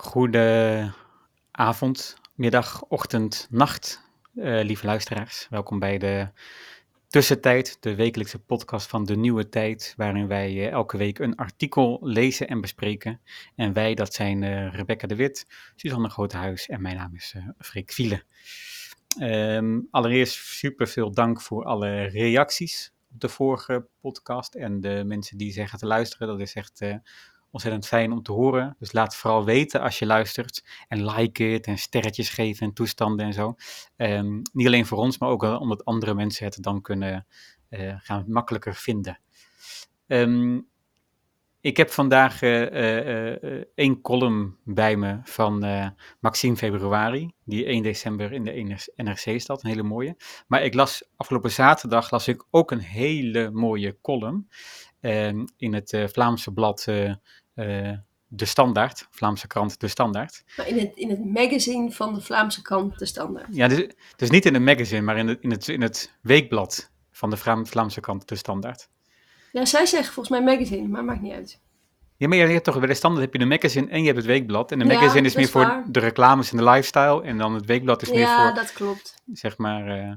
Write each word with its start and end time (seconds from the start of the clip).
Goede 0.00 0.92
avond, 1.50 2.16
middag, 2.34 2.84
ochtend, 2.84 3.46
nacht, 3.50 4.10
eh, 4.34 4.60
lieve 4.62 4.86
luisteraars. 4.86 5.46
Welkom 5.50 5.78
bij 5.78 5.98
de 5.98 6.28
Tussentijd, 7.08 7.76
de 7.80 7.94
wekelijkse 7.94 8.38
podcast 8.38 8.86
van 8.86 9.04
De 9.04 9.16
Nieuwe 9.16 9.48
Tijd, 9.48 9.94
waarin 9.96 10.26
wij 10.26 10.48
eh, 10.48 10.70
elke 10.70 10.96
week 10.96 11.18
een 11.18 11.36
artikel 11.36 11.98
lezen 12.02 12.48
en 12.48 12.60
bespreken. 12.60 13.20
En 13.56 13.72
wij, 13.72 13.94
dat 13.94 14.14
zijn 14.14 14.42
eh, 14.42 14.74
Rebecca 14.74 15.06
de 15.06 15.16
Wit, 15.16 15.46
Suzanne 15.76 16.08
Grotehuis 16.08 16.68
en 16.68 16.82
mijn 16.82 16.96
naam 16.96 17.14
is 17.14 17.34
Freek 17.58 17.92
Vielen. 17.92 18.24
Ehm, 19.18 19.80
allereerst 19.90 20.34
super 20.34 20.88
veel 20.88 21.12
dank 21.12 21.40
voor 21.40 21.64
alle 21.64 22.02
reacties 22.02 22.92
op 23.12 23.20
de 23.20 23.28
vorige 23.28 23.86
podcast 24.00 24.54
en 24.54 24.80
de 24.80 25.02
mensen 25.06 25.38
die 25.38 25.52
zeggen 25.52 25.78
te 25.78 25.86
luisteren. 25.86 26.28
Dat 26.28 26.40
is 26.40 26.54
echt 26.54 26.82
ontzettend 27.50 27.86
fijn 27.86 28.12
om 28.12 28.22
te 28.22 28.32
horen. 28.32 28.76
Dus 28.78 28.92
laat 28.92 29.16
vooral 29.16 29.44
weten 29.44 29.80
als 29.80 29.98
je 29.98 30.06
luistert. 30.06 30.64
En 30.88 31.04
like 31.10 31.42
het 31.42 31.66
en 31.66 31.78
sterretjes 31.78 32.28
geven 32.28 32.66
en 32.66 32.72
toestanden 32.72 33.26
en 33.26 33.32
zo. 33.32 33.54
Um, 33.96 34.42
niet 34.52 34.66
alleen 34.66 34.86
voor 34.86 34.98
ons, 34.98 35.18
maar 35.18 35.28
ook 35.28 35.42
omdat 35.42 35.84
andere 35.84 36.14
mensen 36.14 36.44
het 36.44 36.58
dan 36.60 36.80
kunnen 36.80 37.26
uh, 37.70 37.94
gaan 37.98 38.24
makkelijker 38.26 38.74
vinden. 38.74 39.20
Um, 40.06 40.68
ik 41.60 41.76
heb 41.76 41.90
vandaag 41.90 42.42
uh, 42.42 43.64
één 43.74 44.00
column 44.00 44.56
bij 44.64 44.96
me 44.96 45.20
van 45.22 45.64
Maxime 46.20 46.56
Februari, 46.56 47.32
die 47.44 47.64
1 47.64 47.82
december 47.82 48.32
in 48.32 48.44
de 48.44 48.76
NRC 48.96 49.40
staat, 49.40 49.62
een 49.62 49.70
hele 49.70 49.82
mooie. 49.82 50.16
Maar 50.46 50.62
ik 50.62 50.74
las 50.74 51.08
afgelopen 51.16 51.50
zaterdag 51.50 52.10
las 52.10 52.28
ik 52.28 52.44
ook 52.50 52.70
een 52.70 52.80
hele 52.80 53.50
mooie 53.50 53.98
column 54.02 54.48
ehm, 55.00 55.44
in 55.56 55.74
het 55.74 56.04
Vlaamse 56.12 56.52
blad 56.52 56.86
De 58.32 58.44
Standaard, 58.44 59.06
Vlaamse 59.10 59.46
krant 59.46 59.80
De 59.80 59.88
Standaard. 59.88 60.42
Maar 60.56 60.68
in 60.68 60.78
het, 60.78 60.92
in 60.94 61.10
het 61.10 61.24
magazine 61.24 61.90
van 61.90 62.14
de 62.14 62.20
Vlaamse 62.20 62.62
krant 62.62 62.98
De 62.98 63.06
Standaard. 63.06 63.48
Ja, 63.50 63.68
dus, 63.68 63.86
dus 64.16 64.30
niet 64.30 64.46
in 64.46 64.54
het 64.54 64.62
magazine, 64.62 65.00
maar 65.00 65.18
in 65.18 65.28
het, 65.28 65.38
in 65.40 65.50
het, 65.50 65.68
in 65.68 65.82
het 65.82 66.12
weekblad 66.20 66.90
van 67.10 67.30
de 67.30 67.36
Vlaamse 67.64 68.00
krant 68.00 68.28
De 68.28 68.36
Standaard. 68.36 68.88
Ja, 69.52 69.64
zij 69.64 69.86
zeggen 69.86 70.12
volgens 70.12 70.38
mij 70.38 70.56
magazine, 70.56 70.88
maar 70.88 71.04
maakt 71.04 71.20
niet 71.20 71.32
uit. 71.32 71.60
Ja, 72.16 72.28
maar 72.28 72.38
je 72.38 72.44
hebt 72.44 72.64
toch 72.64 72.78
bij 72.78 72.86
de 72.86 72.94
standaard 72.94 73.24
heb 73.24 73.32
je 73.32 73.38
de 73.38 73.44
magazine 73.44 73.90
en 73.90 74.00
je 74.00 74.04
hebt 74.04 74.16
het 74.16 74.26
weekblad. 74.26 74.72
En 74.72 74.78
de 74.78 74.84
magazine 74.84 75.26
is 75.26 75.34
meer 75.34 75.48
voor 75.48 75.82
de 75.86 76.00
reclames 76.00 76.50
en 76.50 76.56
de 76.56 76.64
lifestyle. 76.64 77.22
En 77.22 77.38
dan 77.38 77.54
het 77.54 77.66
weekblad 77.66 78.02
is 78.02 78.10
meer 78.10 78.26
voor... 78.26 78.44
Ja, 78.44 78.52
dat 78.52 78.72
klopt. 78.72 79.22
Zeg 79.32 79.58
maar... 79.58 79.98
Uh, 79.98 80.12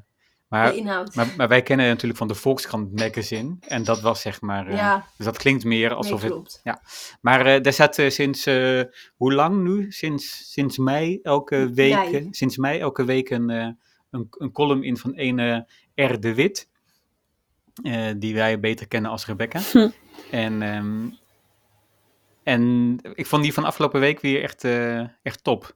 maar, 0.54 1.08
maar, 1.14 1.34
maar, 1.38 1.48
wij 1.48 1.62
kennen 1.62 1.88
natuurlijk 1.88 2.18
van 2.18 2.28
de 2.28 2.36
Volkskrant 2.36 3.00
magazine. 3.00 3.56
En 3.68 3.84
dat 3.84 4.02
was 4.02 4.22
zeg 4.22 4.42
maar. 4.42 4.68
Uh, 4.68 4.76
ja. 4.76 5.06
Dus 5.18 5.26
dat 5.26 5.38
klinkt 5.38 5.64
meer 5.64 5.94
alsof 5.94 6.22
nee, 6.22 6.30
klopt. 6.30 6.52
het. 6.52 6.62
Ja. 6.64 6.82
Maar 7.22 7.56
uh, 7.56 7.62
daar 7.62 7.74
staat 7.74 7.98
uh, 7.98 8.10
sinds. 8.10 8.46
hoe 9.16 9.34
lang 9.34 9.64
nu? 9.64 9.92
Sinds, 9.92 10.52
sinds 10.52 10.78
mei 10.78 11.20
elke 11.24 11.74
week. 11.74 12.12
Nee. 12.12 12.28
Sinds 12.32 12.58
mei 12.58 12.80
elke 12.80 13.06
week 13.06 13.30
een, 13.30 13.50
een, 13.50 14.28
een 14.30 14.52
column 14.52 14.84
in 14.84 14.98
van 14.98 15.12
een 15.16 15.66
R. 15.96 16.20
de 16.20 16.34
Wit. 16.34 16.70
die 18.18 18.34
wij 18.34 18.60
beter 18.60 18.88
kennen 18.88 19.12
als 19.12 19.26
Rebecca. 19.26 19.60
Hm. 19.72 19.90
En. 20.32 20.62
Um, 20.62 21.22
en 22.44 23.00
ik 23.14 23.26
vond 23.26 23.44
die 23.44 23.54
van 23.54 23.64
afgelopen 23.64 24.00
week 24.00 24.20
weer 24.20 24.44
echt, 24.44 24.64
echt 25.24 25.44
top. 25.44 25.76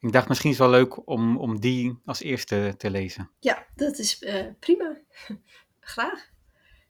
Ik 0.00 0.12
dacht 0.12 0.28
misschien 0.28 0.50
is 0.50 0.58
het 0.58 0.68
wel 0.68 0.78
leuk 0.78 1.08
om, 1.08 1.36
om 1.36 1.60
die 1.60 1.98
als 2.04 2.20
eerste 2.20 2.74
te 2.76 2.90
lezen. 2.90 3.30
Ja, 3.40 3.66
dat 3.74 3.98
is 3.98 4.22
uh, 4.22 4.46
prima. 4.58 4.96
Graag. 5.80 6.30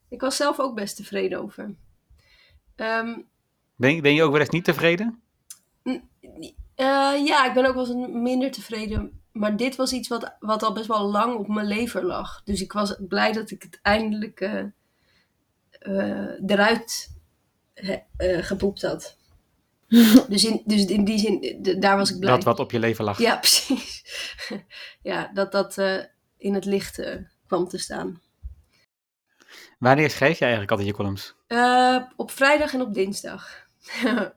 Ik 0.09 0.21
was 0.21 0.37
zelf 0.37 0.61
ook 0.61 0.75
best 0.75 0.97
tevreden 0.97 1.41
over. 1.41 1.75
Um, 2.77 3.29
ben, 3.77 4.03
ben 4.03 4.15
je 4.15 4.23
ook 4.23 4.33
wel 4.33 4.41
eens 4.41 4.51
niet 4.51 4.65
tevreden? 4.65 5.23
Uh, 5.83 7.27
ja, 7.27 7.47
ik 7.47 7.55
ben 7.55 7.67
ook 7.67 7.75
wel 7.75 7.87
eens 7.87 8.09
minder 8.13 8.51
tevreden. 8.51 9.21
Maar 9.33 9.57
dit 9.57 9.77
was 9.77 9.93
iets 9.93 10.09
wat, 10.09 10.37
wat 10.41 10.63
al 10.63 10.73
best 10.73 10.87
wel 10.87 11.11
lang 11.11 11.37
op 11.37 11.49
mijn 11.49 11.67
lever 11.67 12.05
lag. 12.05 12.43
Dus 12.45 12.63
ik 12.63 12.73
was 12.73 12.97
blij 13.09 13.33
dat 13.33 13.51
ik 13.51 13.63
het 13.63 13.79
eindelijk 13.83 14.41
uh, 15.81 16.29
eruit 16.47 17.11
gepoept 18.41 18.83
had. 18.83 19.17
dus, 20.29 20.45
in, 20.45 20.63
dus 20.65 20.85
in 20.85 21.05
die 21.05 21.19
zin, 21.19 21.59
daar 21.81 21.97
was 21.97 22.11
ik 22.11 22.19
blij. 22.19 22.35
Dat 22.35 22.45
wat 22.45 22.59
op 22.59 22.71
je 22.71 22.79
leven 22.79 23.05
lag. 23.05 23.19
Ja, 23.19 23.37
precies. 23.47 24.05
ja, 25.03 25.31
dat 25.35 25.53
dat 25.53 25.79
uh, 25.79 25.99
in 26.39 26.55
het 26.55 26.65
licht 26.65 26.99
uh, 26.99 27.15
kwam 27.47 27.69
te 27.69 27.79
staan. 27.79 28.21
Wanneer 29.79 30.11
schrijf 30.11 30.39
je 30.39 30.43
eigenlijk 30.45 30.71
altijd 30.71 30.89
je 30.89 30.95
columns? 30.95 31.35
Uh, 31.49 32.03
op 32.17 32.31
vrijdag 32.31 32.75
en 32.75 32.81
op 32.81 32.95
dinsdag. 32.95 33.67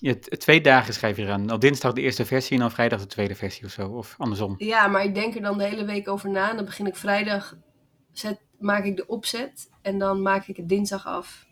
je, 0.00 0.18
twee 0.18 0.60
dagen 0.60 0.94
schrijf 0.94 1.16
je 1.16 1.22
eraan. 1.22 1.52
Op 1.52 1.60
dinsdag 1.60 1.92
de 1.92 2.00
eerste 2.00 2.24
versie 2.24 2.52
en 2.52 2.60
dan 2.60 2.70
vrijdag 2.70 3.00
de 3.00 3.06
tweede 3.06 3.34
versie 3.34 3.64
of 3.64 3.70
zo, 3.70 3.88
of 3.88 4.14
andersom. 4.18 4.54
Ja, 4.58 4.86
maar 4.86 5.04
ik 5.04 5.14
denk 5.14 5.34
er 5.34 5.42
dan 5.42 5.58
de 5.58 5.64
hele 5.64 5.84
week 5.84 6.08
over 6.08 6.30
na. 6.30 6.50
En 6.50 6.56
dan 6.56 6.64
begin 6.64 6.86
ik 6.86 6.96
vrijdag, 6.96 7.56
zet, 8.12 8.40
maak 8.58 8.84
ik 8.84 8.96
de 8.96 9.06
opzet 9.06 9.70
en 9.82 9.98
dan 9.98 10.22
maak 10.22 10.46
ik 10.46 10.56
het 10.56 10.68
dinsdag 10.68 11.06
af. 11.06 11.46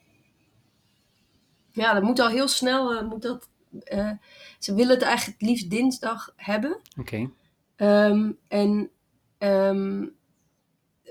Ja, 1.72 1.92
dat 1.92 2.02
moet 2.02 2.18
al 2.18 2.28
heel 2.28 2.48
snel. 2.48 2.94
Uh, 2.94 3.02
moet 3.08 3.22
dat, 3.22 3.48
uh, 3.84 4.10
ze 4.58 4.74
willen 4.74 4.94
het 4.94 5.02
eigenlijk 5.02 5.40
het 5.40 5.48
liefst 5.48 5.70
dinsdag 5.70 6.32
hebben. 6.36 6.80
Oké. 6.98 7.28
Okay. 7.76 8.10
Um, 8.10 8.38
en 8.48 8.90
um, 9.38 10.14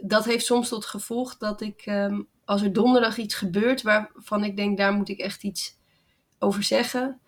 dat 0.02 0.26
heeft 0.26 0.46
soms 0.46 0.70
tot 0.70 0.86
gevolg 0.86 1.38
dat 1.38 1.62
ik, 1.62 1.86
um, 1.86 2.28
als 2.46 2.62
er 2.62 2.74
donderdag 2.74 3.18
iets 3.18 3.36
gebeurt 3.36 3.82
waarvan 3.82 4.44
ik 4.44 4.56
denk, 4.56 4.78
daar 4.78 4.94
moet 4.94 5.10
ik 5.10 5.20
echt 5.20 5.44
iets 5.44 5.78
over 6.40 6.64
zeggen, 6.64 7.20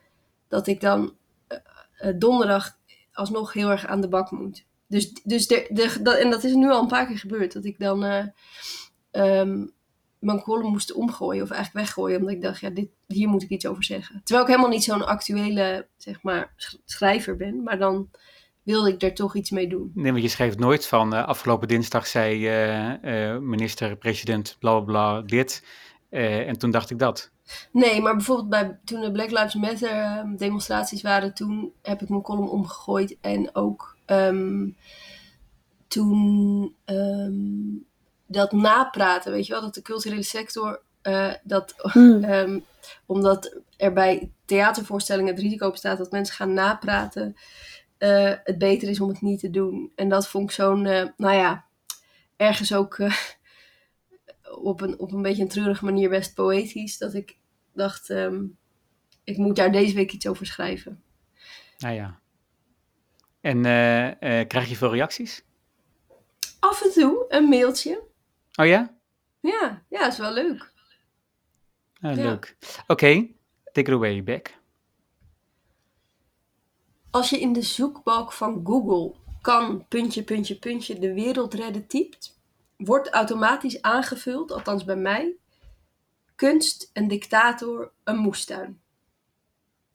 dat 0.48 0.68
ik 0.68 0.82
dan 0.82 1.16
uh, 1.48 2.14
donderdag 2.16 2.78
alsnog 3.14 3.54
heel 3.54 3.70
erg 3.70 3.86
aan 3.86 4.02
de 4.02 4.08
bak 4.08 4.32
moet. 4.32 4.66
Dus, 4.88 5.14
dus 5.24 5.48
de, 5.48 5.68
de, 5.70 6.02
dat, 6.02 6.18
en 6.18 6.30
dat 6.30 6.44
is 6.44 6.54
nu 6.54 6.70
al 6.70 6.82
een 6.82 6.88
paar 6.88 7.08
keer 7.08 7.18
gebeurd, 7.18 7.54
dat 7.54 7.66
ik 7.66 7.80
dan 7.80 8.32
mijn 10.24 10.42
column 10.42 10.72
moest 10.72 10.94
omgooien 10.94 11.44
of 11.44 11.50
eigenlijk 11.50 11.86
weggooien. 11.86 12.20
Omdat 12.20 12.34
ik 12.34 12.42
dacht, 12.42 12.60
ja, 12.60 12.70
dit, 12.70 12.90
hier 13.08 13.28
moet 13.28 13.44
ik 13.44 13.50
iets 13.50 13.68
over 13.68 13.84
zeggen. 13.84 14.22
Terwijl 14.24 14.48
ik 14.48 14.52
helemaal 14.52 14.72
niet 14.72 14.84
zo'n 14.84 15.06
actuele, 15.06 15.88
zeg 15.98 16.22
maar, 16.22 16.54
schrijver 16.86 17.36
ben. 17.36 17.64
Maar 17.64 17.78
dan 17.78 18.10
wilde 18.64 18.94
ik 18.94 19.02
er 19.02 19.14
toch 19.14 19.36
iets 19.36 19.50
mee 19.52 19.68
doen. 19.68 19.92
Nee, 19.94 20.12
want 20.12 20.24
je 20.24 20.30
schrijft 20.30 20.60
nooit 20.60 20.88
van 20.88 21.14
uh, 21.14 21.28
afgelopen 21.28 21.68
dinsdag 21.68 22.08
zei 22.08 22.36
uh, 22.36 23.34
uh, 23.34 23.40
minister-president 23.40 24.56
bla 24.60 24.80
bla 24.80 25.22
dit. 25.22 25.64
en 26.10 26.58
toen 26.58 26.72
dacht 26.72 26.90
ik 26.90 27.00
dat. 27.00 27.32
Nee, 27.72 28.02
maar 28.02 28.16
bijvoorbeeld 28.16 28.50
bij, 28.50 28.80
toen 28.84 29.02
de 29.02 29.12
Black 29.12 29.32
Lives 29.32 29.54
Matter 29.54 30.26
demonstraties 30.38 31.02
waren, 31.02 31.34
toen 31.34 31.74
heb 31.82 32.02
ik 32.02 32.10
mijn 32.10 32.22
column 32.22 32.50
omgegooid. 32.50 33.18
En 33.22 33.56
ook 33.56 33.98
um, 34.06 34.76
toen... 35.88 36.76
Um, 36.86 37.86
dat 38.34 38.52
napraten, 38.52 39.32
weet 39.32 39.46
je 39.46 39.54
wel, 39.54 39.62
dat 39.62 39.74
de 39.74 39.82
culturele 39.82 40.24
sector, 40.24 40.82
uh, 41.04 41.34
dat, 41.44 41.76
mm. 41.94 42.24
um, 42.24 42.66
omdat 43.06 43.58
er 43.78 43.94
bij 43.94 44.32
theatervoorstellingen 44.46 45.34
het 45.34 45.44
risico 45.44 45.72
bestaat 45.72 45.98
dat 45.98 46.12
mensen 46.12 46.36
gaan 46.36 46.54
napraten, 46.54 47.36
uh, 48.00 48.34
het 48.44 48.58
beter 48.58 48.90
is 48.90 49.00
om 49.00 49.10
het 49.10 49.22
niet 49.22 49.40
te 49.40 49.50
doen. 49.50 49.92
En 49.96 50.10
dat 50.10 50.28
vond 50.28 50.50
ik 50.50 50.56
zo'n, 50.56 50.86
uh, 50.86 51.06
nou 51.18 51.36
ja, 51.36 51.66
ergens 52.36 52.74
ook 52.74 52.98
op, 54.62 54.82
een, 54.82 55.00
op 55.00 55.12
een 55.12 55.22
beetje 55.22 55.42
een 55.42 55.48
treurige 55.48 55.86
manier 55.86 56.10
best 56.10 56.34
poëtisch, 56.34 56.98
dat 56.98 57.14
ik 57.14 57.38
dacht, 57.74 58.10
um, 58.10 58.58
ik 59.24 59.38
moet 59.38 59.56
daar 59.56 59.72
deze 59.72 59.96
week 59.96 60.12
iets 60.12 60.28
over 60.28 60.46
schrijven. 60.46 61.04
Nou 61.78 61.96
ja. 61.96 62.20
En 63.42 63.62
krijg 64.48 64.70
je 64.70 64.76
veel 64.76 64.92
reacties? 64.92 65.44
Af 66.60 66.84
en 66.84 66.92
toe 66.92 67.26
een 67.30 67.50
mailtje. 67.50 68.12
Oh 68.56 68.66
ja? 68.66 68.96
Ja, 69.40 69.84
ja, 69.90 70.08
is 70.08 70.18
wel 70.18 70.34
leuk. 70.34 70.72
Ah, 72.02 72.16
leuk. 72.16 72.58
Oké, 72.82 72.92
okay, 72.92 73.36
take 73.72 73.92
it 73.92 73.96
away, 73.96 74.24
Beck. 74.24 74.58
Als 77.10 77.30
je 77.30 77.40
in 77.40 77.54
de 77.54 77.62
zoekbalk 77.62 78.32
van 78.32 78.62
Google 78.64 79.16
kan 79.42 79.88
puntje, 79.88 80.24
puntje, 80.24 80.56
puntje 80.56 81.00
de 81.00 81.14
wereld 81.14 81.54
redden 81.54 81.88
typt, 81.88 82.40
wordt 82.78 83.10
automatisch 83.10 83.82
aangevuld, 83.82 84.52
althans 84.52 84.84
bij 84.84 84.96
mij, 84.96 85.36
kunst, 86.36 86.90
een 86.94 87.08
dictator, 87.08 87.92
een 88.04 88.18
moestuin. 88.18 88.82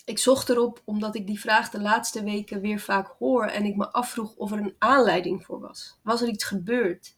Ik 0.04 0.18
zocht 0.18 0.48
erop 0.48 0.82
omdat 0.84 1.14
ik 1.14 1.26
die 1.26 1.40
vraag 1.40 1.70
de 1.70 1.80
laatste 1.80 2.22
weken 2.22 2.60
weer 2.60 2.80
vaak 2.80 3.14
hoor 3.18 3.44
en 3.44 3.64
ik 3.64 3.76
me 3.76 3.92
afvroeg 3.92 4.36
of 4.36 4.52
er 4.52 4.58
een 4.58 4.74
aanleiding 4.78 5.44
voor 5.44 5.60
was. 5.60 5.98
Was 6.02 6.22
er 6.22 6.28
iets 6.28 6.44
gebeurd? 6.44 7.16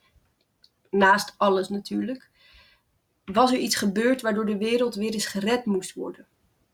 Naast 0.90 1.34
alles 1.36 1.68
natuurlijk, 1.68 2.30
was 3.24 3.52
er 3.52 3.58
iets 3.58 3.74
gebeurd 3.74 4.20
waardoor 4.20 4.46
de 4.46 4.56
wereld 4.56 4.94
weer 4.94 5.12
eens 5.12 5.26
gered 5.26 5.64
moest 5.64 5.94
worden. 5.94 6.26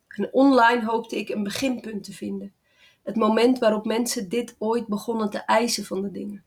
En 0.09 0.33
online 0.33 0.85
hoopte 0.85 1.19
ik 1.19 1.29
een 1.29 1.43
beginpunt 1.43 2.05
te 2.05 2.13
vinden. 2.13 2.53
Het 3.03 3.17
moment 3.17 3.59
waarop 3.59 3.85
mensen 3.85 4.29
dit 4.29 4.57
ooit 4.59 4.87
begonnen 4.87 5.31
te 5.31 5.39
eisen 5.39 5.85
van 5.85 6.03
de 6.03 6.11
dingen. 6.11 6.45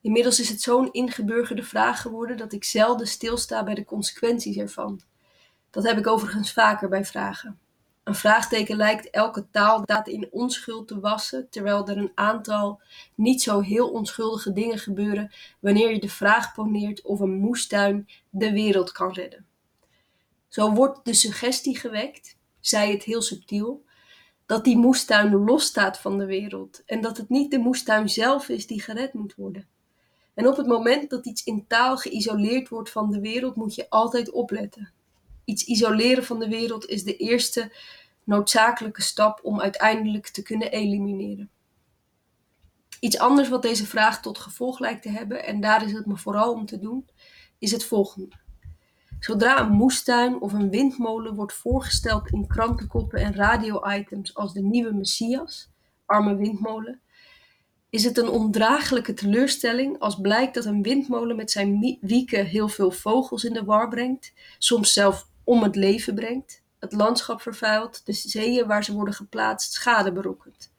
Inmiddels 0.00 0.40
is 0.40 0.48
het 0.48 0.60
zo'n 0.60 0.92
ingeburgerde 0.92 1.62
vraag 1.62 2.00
geworden 2.00 2.36
dat 2.36 2.52
ik 2.52 2.64
zelden 2.64 3.06
stilsta 3.06 3.64
bij 3.64 3.74
de 3.74 3.84
consequenties 3.84 4.56
ervan. 4.56 5.00
Dat 5.70 5.84
heb 5.84 5.98
ik 5.98 6.06
overigens 6.06 6.52
vaker 6.52 6.88
bij 6.88 7.04
vragen. 7.04 7.58
Een 8.06 8.14
vraagteken 8.14 8.76
lijkt 8.76 9.10
elke 9.10 9.50
taaldaad 9.50 10.08
in 10.08 10.28
onschuld 10.30 10.88
te 10.88 11.00
wassen, 11.00 11.50
terwijl 11.50 11.88
er 11.88 11.96
een 11.96 12.12
aantal 12.14 12.80
niet 13.14 13.42
zo 13.42 13.60
heel 13.60 13.90
onschuldige 13.90 14.52
dingen 14.52 14.78
gebeuren 14.78 15.32
wanneer 15.60 15.92
je 15.92 16.00
de 16.00 16.08
vraag 16.08 16.54
poneert 16.54 17.02
of 17.02 17.20
een 17.20 17.34
moestuin 17.34 18.08
de 18.30 18.52
wereld 18.52 18.92
kan 18.92 19.12
redden. 19.12 19.46
Zo 20.48 20.72
wordt 20.72 21.04
de 21.04 21.14
suggestie 21.14 21.78
gewekt, 21.78 22.36
zij 22.60 22.90
het 22.90 23.02
heel 23.02 23.22
subtiel, 23.22 23.84
dat 24.46 24.64
die 24.64 24.76
moestuin 24.76 25.44
losstaat 25.44 25.98
van 25.98 26.18
de 26.18 26.26
wereld 26.26 26.82
en 26.84 27.00
dat 27.00 27.16
het 27.16 27.28
niet 27.28 27.50
de 27.50 27.58
moestuin 27.58 28.08
zelf 28.08 28.48
is 28.48 28.66
die 28.66 28.80
gered 28.80 29.12
moet 29.12 29.34
worden. 29.34 29.68
En 30.34 30.48
op 30.48 30.56
het 30.56 30.66
moment 30.66 31.10
dat 31.10 31.26
iets 31.26 31.44
in 31.44 31.66
taal 31.66 31.96
geïsoleerd 31.96 32.68
wordt 32.68 32.90
van 32.90 33.10
de 33.10 33.20
wereld, 33.20 33.56
moet 33.56 33.74
je 33.74 33.90
altijd 33.90 34.30
opletten. 34.30 34.92
Iets 35.46 35.64
isoleren 35.64 36.24
van 36.24 36.38
de 36.38 36.48
wereld 36.48 36.86
is 36.86 37.02
de 37.02 37.16
eerste 37.16 37.72
noodzakelijke 38.24 39.02
stap 39.02 39.40
om 39.42 39.60
uiteindelijk 39.60 40.28
te 40.28 40.42
kunnen 40.42 40.70
elimineren. 40.70 41.50
Iets 43.00 43.18
anders 43.18 43.48
wat 43.48 43.62
deze 43.62 43.86
vraag 43.86 44.22
tot 44.22 44.38
gevolg 44.38 44.78
lijkt 44.78 45.02
te 45.02 45.08
hebben, 45.08 45.44
en 45.44 45.60
daar 45.60 45.84
is 45.84 45.92
het 45.92 46.06
me 46.06 46.16
vooral 46.16 46.52
om 46.52 46.66
te 46.66 46.78
doen, 46.78 47.08
is 47.58 47.70
het 47.70 47.84
volgende. 47.84 48.36
Zodra 49.20 49.60
een 49.60 49.72
moestuin 49.72 50.40
of 50.40 50.52
een 50.52 50.70
windmolen 50.70 51.34
wordt 51.34 51.52
voorgesteld 51.52 52.30
in 52.30 52.46
krantenkoppen 52.46 53.20
en 53.20 53.34
radio-items 53.34 54.34
als 54.34 54.52
de 54.52 54.62
nieuwe 54.62 54.92
Messias, 54.92 55.70
arme 56.06 56.36
windmolen, 56.36 57.00
is 57.90 58.04
het 58.04 58.18
een 58.18 58.28
ondraaglijke 58.28 59.14
teleurstelling 59.14 59.98
als 59.98 60.20
blijkt 60.20 60.54
dat 60.54 60.64
een 60.64 60.82
windmolen 60.82 61.36
met 61.36 61.50
zijn 61.50 61.98
wieken 62.00 62.46
heel 62.46 62.68
veel 62.68 62.90
vogels 62.90 63.44
in 63.44 63.52
de 63.52 63.64
war 63.64 63.88
brengt, 63.88 64.32
soms 64.58 64.92
zelf 64.92 65.28
om 65.46 65.62
het 65.62 65.76
leven 65.76 66.14
brengt, 66.14 66.62
het 66.78 66.92
landschap 66.92 67.40
vervuilt, 67.40 68.06
de 68.06 68.12
zeeën 68.12 68.66
waar 68.66 68.84
ze 68.84 68.92
worden 68.92 69.14
geplaatst 69.14 69.72
schade 69.72 70.12
berokkent. 70.12 70.74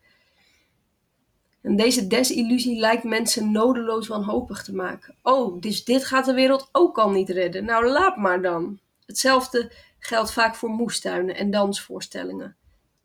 En 1.61 1.75
deze 1.75 2.07
desillusie 2.07 2.79
lijkt 2.79 3.03
mensen 3.03 3.51
nodeloos 3.51 4.07
wanhopig 4.07 4.63
te 4.63 4.75
maken. 4.75 5.15
Oh, 5.21 5.61
dus 5.61 5.83
dit 5.83 6.05
gaat 6.05 6.25
de 6.25 6.33
wereld 6.33 6.69
ook 6.71 6.97
al 6.97 7.09
niet 7.09 7.29
redden. 7.29 7.65
Nou, 7.65 7.87
laat 7.87 8.17
maar 8.17 8.41
dan. 8.41 8.79
Hetzelfde 9.05 9.71
geldt 9.99 10.31
vaak 10.31 10.55
voor 10.55 10.69
moestuinen 10.69 11.35
en 11.35 11.51
dansvoorstellingen. 11.51 12.55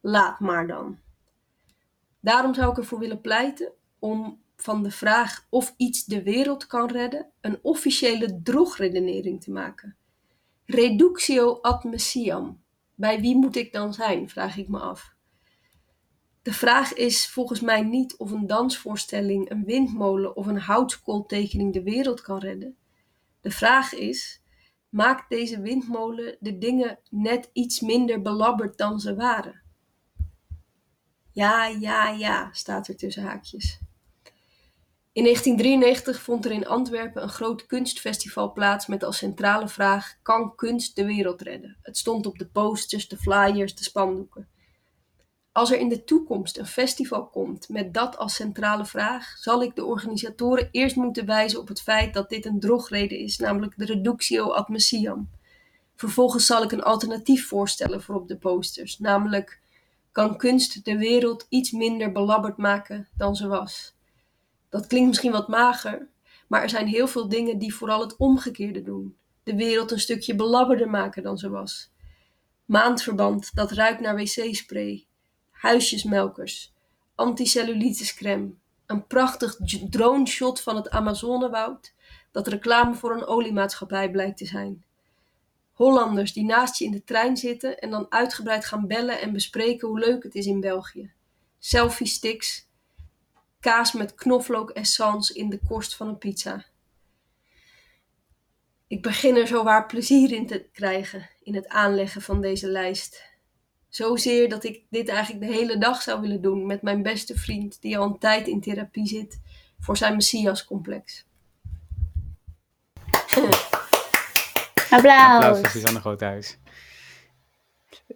Laat 0.01 0.41
maar 0.41 0.67
dan. 0.67 0.99
Daarom 2.21 2.55
zou 2.55 2.71
ik 2.71 2.77
ervoor 2.77 2.99
willen 2.99 3.21
pleiten 3.21 3.73
om 3.99 4.41
van 4.57 4.83
de 4.83 4.91
vraag 4.91 5.47
of 5.49 5.75
iets 5.77 6.05
de 6.05 6.23
wereld 6.23 6.67
kan 6.67 6.91
redden 6.91 7.27
een 7.41 7.59
officiële 7.63 8.41
drogredenering 8.43 9.43
te 9.43 9.51
maken. 9.51 9.97
Reductio 10.75 11.59
ad 11.61 11.85
messiam. 11.85 12.63
Bij 12.95 13.21
wie 13.21 13.37
moet 13.37 13.57
ik 13.57 13.73
dan 13.73 13.95
zijn, 13.95 14.29
vraag 14.29 14.57
ik 14.57 14.69
me 14.69 14.79
af. 14.79 15.15
De 16.43 16.53
vraag 16.53 16.93
is 16.95 17.29
volgens 17.29 17.61
mij 17.61 17.83
niet 17.83 18.17
of 18.17 18.31
een 18.31 18.47
dansvoorstelling, 18.47 19.51
een 19.51 19.65
windmolen 19.65 20.37
of 20.37 20.47
een 20.47 20.59
houtskooltekening 20.59 21.73
de 21.73 21.83
wereld 21.83 22.21
kan 22.21 22.39
redden. 22.39 22.77
De 23.41 23.51
vraag 23.51 23.95
is: 23.95 24.43
maakt 24.89 25.31
deze 25.31 25.61
windmolen 25.61 26.37
de 26.41 26.59
dingen 26.59 26.99
net 27.11 27.51
iets 27.53 27.81
minder 27.81 28.23
belabberd 28.23 28.79
dan 28.79 29.01
ze 29.01 29.15
waren? 29.15 29.63
Ja, 31.33 31.67
ja, 31.67 32.09
ja, 32.09 32.53
staat 32.53 32.89
er 32.89 32.97
tussen 32.97 33.23
haakjes. 33.23 33.81
In 35.13 35.23
1993 35.23 36.23
vond 36.23 36.45
er 36.45 36.51
in 36.51 36.67
Antwerpen 36.67 37.23
een 37.23 37.29
groot 37.29 37.67
kunstfestival 37.67 38.53
plaats 38.53 38.87
met 38.87 39.05
als 39.05 39.17
centrale 39.17 39.69
vraag: 39.69 40.15
kan 40.23 40.55
kunst 40.55 40.97
de 40.97 41.05
wereld 41.05 41.43
redden? 41.43 41.77
Het 41.83 41.97
stond 41.99 42.27
op 42.27 42.39
de 42.39 42.47
posters, 42.47 43.09
de 43.09 43.17
flyers, 43.17 43.75
de 43.75 43.85
spandoeken. 43.85 44.49
Als 45.53 45.71
er 45.71 45.79
in 45.79 45.89
de 45.89 46.05
toekomst 46.05 46.59
een 46.59 46.67
festival 46.67 47.27
komt 47.27 47.69
met 47.69 47.95
dat 47.95 48.17
als 48.19 48.35
centrale 48.35 48.85
vraag, 48.85 49.37
zal 49.39 49.63
ik 49.63 49.77
de 49.77 49.85
organisatoren 49.85 50.69
eerst 50.71 50.97
moeten 50.97 51.27
wijzen 51.27 51.61
op 51.61 51.69
het 51.69 51.83
feit 51.83 52.15
dat 52.15 52.29
dit 52.29 52.47
een 52.47 52.61
drogreden 52.61 53.19
is, 53.19 53.39
namelijk 53.39 53.79
de 53.79 53.85
reductio 53.85 54.51
ad 54.51 54.69
messiam. 54.69 55.31
Vervolgens 55.97 56.47
zal 56.47 56.63
ik 56.63 56.73
een 56.73 56.83
alternatief 56.83 57.49
voorstellen 57.49 58.03
voor 58.03 58.15
op 58.15 58.29
de 58.29 58.37
posters, 58.37 58.99
namelijk 58.99 59.61
kan 60.13 60.37
kunst 60.37 60.85
de 60.85 60.99
wereld 60.99 61.47
iets 61.49 61.71
minder 61.71 62.13
belabberd 62.13 62.57
maken 62.57 63.09
dan 63.17 63.37
ze 63.37 63.47
was. 63.47 63.95
Dat 64.73 64.87
klinkt 64.87 65.09
misschien 65.09 65.33
wat 65.33 65.49
mager, 65.49 66.09
maar 66.49 66.63
er 66.63 66.71
zijn 66.71 66.87
heel 66.87 67.07
veel 67.07 67.29
dingen 67.29 67.59
die 67.59 67.75
vooral 67.75 68.01
het 68.01 68.17
omgekeerde 68.17 68.83
doen. 68.83 69.17
De 69.43 69.55
wereld 69.55 69.91
een 69.91 70.01
stukje 70.01 70.35
belabberder 70.35 70.91
maken 70.91 71.23
dan 71.23 71.39
ze 71.39 71.51
was. 71.51 71.91
Maandverband 72.65 73.55
dat 73.55 73.71
ruikt 73.71 74.01
naar 74.01 74.15
wc-spray, 74.15 75.07
huisjesmelkers, 75.51 76.73
anticellulitiscrème, 77.15 78.51
een 78.87 79.07
prachtig 79.07 79.57
drone 79.91 80.27
shot 80.27 80.61
van 80.61 80.77
het 80.77 80.91
Amazonewoud 80.91 81.95
dat 82.31 82.49
reclame 82.49 82.95
voor 82.95 83.13
een 83.13 83.27
oliemaatschappij 83.27 84.11
blijkt 84.11 84.37
te 84.37 84.47
zijn. 84.47 84.85
Hollanders 85.73 86.33
die 86.33 86.45
naast 86.45 86.79
je 86.79 86.85
in 86.85 86.91
de 86.91 87.05
trein 87.05 87.37
zitten 87.37 87.79
en 87.79 87.91
dan 87.91 88.07
uitgebreid 88.09 88.65
gaan 88.65 88.87
bellen 88.87 89.21
en 89.21 89.33
bespreken 89.33 89.89
hoe 89.89 89.99
leuk 89.99 90.23
het 90.23 90.35
is 90.35 90.47
in 90.47 90.61
België. 90.61 91.13
Selfie 91.59 92.07
sticks, 92.07 92.67
kaas 93.63 93.93
met 93.93 94.15
knoflook 94.15 94.71
essence 94.71 95.35
in 95.35 95.51
de 95.51 95.61
korst 95.69 95.97
van 95.97 96.09
een 96.09 96.19
pizza. 96.19 96.65
Ik 98.87 99.03
begin 99.03 99.37
er 99.37 99.47
zowaar 99.47 99.87
plezier 99.87 100.33
in 100.33 100.47
te 100.47 100.69
krijgen 100.73 101.29
in 101.43 101.55
het 101.55 101.69
aanleggen 101.69 102.23
van 102.23 102.41
deze 102.41 102.67
lijst. 102.69 103.23
Zozeer 103.89 104.49
dat 104.49 104.65
ik 104.65 104.83
dit 104.91 105.09
eigenlijk 105.09 105.47
de 105.47 105.53
hele 105.53 105.79
dag 105.79 106.03
zou 106.03 106.21
willen 106.21 106.43
doen 106.43 106.67
met 106.67 106.83
mijn 106.83 107.03
beste 107.03 107.39
vriend, 107.39 107.81
die 107.81 107.99
al 107.99 108.05
een 108.05 108.19
tijd 108.19 108.47
in 108.47 108.61
therapie 108.61 109.07
zit 109.07 109.41
voor 109.81 109.97
zijn 109.97 110.15
Messias-complex. 110.15 111.25
Applaus. 114.91 115.35
Applaus 115.35 115.59
voor 115.59 115.69
Suzanne 115.69 116.01
Groothuis. 116.01 116.59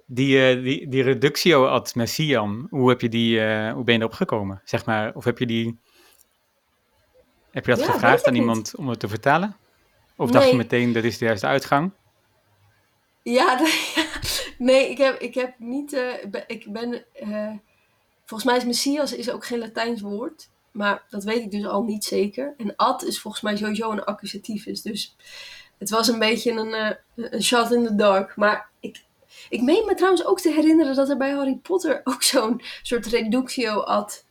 Die, 0.07 0.57
uh, 0.57 0.63
die, 0.65 0.89
die 0.89 1.03
reductio 1.03 1.67
ad 1.67 1.95
messiam, 1.95 2.67
hoe, 2.71 2.89
heb 2.89 3.01
je 3.01 3.09
die, 3.09 3.39
uh, 3.41 3.73
hoe 3.73 3.85
ben 3.85 3.95
je 3.95 4.01
erop 4.01 4.13
gekomen? 4.13 4.61
Zeg 4.65 4.85
maar, 4.87 5.15
of 5.15 5.25
heb 5.25 5.39
je 5.39 5.47
die... 5.47 5.81
Heb 7.51 7.67
je 7.67 7.71
dat 7.75 7.81
Ja, 7.87 7.93
gevraagd 7.93 8.25
aan 8.27 8.35
iemand 8.35 8.77
om 8.77 8.89
het 8.89 9.01
te 9.01 9.09
vertalen? 9.09 9.57
Of 10.17 10.31
dacht 10.31 10.51
je 10.51 10.57
meteen, 10.57 10.93
dat 10.93 11.05
is 11.05 11.19
de 11.19 11.25
juiste 11.25 11.47
uitgang? 11.47 11.93
Ja, 13.23 13.57
de- 13.57 14.55
nee, 14.59 14.91
ik 14.91 14.99
heb, 14.99 15.19
ik 15.21 15.35
heb 15.35 15.55
niet. 15.59 15.93
eh, 15.93 16.13
be- 16.31 16.45
ik 16.47 16.73
ben. 16.73 17.05
eh, 17.13 17.53
volgens 18.25 18.45
mij 18.51 18.57
is 18.57 18.65
Messias 18.65 19.13
is 19.15 19.31
ook 19.31 19.47
geen 19.47 19.59
Latijns 19.59 20.01
woord. 20.01 20.49
Maar 20.73 21.03
dat 21.09 21.25
weet 21.25 21.43
ik 21.43 21.51
dus 21.51 21.67
al 21.67 21.83
niet 21.83 22.05
zeker. 22.05 22.55
En 22.57 22.77
ad 22.77 23.03
is 23.05 23.21
volgens 23.21 23.43
mij 23.43 23.57
sowieso 23.57 23.91
een 23.91 24.05
accusativus. 24.05 24.83
Dus 24.83 25.17
het 25.79 25.91
was 25.91 26.09
een 26.09 26.19
beetje 26.19 26.53
een, 26.53 26.75
eh, 26.75 27.31
een 27.33 27.43
shot 27.43 27.73
in 27.73 27.85
the 27.87 27.95
dark. 27.95 28.37
Maar 28.37 28.71
ik, 28.81 29.05
ik 29.49 29.63
meen 29.63 29.85
me 29.87 29.95
trouwens 29.95 30.27
ook 30.27 30.41
te 30.41 30.53
herinneren 30.53 30.95
dat 30.95 31.09
er 31.11 31.17
bij 31.17 31.31
Harry 31.31 31.59
Potter 31.63 32.01
ook 32.05 32.23
zo'n 32.23 32.61
soort 32.83 33.07
reductio 33.07 33.81
ad. 33.81 34.25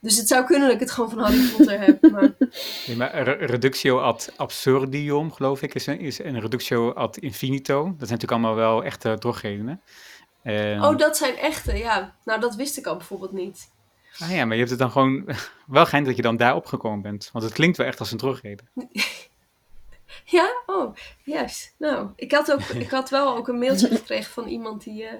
Dus 0.00 0.16
het 0.16 0.28
zou 0.28 0.44
kunnen 0.44 0.64
dat 0.66 0.74
ik 0.74 0.80
het 0.80 0.90
gewoon 0.90 1.10
van 1.10 1.18
Harry 1.18 1.48
Potter 1.56 1.80
heb. 1.80 2.10
Maar 2.10 2.30
Nee, 2.86 2.96
maar 2.96 3.22
re- 3.22 3.46
reductio 3.46 3.98
ad 4.00 4.32
absurdium, 4.36 5.32
geloof 5.32 5.62
ik, 5.62 5.74
is 5.74 5.86
een, 5.86 6.00
is 6.00 6.18
een 6.18 6.40
reductio 6.40 6.92
ad 6.92 7.16
infinito. 7.16 7.74
Dat 7.82 7.84
zijn 7.84 7.98
natuurlijk 7.98 8.32
allemaal 8.32 8.54
wel 8.54 8.84
echte 8.84 9.16
drogredenen. 9.18 9.80
Ehm, 10.42 10.82
oh, 10.82 10.98
dat 10.98 11.16
zijn 11.16 11.36
echte. 11.36 11.76
Ja, 11.76 12.14
nou 12.24 12.40
dat 12.40 12.54
wist 12.54 12.76
ik 12.76 12.86
al 12.86 12.96
bijvoorbeeld 12.96 13.32
niet. 13.32 13.68
ah 14.18 14.30
ja, 14.30 14.44
maar 14.44 14.52
je 14.52 14.58
hebt 14.58 14.70
het 14.70 14.78
dan 14.78 14.90
gewoon 14.90 15.24
wel 15.66 15.84
geheim 15.84 16.04
dat 16.04 16.16
je 16.16 16.22
dan 16.22 16.36
daar 16.36 16.54
opgekomen 16.54 17.02
bent. 17.02 17.28
Want 17.32 17.44
het 17.44 17.54
klinkt 17.54 17.76
wel 17.76 17.86
echt 17.86 18.00
als 18.00 18.12
een 18.12 18.18
drogreden. 18.18 18.68
Ja? 20.28 20.62
Oh, 20.66 20.96
yes. 21.24 21.72
Nou, 21.78 22.08
ik 22.16 22.32
had, 22.32 22.52
ook, 22.52 22.60
ik 22.60 22.90
had 22.90 23.10
wel 23.10 23.36
ook 23.36 23.48
een 23.48 23.58
mailtje 23.58 23.88
gekregen 23.96 24.32
van 24.32 24.46
iemand 24.46 24.84
die, 24.84 25.04
eh, 25.04 25.18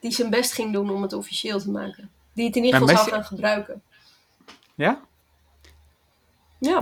die 0.00 0.12
zijn 0.12 0.30
best 0.30 0.52
ging 0.52 0.72
doen 0.72 0.90
om 0.90 1.02
het 1.02 1.12
officieel 1.12 1.58
te 1.60 1.70
maken. 1.70 2.10
Die 2.32 2.46
het 2.46 2.56
in 2.56 2.64
ieder 2.64 2.80
geval 2.80 2.96
zou 2.96 3.10
gaan 3.10 3.24
gebruiken. 3.24 3.82
Ja? 4.74 5.00
Ja, 6.58 6.80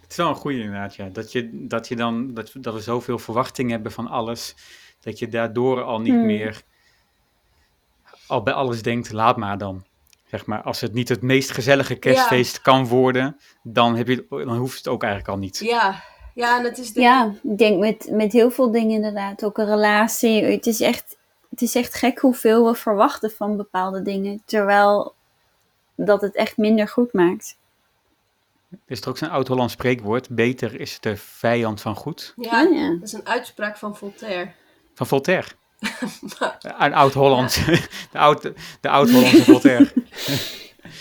Het 0.00 0.10
is 0.10 0.16
wel 0.16 0.28
een 0.28 0.34
goede 0.34 0.58
inderdaad, 0.58 0.94
ja. 0.94 1.08
Dat, 1.08 1.32
je, 1.32 1.50
dat, 1.52 1.88
je 1.88 1.96
dan, 1.96 2.34
dat, 2.34 2.50
dat 2.54 2.74
we 2.74 2.80
zoveel 2.80 3.18
verwachting 3.18 3.70
hebben 3.70 3.92
van 3.92 4.08
alles, 4.08 4.54
dat 5.00 5.18
je 5.18 5.28
daardoor 5.28 5.82
al 5.82 6.00
niet 6.00 6.12
Hmm. 6.12 6.26
meer 6.26 6.62
al 8.26 8.42
bij 8.42 8.52
alles 8.52 8.82
denkt, 8.82 9.12
laat 9.12 9.36
maar 9.36 9.58
dan. 9.58 9.84
Zeg 10.26 10.46
maar, 10.46 10.62
als 10.62 10.80
het 10.80 10.92
niet 10.92 11.08
het 11.08 11.22
meest 11.22 11.50
gezellige 11.50 11.94
kerstfeest 11.94 12.60
kan 12.60 12.86
worden, 12.86 13.40
dan, 13.62 13.96
heb 13.96 14.08
je, 14.08 14.26
dan 14.28 14.56
hoeft 14.56 14.76
het 14.76 14.88
ook 14.88 15.02
eigenlijk 15.02 15.32
al 15.32 15.38
niet. 15.38 15.58
ja. 15.58 16.02
Ja, 16.36 16.58
en 16.58 16.64
het 16.64 16.78
is 16.78 16.92
de... 16.92 17.00
Ja, 17.00 17.34
ik 17.42 17.58
denk 17.58 17.78
met, 17.78 18.08
met 18.10 18.32
heel 18.32 18.50
veel 18.50 18.70
dingen 18.70 18.94
inderdaad. 18.94 19.44
Ook 19.44 19.58
een 19.58 19.66
relatie. 19.66 20.44
Het 20.44 20.66
is, 20.66 20.80
echt, 20.80 21.16
het 21.50 21.62
is 21.62 21.74
echt 21.74 21.94
gek 21.94 22.18
hoeveel 22.18 22.66
we 22.66 22.74
verwachten 22.74 23.30
van 23.30 23.56
bepaalde 23.56 24.02
dingen. 24.02 24.42
Terwijl 24.44 25.14
dat 25.94 26.20
het 26.20 26.34
echt 26.34 26.56
minder 26.56 26.88
goed 26.88 27.12
maakt. 27.12 27.56
Er 28.70 28.78
is 28.86 29.00
er 29.00 29.08
ook 29.08 29.18
zo'n 29.18 29.30
oud-Hollands 29.30 29.72
spreekwoord, 29.72 30.28
beter 30.30 30.80
is 30.80 31.00
de 31.00 31.16
vijand 31.16 31.80
van 31.80 31.94
goed. 31.94 32.32
Ja, 32.36 32.64
Oh 32.64 32.74
ja. 32.74 32.90
dat 32.90 33.02
is 33.02 33.12
een 33.12 33.26
uitspraak 33.26 33.76
van 33.76 33.96
Voltaire. 33.96 34.50
Van 34.94 35.06
Voltaire. 35.06 35.48
Maar- 36.38 36.58
Een 36.78 36.94
oud-Hollandse, 36.94 37.80
de 38.12 38.18
oud- 38.18 38.52
de 38.80 38.88
oud-Hollandse 38.88 39.44
Voltaire. 39.44 39.92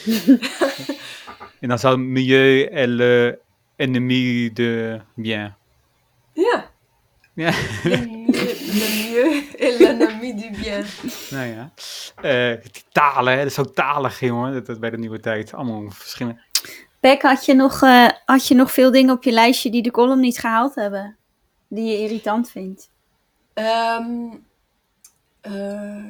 en 1.59 1.67
dan 1.69 1.79
zou 1.79 1.97
milieu 1.97 2.69
le 2.87 3.39
ennemi 3.75 4.53
de 4.53 5.01
bien. 5.15 5.55
ja. 6.33 6.73
Ja, 7.35 7.51
Le 7.83 7.97
mieux, 9.09 9.43
l'ennemi 9.79 10.33
du 10.33 10.49
bien. 10.51 10.85
nou 11.31 11.45
ja. 11.45 11.71
Eh, 12.21 12.61
die 12.61 12.83
talen, 12.91 13.33
hè, 13.33 13.37
dat 13.37 13.47
is 13.47 13.53
zo 13.53 13.63
talig, 13.63 14.19
jongen, 14.19 14.53
dat, 14.53 14.65
dat 14.65 14.79
bij 14.79 14.89
de 14.89 14.97
nieuwe 14.97 15.19
tijd. 15.19 15.53
Allemaal 15.53 15.89
verschillende. 15.89 16.41
Beck, 16.99 17.21
had 17.21 17.45
je, 17.45 17.53
nog, 17.53 17.81
eh, 17.81 18.07
had 18.25 18.47
je 18.47 18.55
nog 18.55 18.71
veel 18.71 18.91
dingen 18.91 19.15
op 19.15 19.23
je 19.23 19.31
lijstje 19.31 19.71
die 19.71 19.81
de 19.81 19.91
column 19.91 20.19
niet 20.19 20.39
gehaald 20.39 20.75
hebben? 20.75 21.17
Die 21.67 21.85
je 21.91 21.97
irritant 21.99 22.51
vindt? 22.51 22.89
Ehm, 23.53 24.05
eh, 25.41 26.03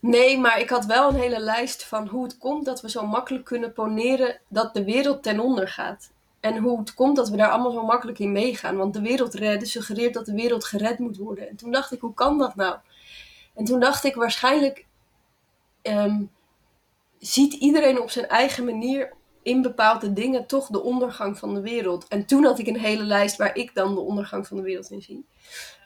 nee, 0.00 0.38
maar 0.38 0.60
ik 0.60 0.70
had 0.70 0.84
wel 0.84 1.08
een 1.08 1.20
hele 1.20 1.40
lijst 1.40 1.84
van 1.84 2.06
hoe 2.06 2.24
het 2.24 2.38
komt 2.38 2.64
dat 2.64 2.80
we 2.80 2.90
zo 2.90 3.06
makkelijk 3.06 3.44
kunnen 3.44 3.72
poneren 3.72 4.40
dat 4.48 4.74
de 4.74 4.84
wereld 4.84 5.22
ten 5.22 5.40
onder 5.40 5.68
gaat. 5.68 6.10
En 6.46 6.62
hoe 6.62 6.78
het 6.78 6.94
komt 6.94 7.16
dat 7.16 7.28
we 7.28 7.36
daar 7.36 7.50
allemaal 7.50 7.72
zo 7.72 7.84
makkelijk 7.84 8.18
in 8.18 8.32
meegaan. 8.32 8.76
Want 8.76 8.94
de 8.94 9.00
wereld 9.00 9.34
redden 9.34 9.68
suggereert 9.68 10.14
dat 10.14 10.26
de 10.26 10.34
wereld 10.34 10.64
gered 10.64 10.98
moet 10.98 11.16
worden. 11.16 11.48
En 11.48 11.56
toen 11.56 11.70
dacht 11.70 11.92
ik, 11.92 12.00
hoe 12.00 12.14
kan 12.14 12.38
dat 12.38 12.56
nou? 12.56 12.76
En 13.54 13.64
toen 13.64 13.80
dacht 13.80 14.04
ik, 14.04 14.14
waarschijnlijk 14.14 14.86
ehm, 15.82 16.22
ziet 17.18 17.52
iedereen 17.52 18.00
op 18.00 18.10
zijn 18.10 18.28
eigen 18.28 18.64
manier 18.64 19.12
in 19.42 19.62
bepaalde 19.62 20.12
dingen 20.12 20.46
toch 20.46 20.66
de 20.66 20.82
ondergang 20.82 21.38
van 21.38 21.54
de 21.54 21.60
wereld. 21.60 22.08
En 22.08 22.26
toen 22.26 22.44
had 22.44 22.58
ik 22.58 22.66
een 22.66 22.78
hele 22.78 23.04
lijst 23.04 23.36
waar 23.36 23.56
ik 23.56 23.74
dan 23.74 23.94
de 23.94 24.00
ondergang 24.00 24.46
van 24.46 24.56
de 24.56 24.62
wereld 24.62 24.90
in 24.90 25.02
zie. 25.02 25.24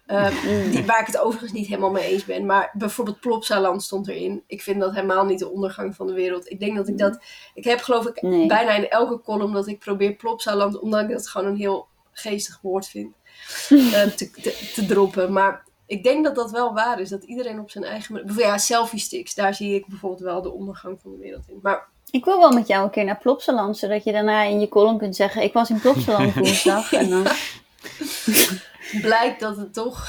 Ehm, 0.07 0.71
die, 0.71 0.85
waar 0.87 1.00
ik 1.00 1.07
het 1.07 1.19
overigens 1.19 1.52
niet 1.52 1.66
helemaal 1.66 1.90
mee 1.90 2.04
eens 2.12 2.25
ben. 2.25 2.47
Maar 2.47 2.71
bijvoorbeeld 2.73 3.21
Plopsaland 3.21 3.83
stond 3.83 4.09
erin. 4.09 4.42
Ik 4.47 4.62
vind 4.62 4.80
dat 4.80 4.95
helemaal 4.95 5.25
niet 5.25 5.38
de 5.38 5.50
ondergang 5.50 5.95
van 5.95 6.07
de 6.07 6.12
wereld. 6.12 6.50
Ik 6.50 6.61
denk 6.61 6.76
dat 6.76 6.88
ik 6.88 6.99
dat... 6.99 7.19
Ik 7.54 7.64
heb 7.64 7.80
geloof 7.80 8.07
ik 8.07 8.23
Nee. 8.23 8.47
bijna 8.47 8.71
in 8.75 8.88
elke 8.88 9.21
column 9.21 9.52
dat 9.52 9.66
ik 9.66 9.78
probeer 9.78 10.12
Plopsaland... 10.12 10.78
omdat 10.80 11.00
ik 11.02 11.09
dat 11.09 11.28
gewoon 11.28 11.47
een 11.47 11.57
heel 11.57 11.87
geestig 12.12 12.59
woord 12.62 12.88
vind... 12.88 13.14
eh, 13.71 14.02
te, 14.02 14.30
te, 14.30 14.71
te 14.75 14.87
droppen. 14.87 15.33
Maar 15.33 15.64
ik 15.87 16.02
denk 16.02 16.25
dat 16.25 16.35
dat 16.35 16.50
wel 16.50 16.73
waar 16.75 17.00
is. 17.00 17.09
Dat 17.09 17.25
iedereen 17.25 17.61
op 17.61 17.71
zijn 17.71 17.85
eigen... 17.85 18.14
manier- 18.14 18.38
Ja, 18.38 18.59
selfie 18.59 18.99
sticks. 19.00 19.35
Daar 19.35 19.54
zie 19.54 19.75
ik 19.75 19.87
bijvoorbeeld 19.87 20.21
wel 20.23 20.42
de 20.42 20.52
ondergang 20.52 20.99
van 21.02 21.11
de 21.11 21.19
wereld 21.19 21.45
in. 21.49 21.59
Maar 21.62 21.88
Ik 22.11 22.25
wil 22.25 22.38
wel 22.38 22.50
met 22.52 22.66
jou 22.66 22.85
een 22.85 22.90
keer 22.90 23.04
naar 23.04 23.19
Plopsaland, 23.19 23.76
zodat 23.78 24.04
je 24.04 24.12
daarna 24.12 24.42
in 24.42 24.61
je 24.61 24.69
column 24.69 24.99
kunt 24.99 25.16
zeggen: 25.16 25.42
Ik 25.42 25.52
was 25.52 25.71
in 25.71 25.80
Plopsaland 25.80 26.35
woensdag. 26.45 26.92
En 26.92 27.11
dan, 27.11 27.26
blijkt 29.02 29.40
dat 29.40 29.56
het 29.56 29.75
toch... 29.75 30.06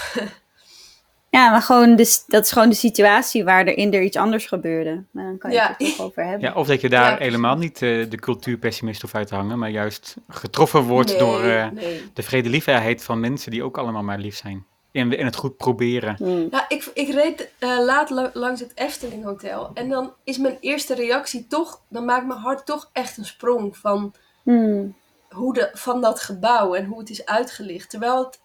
ja, 1.29 1.49
maar 1.51 1.61
gewoon 1.61 1.95
de, 1.95 2.21
dat 2.27 2.45
is 2.45 2.51
gewoon 2.51 2.69
de 2.69 2.75
situatie 2.75 3.43
waar 3.43 3.59
er 3.67 3.77
in 3.77 3.93
er 3.93 4.01
iets 4.01 4.17
anders 4.17 4.45
gebeurde. 4.45 5.03
Maar 5.11 5.23
dan 5.25 5.37
kan 5.37 5.49
je 5.51 5.55
Ja. 5.55 5.67
het 5.77 5.81
er 5.87 5.95
toch 5.95 6.05
over 6.05 6.23
hebben. 6.23 6.41
Ja, 6.49 6.53
of 6.55 6.67
dat 6.67 6.81
je 6.81 6.89
daar 6.89 7.11
Ja, 7.11 7.17
helemaal 7.17 7.55
niet 7.57 7.81
eh, 7.81 8.09
de 8.09 8.17
cultuurpessimist 8.19 9.01
hoeft 9.01 9.15
uit 9.15 9.27
te 9.27 9.35
hangen, 9.35 9.59
maar 9.59 9.69
juist 9.69 10.15
getroffen 10.29 10.81
wordt 10.83 11.09
Nee, 11.09 11.17
door 11.19 11.43
eh, 11.43 11.67
nee. 11.69 12.09
de 12.13 12.23
vredeliefheid 12.23 13.03
van 13.03 13.19
mensen 13.19 13.51
die 13.51 13.63
ook 13.63 13.77
allemaal 13.77 14.03
maar 14.03 14.19
lief 14.19 14.35
zijn. 14.35 14.65
En, 14.91 15.17
en 15.17 15.25
het 15.25 15.35
goed 15.35 15.57
proberen. 15.57 16.15
Hmm. 16.17 16.47
Ja, 16.51 16.65
ik, 16.67 16.89
ik 16.93 17.13
reed 17.13 17.49
eh, 17.59 17.77
laat 17.85 18.09
la- 18.09 18.29
langs 18.33 18.59
het 18.59 18.71
Efteling 18.75 19.23
Hotel. 19.23 19.71
En 19.73 19.89
dan 19.89 20.13
is 20.23 20.37
mijn 20.37 20.57
eerste 20.59 20.95
reactie 20.95 21.47
toch... 21.47 21.81
Dan 21.89 22.05
maakt 22.05 22.27
mijn 22.27 22.39
hart 22.39 22.65
toch 22.65 22.89
echt 22.93 23.17
een 23.17 23.25
sprong 23.25 23.77
van, 23.77 24.13
Hmm. 24.43 24.95
hoe 25.29 25.53
de, 25.53 25.69
van 25.73 26.01
dat 26.01 26.19
gebouw 26.21 26.73
en 26.75 26.85
hoe 26.85 26.99
het 26.99 27.09
is 27.09 27.25
uitgelicht. 27.25 27.89
Terwijl 27.89 28.23
het 28.23 28.40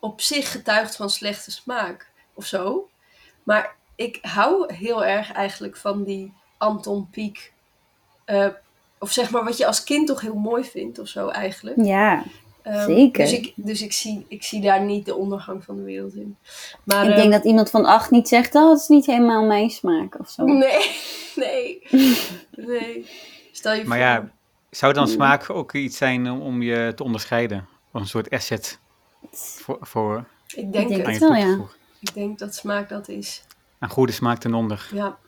op 0.00 0.20
zich 0.20 0.50
getuigt 0.52 0.96
van 0.96 1.10
slechte 1.10 1.50
smaak 1.50 2.10
of 2.34 2.46
zo. 2.46 2.88
Maar 3.42 3.74
ik 3.94 4.18
hou 4.22 4.74
heel 4.74 5.04
erg 5.04 5.32
eigenlijk 5.32 5.76
van 5.76 6.04
die 6.04 6.32
Anton 6.58 7.08
Pieck. 7.10 7.52
eh, 8.24 8.46
of 9.00 9.12
zeg 9.12 9.30
maar 9.30 9.44
wat 9.44 9.56
je 9.56 9.66
als 9.66 9.84
kind 9.84 10.06
toch 10.06 10.20
heel 10.20 10.34
mooi 10.34 10.64
vindt 10.64 10.98
of 10.98 11.08
zo 11.08 11.28
eigenlijk. 11.28 11.76
Ja, 11.84 12.22
Ehm, 12.62 12.84
zeker. 12.86 13.22
Dus, 13.24 13.32
ik, 13.32 13.52
dus 13.56 13.82
ik, 13.82 13.92
zie, 13.92 14.24
ik 14.28 14.42
zie 14.42 14.60
daar 14.60 14.80
niet 14.82 15.04
de 15.06 15.14
ondergang 15.14 15.64
van 15.64 15.76
de 15.76 15.82
wereld 15.82 16.14
in. 16.14 16.36
Maar, 16.84 17.08
ik 17.08 17.16
denk 17.16 17.32
dat 17.32 17.44
iemand 17.44 17.70
van 17.70 17.84
acht 17.84 18.10
niet 18.10 18.28
zegt: 18.28 18.54
Oh, 18.54 18.70
het 18.70 18.80
is 18.80 18.88
niet 18.88 19.06
helemaal 19.06 19.44
mijn 19.44 19.70
smaak 19.70 20.18
of 20.20 20.28
zo. 20.30 20.44
Nee, 20.44 20.90
nee, 21.36 21.82
nee. 22.50 23.06
Stel 23.52 23.72
je 23.74 23.84
Maar 23.84 23.98
voor. 23.98 24.06
ja, 24.06 24.30
zou 24.70 24.92
dan 24.92 25.04
Hmm. 25.04 25.12
smaak 25.12 25.50
ook 25.50 25.72
iets 25.74 25.96
zijn 25.96 26.30
om- 26.30 26.40
om 26.40 26.62
je 26.62 26.92
te 26.94 27.04
onderscheiden? 27.04 27.68
Of 27.92 28.00
een 28.00 28.06
soort 28.06 28.30
asset 28.30 28.78
voor, 29.32 29.78
voor 29.80 30.24
ik 30.46 30.54
denk, 30.54 30.66
Ik 30.66 30.72
denk 30.72 30.90
het. 30.90 31.06
aan 31.06 31.12
je 31.12 31.18
wel, 31.18 31.34
ja. 31.58 31.66
Ik 32.00 32.14
denk 32.14 32.38
dat 32.38 32.54
smaak 32.54 32.88
dat 32.88 33.08
is. 33.08 33.42
Aan 33.78 33.88
goede 33.90 34.12
smaak 34.12 34.38
ten 34.38 34.54
onder. 34.54 34.88
Ja. 34.94 35.18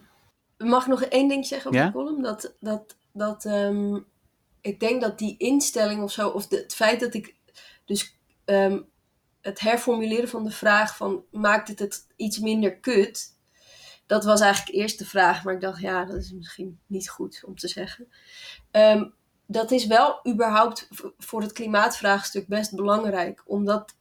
Mag 0.58 0.82
ik 0.82 0.88
nog 0.88 1.02
één 1.02 1.28
ding 1.28 1.46
zeggen 1.46 1.68
over 1.70 1.80
Ja? 1.82 1.86
de 1.86 1.92
column? 1.92 2.22
Dat, 2.22 2.54
dat, 2.60 2.96
dat 3.12 3.44
ehm, 3.44 3.98
ik 4.60 4.80
denk 4.80 5.00
dat 5.00 5.18
die 5.18 5.34
instelling 5.38 6.02
of 6.02 6.12
zo, 6.12 6.28
of 6.28 6.46
de- 6.46 6.56
het 6.56 6.74
feit 6.74 7.00
dat 7.00 7.14
ik 7.14 7.34
dus 7.84 8.16
ehm, 8.44 8.80
het 9.40 9.60
herformuleren 9.60 10.28
van 10.28 10.44
de 10.44 10.50
vraag 10.50 10.96
van 10.96 11.24
maakt 11.30 11.68
het 11.68 11.78
het 11.78 12.06
iets 12.16 12.38
minder 12.38 12.76
kut? 12.76 13.38
Dat 14.06 14.24
was 14.24 14.40
eigenlijk 14.40 14.76
eerst 14.76 14.98
de 14.98 15.06
vraag, 15.06 15.44
maar 15.44 15.54
ik 15.54 15.60
dacht 15.60 15.80
ja, 15.80 16.04
dat 16.04 16.16
is 16.16 16.32
misschien 16.32 16.78
niet 16.86 17.10
goed 17.10 17.42
om 17.46 17.56
te 17.58 17.68
zeggen. 17.68 18.08
Ehm, 18.70 19.04
dat 19.52 19.70
is 19.70 19.86
wel 19.86 20.20
überhaupt 20.28 20.88
voor 21.18 21.42
het 21.42 21.52
klimaatvraagstuk 21.52 22.46
best 22.46 22.74
belangrijk, 22.74 23.42
omdat 23.46 23.94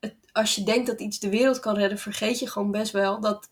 het, 0.00 0.14
als 0.32 0.54
je 0.54 0.62
denkt 0.62 0.86
dat 0.86 1.00
iets 1.00 1.18
de 1.18 1.28
wereld 1.28 1.60
kan 1.60 1.74
redden, 1.74 1.98
vergeet 1.98 2.38
je 2.38 2.50
gewoon 2.50 2.70
best 2.70 2.92
wel 2.92 3.20
dat 3.20 3.50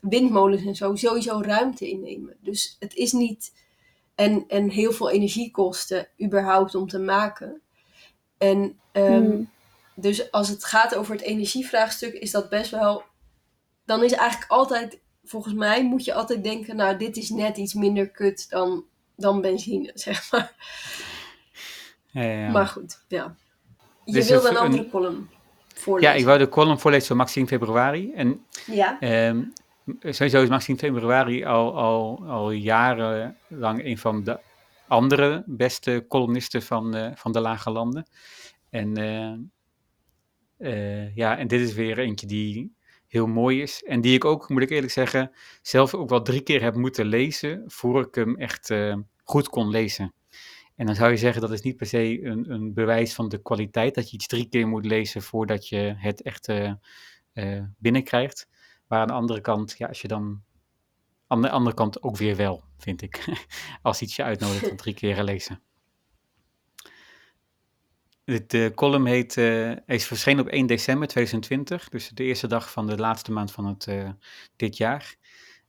windmolens 0.00 0.64
en 0.64 0.74
zo 0.74 0.94
sowieso 0.94 1.40
ruimte 1.42 1.88
innemen. 1.88 2.36
Dus 2.40 2.76
het 2.78 2.94
is 2.94 3.12
niet. 3.12 3.66
En, 4.14 4.44
en 4.48 4.70
heel 4.70 4.92
veel 4.92 5.10
energie 5.10 5.50
kosten, 5.50 6.08
überhaupt 6.22 6.74
om 6.74 6.88
te 6.88 6.98
maken. 6.98 7.60
En 8.38 8.78
ehm, 8.92 9.24
Hmm. 9.24 9.50
dus 9.94 10.30
als 10.30 10.48
het 10.48 10.64
gaat 10.64 10.94
over 10.94 11.14
het 11.14 11.22
energievraagstuk, 11.24 12.12
is 12.12 12.30
dat 12.30 12.48
best 12.48 12.70
wel. 12.70 13.02
Dan 13.84 14.04
is 14.04 14.12
eigenlijk 14.12 14.50
altijd, 14.50 15.00
volgens 15.24 15.54
mij, 15.54 15.84
moet 15.84 16.04
je 16.04 16.14
altijd 16.14 16.44
denken: 16.44 16.76
nou, 16.76 16.96
dit 16.96 17.16
is 17.16 17.30
net 17.30 17.56
iets 17.56 17.74
minder 17.74 18.10
kut 18.10 18.50
dan, 18.50 18.84
dan 19.18 19.40
benzine, 19.40 19.90
zeg 20.04 20.30
maar. 20.32 20.52
Ja, 22.10 22.22
ja, 22.22 22.40
ja. 22.44 22.50
Maar 22.50 22.66
goed, 22.66 23.04
ja. 23.08 23.34
Je 24.04 24.12
Dus 24.12 24.28
wilde 24.28 24.48
een- 24.48 24.54
een 24.56 24.60
andere 24.60 24.88
column 24.90 25.28
ja, 25.30 25.74
voorlezen. 25.74 26.16
ik 26.18 26.24
wou 26.24 26.38
de 26.38 26.48
column 26.48 26.78
voorlezen 26.78 27.06
van 27.06 27.16
Maxime 27.16 27.46
Februari. 27.46 28.12
En 28.12 28.46
Ja, 28.66 29.00
Ehm, 29.00 29.42
sowieso 30.00 30.42
is 30.42 30.48
Maxime 30.48 30.78
Februari 30.78 31.44
al, 31.44 31.76
al, 31.76 32.24
al 32.28 32.50
jarenlang 32.50 33.84
een 33.84 33.98
van 33.98 34.24
de 34.24 34.38
andere 34.88 35.42
beste 35.46 36.04
columnisten 36.08 36.62
van, 36.62 36.94
eh, 36.94 37.10
van 37.14 37.32
de 37.32 37.40
Lage 37.40 37.70
Landen. 37.70 38.06
En, 38.70 38.96
eh, 38.96 39.32
eh, 40.58 41.16
ja, 41.16 41.38
en 41.38 41.46
dit 41.48 41.60
is 41.60 41.74
weer 41.74 41.98
eentje 41.98 42.26
die 42.26 42.76
heel 43.08 43.26
mooi 43.26 43.62
is. 43.62 43.82
En 43.82 44.00
die 44.00 44.14
ik 44.14 44.24
ook, 44.24 44.48
moet 44.48 44.62
ik 44.62 44.70
eerlijk 44.70 44.92
zeggen, 44.92 45.30
zelf 45.62 45.94
ook 45.94 46.08
wel 46.08 46.22
drie 46.22 46.40
keer 46.40 46.62
heb 46.62 46.74
moeten 46.74 47.06
lezen 47.06 47.62
voor 47.66 48.06
ik 48.06 48.14
hem 48.14 48.36
echt 48.36 48.70
eh, 48.70 48.96
goed 49.24 49.48
kon 49.48 49.68
lezen. 49.68 50.12
En 50.76 50.86
dan 50.86 50.94
zou 50.94 51.10
je 51.10 51.16
zeggen 51.16 51.40
dat 51.40 51.52
is 51.52 51.60
niet 51.60 51.76
per 51.76 51.86
se 51.86 52.24
een, 52.24 52.50
een 52.52 52.74
bewijs 52.74 53.14
van 53.14 53.28
de 53.28 53.42
kwaliteit, 53.42 53.94
dat 53.94 54.10
je 54.10 54.16
iets 54.16 54.26
drie 54.26 54.48
keer 54.48 54.68
moet 54.68 54.86
lezen 54.86 55.22
voordat 55.22 55.68
je 55.68 55.94
het 55.96 56.22
echt 56.22 56.48
eh, 56.48 56.72
eh, 57.32 57.62
binnenkrijgt. 57.78 58.48
Maar 58.86 59.00
aan 59.00 59.06
de 59.06 59.12
andere 59.12 59.40
kant, 59.40 59.74
ja, 59.78 59.86
als 59.86 60.02
je 60.02 60.08
dan. 60.08 60.42
Aan 61.26 61.42
de 61.42 61.50
andere 61.50 61.76
kant 61.76 62.02
ook 62.02 62.16
weer 62.16 62.36
wel, 62.36 62.64
vind 62.78 63.02
ik. 63.02 63.24
Als 63.82 64.02
iets 64.02 64.16
je 64.16 64.22
uitnodigt 64.22 64.70
om 64.70 64.76
drie 64.76 64.94
keer 64.94 65.14
te 65.14 65.24
lezen. 65.24 65.62
De 68.28 68.72
column 68.74 69.06
heet, 69.06 69.36
eh, 69.36 69.70
is 69.86 70.06
verschenen 70.06 70.44
op 70.44 70.52
1 70.52 70.66
december 70.66 71.08
2020, 71.08 71.88
dus 71.88 72.08
de 72.08 72.24
eerste 72.24 72.46
dag 72.46 72.70
van 72.70 72.86
de 72.86 72.96
laatste 72.96 73.32
maand 73.32 73.52
van 73.52 73.66
het, 73.66 73.86
eh, 73.86 74.10
dit 74.56 74.76
jaar. 74.76 75.16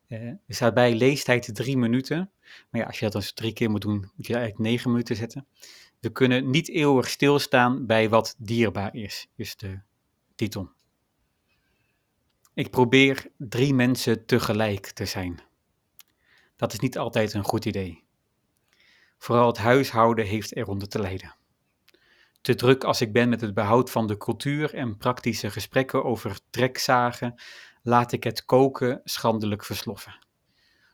Eh, 0.07 0.27
er 0.27 0.39
staat 0.47 0.73
bij 0.73 0.95
leestijd 0.95 1.55
drie 1.55 1.77
minuten. 1.77 2.31
Maar 2.69 2.81
ja, 2.81 2.87
als 2.87 2.99
je 2.99 3.05
dat 3.05 3.13
dus 3.13 3.33
drie 3.33 3.53
keer 3.53 3.69
moet 3.69 3.81
doen, 3.81 4.11
moet 4.15 4.27
je 4.27 4.33
eigenlijk 4.33 4.69
negen 4.69 4.91
minuten 4.91 5.15
zetten. 5.15 5.47
We 5.99 6.09
kunnen 6.09 6.49
niet 6.49 6.69
eeuwig 6.69 7.09
stilstaan 7.09 7.85
bij 7.85 8.09
wat 8.09 8.35
dierbaar 8.37 8.95
is, 8.95 9.27
is 9.35 9.55
de 9.55 9.79
titel. 10.35 10.69
Ik 12.53 12.69
probeer 12.69 13.31
drie 13.37 13.73
mensen 13.73 14.25
tegelijk 14.25 14.85
te 14.85 15.05
zijn. 15.05 15.39
Dat 16.55 16.73
is 16.73 16.79
niet 16.79 16.97
altijd 16.97 17.33
een 17.33 17.43
goed 17.43 17.65
idee. 17.65 18.03
Vooral 19.17 19.47
het 19.47 19.57
huishouden 19.57 20.25
heeft 20.25 20.55
eronder 20.55 20.87
te 20.87 20.99
lijden. 20.99 21.37
Te 22.41 22.55
druk 22.55 22.83
als 22.83 23.01
ik 23.01 23.13
ben 23.13 23.29
met 23.29 23.41
het 23.41 23.53
behoud 23.53 23.91
van 23.91 24.07
de 24.07 24.17
cultuur 24.17 24.73
en 24.73 24.97
praktische 24.97 25.49
gesprekken 25.49 26.03
over 26.03 26.39
trekzagen, 26.49 27.41
laat 27.83 28.11
ik 28.11 28.23
het 28.23 28.45
koken 28.45 29.01
schandelijk 29.03 29.65
versloffen. 29.65 30.27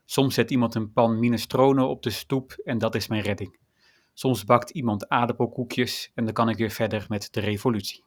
Soms 0.05 0.33
zet 0.33 0.51
iemand 0.51 0.75
een 0.75 0.91
pan 0.91 1.19
minestrone 1.19 1.83
op 1.83 2.03
de 2.03 2.09
stoep 2.09 2.51
en 2.63 2.77
dat 2.77 2.95
is 2.95 3.07
mijn 3.07 3.21
redding. 3.21 3.57
Soms 4.13 4.43
bakt 4.43 4.69
iemand 4.69 5.07
aardappelkoekjes 5.07 6.11
en 6.13 6.25
dan 6.25 6.33
kan 6.33 6.49
ik 6.49 6.57
weer 6.57 6.71
verder 6.71 7.05
met 7.07 7.27
de 7.31 7.39
revolutie. 7.39 8.03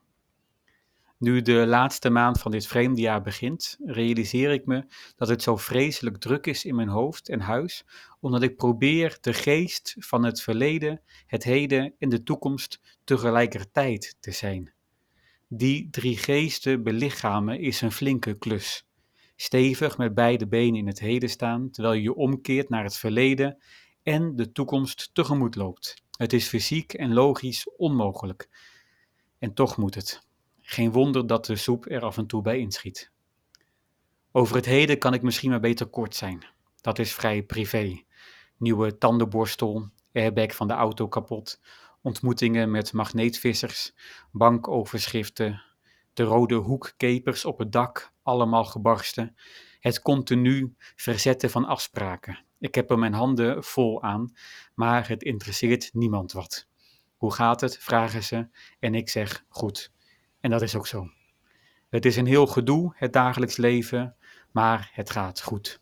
Nu 1.19 1.43
de 1.43 1.67
laatste 1.67 2.11
maand 2.11 2.41
van 2.41 2.51
dit 2.51 2.67
vreemde 2.67 3.01
jaar 3.01 3.23
begint, 3.23 3.77
realiseer 3.85 4.51
ik 4.51 4.67
me 4.67 4.85
dat 5.17 5.29
het 5.29 5.43
zo 5.43 5.57
vreselijk 5.57 6.17
druk 6.17 6.47
is 6.47 6.65
in 6.65 6.75
mijn 6.75 6.89
hoofd 6.89 7.29
en 7.29 7.41
huis, 7.41 7.85
omdat 8.21 8.43
ik 8.43 8.57
probeer 8.57 9.19
de 9.21 9.33
geest 9.33 9.97
van 9.99 10.25
het 10.25 10.43
verleden, 10.43 11.01
het 11.27 11.45
heden 11.45 11.95
en 11.99 12.09
de 12.09 12.23
toekomst 12.23 12.81
tegelijkertijd 13.05 14.17
te 14.21 14.31
zijn. 14.31 14.73
Die 15.49 15.91
drie 15.91 16.17
geesten 16.17 16.83
belichamen 16.83 17.61
is 17.61 17.81
een 17.81 17.93
flinke 17.93 18.39
klus. 18.39 18.87
Stevig 19.37 19.99
met 19.99 20.15
beide 20.15 20.47
benen 20.47 20.79
in 20.79 20.87
het 20.87 21.01
heden 21.01 21.29
staan, 21.29 21.71
terwijl 21.71 21.95
je 21.95 22.03
je 22.03 22.15
omkeert 22.15 22.69
naar 22.69 22.85
het 22.85 22.97
verleden 22.97 23.63
en 24.03 24.37
de 24.37 24.53
toekomst 24.53 25.11
tegemoet 25.13 25.57
loopt. 25.57 26.03
Het 26.17 26.33
is 26.33 26.49
fysiek 26.49 26.93
en 26.93 27.13
logisch 27.13 27.71
onmogelijk. 27.77 28.49
En 29.39 29.55
toch 29.55 29.77
moet 29.77 29.95
het. 29.95 30.27
Geen 30.71 30.93
wonder 30.93 31.27
dat 31.27 31.47
de 31.47 31.57
soep 31.57 31.87
er 31.87 32.03
af 32.03 32.17
en 32.17 32.27
toe 32.27 32.43
bij 32.43 32.59
inschiet. 32.59 33.13
Over 34.33 34.57
het 34.57 34.65
heden 34.65 34.99
kan 34.99 35.15
ik 35.15 35.23
misschien 35.23 35.51
maar 35.51 35.61
beter 35.61 35.87
kort 35.87 36.15
zijn. 36.15 36.47
Dat 36.81 36.99
is 36.99 37.15
vrij 37.15 37.43
privé. 37.43 38.03
Nieuwe 38.57 38.99
tandenborstel, 38.99 39.91
airbag 40.13 40.55
van 40.55 40.69
de 40.69 40.75
auto 40.75 41.09
kapot, 41.09 41.61
ontmoetingen 42.03 42.71
met 42.71 42.93
magneetvissers, 42.93 43.95
bankoverschriften, 44.33 45.63
de 46.13 46.23
rode 46.23 46.55
hoekkepers 46.55 47.45
op 47.45 47.59
het 47.59 47.73
dak, 47.73 48.13
allemaal 48.23 48.65
gebarsten, 48.65 49.37
het 49.81 50.03
continu 50.03 50.75
verzetten 50.79 51.51
van 51.51 51.65
afspraken. 51.65 52.45
Ik 52.59 52.75
heb 52.75 52.91
er 52.91 52.99
mijn 52.99 53.15
handen 53.15 53.65
vol 53.65 54.03
aan, 54.03 54.33
maar 54.75 55.09
het 55.09 55.23
interesseert 55.23 55.95
niemand 55.95 56.33
wat. 56.33 56.69
Hoe 57.17 57.33
gaat 57.33 57.61
het? 57.61 57.79
vragen 57.79 58.25
ze 58.25 58.49
en 58.79 58.95
ik 58.95 59.09
zeg 59.09 59.45
goed. 59.49 59.97
En 60.40 60.50
dat 60.50 60.62
is 60.62 60.76
ook 60.76 60.87
zo. 60.87 61.11
Het 61.88 62.04
is 62.04 62.16
een 62.16 62.26
heel 62.26 62.47
gedoe, 62.47 62.92
het 62.97 63.12
dagelijks 63.12 63.57
leven, 63.57 64.16
maar 64.52 64.90
het 64.92 65.11
gaat 65.11 65.42
goed. 65.42 65.80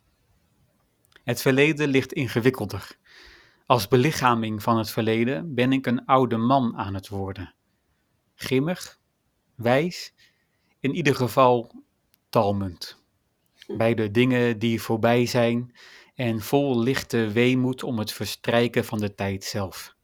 Het 1.25 1.43
verleden 1.43 1.89
ligt 1.89 2.13
ingewikkelder. 2.13 2.97
Als 3.67 3.89
belichaming 3.89 4.63
van 4.63 4.79
het 4.79 4.91
verleden 4.91 5.55
ben 5.55 5.73
ik 5.73 5.87
een 5.87 6.05
oude 6.05 6.37
man 6.37 6.77
aan 6.77 6.95
het 6.95 7.09
worden. 7.09 7.55
Grimmig, 8.35 9.01
wijs, 9.55 10.15
in 10.81 10.95
ieder 10.95 11.15
geval 11.15 11.85
talmend. 12.29 13.05
Bij 13.77 13.95
de 13.95 14.11
dingen 14.11 14.59
die 14.59 14.83
voorbij 14.83 15.27
zijn 15.27 15.77
en 16.15 16.41
vol 16.41 16.79
lichte 16.79 17.31
weemoed 17.33 17.83
om 17.83 17.99
het 17.99 18.13
verstrijken 18.13 18.85
van 18.85 18.99
de 18.99 19.15
tijd 19.15 19.45
zelf. 19.45 19.96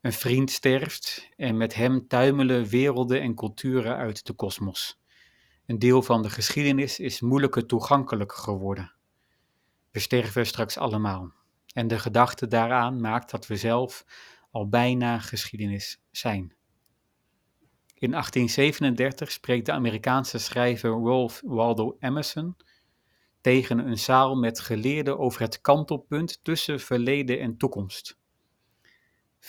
Een 0.00 0.12
vriend 0.12 0.50
sterft 0.50 1.28
en 1.36 1.56
met 1.56 1.74
hem 1.74 2.08
tuimelen 2.08 2.66
werelden 2.66 3.20
en 3.20 3.34
culturen 3.34 3.96
uit 3.96 4.26
de 4.26 4.32
kosmos. 4.32 5.00
Een 5.66 5.78
deel 5.78 6.02
van 6.02 6.22
de 6.22 6.30
geschiedenis 6.30 6.98
is 6.98 7.20
moeilijker 7.20 7.66
toegankelijk 7.66 8.32
geworden. 8.32 8.92
We 9.90 9.98
sterven 9.98 10.46
straks 10.46 10.78
allemaal. 10.78 11.32
En 11.72 11.88
de 11.88 11.98
gedachte 11.98 12.46
daaraan 12.46 13.00
maakt 13.00 13.30
dat 13.30 13.46
we 13.46 13.56
zelf 13.56 14.04
al 14.50 14.68
bijna 14.68 15.18
geschiedenis 15.18 16.02
zijn. 16.10 16.54
In 17.94 18.10
1837 18.10 19.32
spreekt 19.32 19.66
de 19.66 19.72
Amerikaanse 19.72 20.38
schrijver 20.38 20.90
Ralph 20.90 21.40
Waldo 21.44 21.96
Emerson 21.98 22.56
tegen 23.40 23.78
een 23.78 23.98
zaal 23.98 24.34
met 24.36 24.60
geleerden 24.60 25.18
over 25.18 25.40
het 25.40 25.60
kantelpunt 25.60 26.44
tussen 26.44 26.80
verleden 26.80 27.40
en 27.40 27.56
toekomst. 27.56 28.19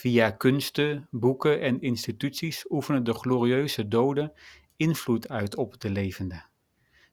Via 0.02 0.30
kunsten, 0.30 1.08
boeken 1.10 1.60
en 1.60 1.80
instituties 1.80 2.64
oefenen 2.70 3.04
de 3.04 3.14
glorieuze 3.14 3.88
doden 3.88 4.32
invloed 4.76 5.28
uit 5.28 5.56
op 5.56 5.80
de 5.80 5.90
levenden. 5.90 6.48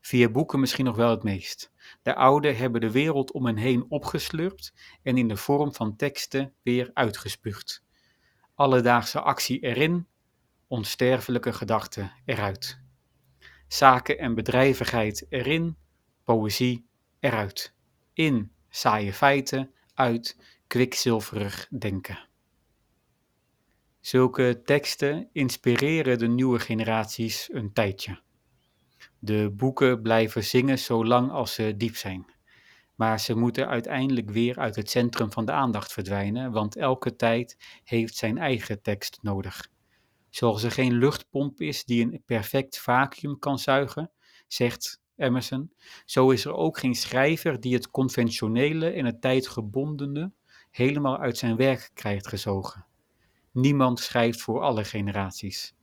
Via 0.02 0.30
boeken 0.30 0.60
misschien 0.60 0.86
nog 0.86 0.96
wel 0.96 1.10
het 1.10 1.24
meest. 1.24 1.72
De 2.02 2.16
ouden 2.16 2.58
hebben 2.58 2.82
de 2.82 2.92
wereld 2.92 3.32
om 3.32 3.46
hen 3.46 3.58
heen 3.58 3.86
opgeslurpt 3.90 4.74
en 5.04 5.18
in 5.18 5.28
de 5.28 5.36
vorm 5.36 5.74
van 5.74 5.96
teksten 5.96 6.54
weer 6.62 6.92
uitgespuugd. 6.94 7.84
Alledaagse 8.56 9.20
actie 9.22 9.60
erin, 9.60 10.08
onsterfelijke 10.68 11.54
gedachten 11.54 12.12
eruit. 12.26 12.80
Zaken 13.68 14.18
en 14.18 14.36
bedrijvigheid 14.36 15.26
erin, 15.30 15.78
poëzie 16.24 16.86
eruit. 17.20 17.74
In 18.14 18.52
saaie 18.70 19.14
feiten, 19.14 19.74
uit 19.94 20.38
kwikzilverig 20.68 21.68
denken. 21.78 22.29
Zulke 24.00 24.62
teksten 24.66 25.30
inspireren 25.32 26.18
de 26.18 26.28
nieuwe 26.28 26.60
generaties 26.60 27.50
een 27.52 27.74
tijdje. 27.74 28.22
De 29.20 29.52
boeken 29.56 30.02
blijven 30.02 30.44
zingen 30.44 30.80
zolang 30.80 31.32
als 31.32 31.54
ze 31.54 31.74
diep 31.78 31.96
zijn. 31.96 32.26
Maar 32.96 33.20
ze 33.20 33.36
moeten 33.36 33.68
uiteindelijk 33.68 34.30
weer 34.30 34.58
uit 34.58 34.76
het 34.76 34.90
centrum 34.90 35.32
van 35.32 35.46
de 35.46 35.52
aandacht 35.52 35.94
verdwijnen, 35.94 36.52
want 36.52 36.76
elke 36.76 37.16
tijd 37.16 37.58
heeft 37.84 38.16
zijn 38.16 38.38
eigen 38.38 38.82
tekst 38.82 39.20
nodig. 39.22 39.68
Zoals 40.30 40.64
er 40.64 40.72
geen 40.72 40.94
luchtpomp 40.94 41.62
is 41.62 41.86
die 41.86 42.04
een 42.04 42.22
perfect 42.26 42.80
vacuüm 42.80 43.40
kan 43.40 43.60
zuigen, 43.60 44.12
zegt 44.48 45.02
Emerson, 45.16 45.74
zo 46.06 46.30
is 46.30 46.46
er 46.46 46.54
ook 46.54 46.80
geen 46.80 46.96
schrijver 46.96 47.60
die 47.60 47.74
het 47.74 47.90
conventionele 47.92 48.90
en 48.90 49.06
het 49.06 49.22
tijdgebondene 49.22 50.32
helemaal 50.72 51.18
uit 51.18 51.38
zijn 51.38 51.56
werk 51.56 51.92
krijgt 51.94 52.28
gezogen. 52.28 52.89
Niemand 53.52 54.00
schrijft 54.00 54.42
voor 54.42 54.62
alle 54.62 54.84
generaties. 54.84 55.76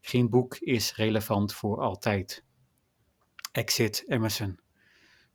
Geen 0.00 0.30
boek 0.30 0.56
is 0.56 0.94
relevant 0.94 1.54
voor 1.54 1.80
altijd. 1.80 2.44
Exit 3.52 4.04
Emerson. 4.06 4.60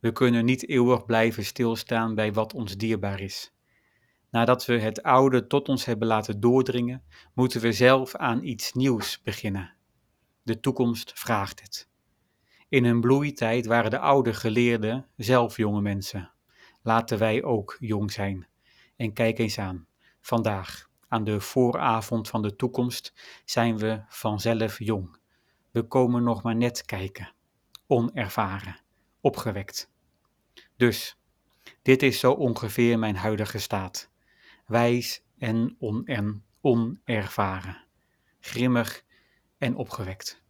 We 0.00 0.12
kunnen 0.12 0.44
niet 0.44 0.68
eeuwig 0.68 1.04
blijven 1.04 1.44
stilstaan 1.44 2.14
bij 2.14 2.32
wat 2.32 2.54
ons 2.54 2.76
dierbaar 2.76 3.20
is. 3.20 3.52
Nadat 4.30 4.66
we 4.66 4.78
het 4.78 5.02
oude 5.02 5.46
tot 5.46 5.68
ons 5.68 5.84
hebben 5.84 6.08
laten 6.08 6.40
doordringen, 6.40 7.02
moeten 7.34 7.60
we 7.60 7.72
zelf 7.72 8.14
aan 8.14 8.42
iets 8.42 8.72
nieuws 8.72 9.22
beginnen. 9.22 9.74
De 10.42 10.60
toekomst 10.60 11.12
vraagt 11.14 11.60
het. 11.60 11.88
In 12.68 12.84
hun 12.84 13.00
bloeitijd 13.00 13.66
waren 13.66 13.90
de 13.90 13.98
oude 13.98 14.34
geleerden 14.34 15.06
zelf 15.16 15.56
jonge 15.56 15.80
mensen. 15.80 16.32
Laten 16.82 17.18
wij 17.18 17.42
ook 17.42 17.76
jong 17.80 18.12
zijn. 18.12 18.48
En 18.96 19.12
kijk 19.12 19.38
eens 19.38 19.58
aan, 19.58 19.86
vandaag, 20.20 20.87
aan 21.08 21.24
de 21.24 21.40
vooravond 21.40 22.28
van 22.28 22.42
de 22.42 22.56
toekomst, 22.56 23.12
zijn 23.44 23.78
we 23.78 24.02
vanzelf 24.08 24.78
jong. 24.78 25.18
We 25.70 25.82
komen 25.82 26.22
nog 26.22 26.42
maar 26.42 26.56
net 26.56 26.84
kijken 26.84 27.32
onervaren, 27.88 28.80
opgewekt. 29.20 29.90
Dus, 30.76 31.18
dit 31.82 32.02
is 32.02 32.18
zo 32.18 32.32
ongeveer 32.32 32.98
mijn 32.98 33.16
huidige 33.16 33.58
staat. 33.58 34.10
Wijs 34.66 35.22
en 35.38 35.76
on 35.78 36.42
onervaren, 36.60 37.84
grimmig 38.40 39.04
en 39.58 39.76
opgewekt. 39.76 40.42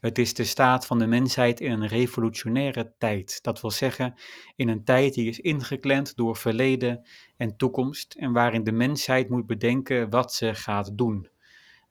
Het 0.00 0.18
is 0.18 0.34
de 0.34 0.44
staat 0.44 0.86
van 0.86 0.98
de 0.98 1.06
mensheid 1.06 1.60
in 1.60 1.72
een 1.72 1.86
revolutionaire 1.86 2.92
tijd, 2.98 3.42
dat 3.42 3.60
wil 3.60 3.70
zeggen 3.70 4.14
in 4.56 4.68
een 4.68 4.84
tijd 4.84 5.14
die 5.14 5.28
is 5.28 5.40
ingeklemd 5.40 6.16
door 6.16 6.36
verleden 6.36 7.06
en 7.36 7.56
toekomst 7.56 8.14
en 8.14 8.32
waarin 8.32 8.64
de 8.64 8.72
mensheid 8.72 9.28
moet 9.28 9.46
bedenken 9.46 10.10
wat 10.10 10.34
ze 10.34 10.54
gaat 10.54 10.98
doen. 10.98 11.28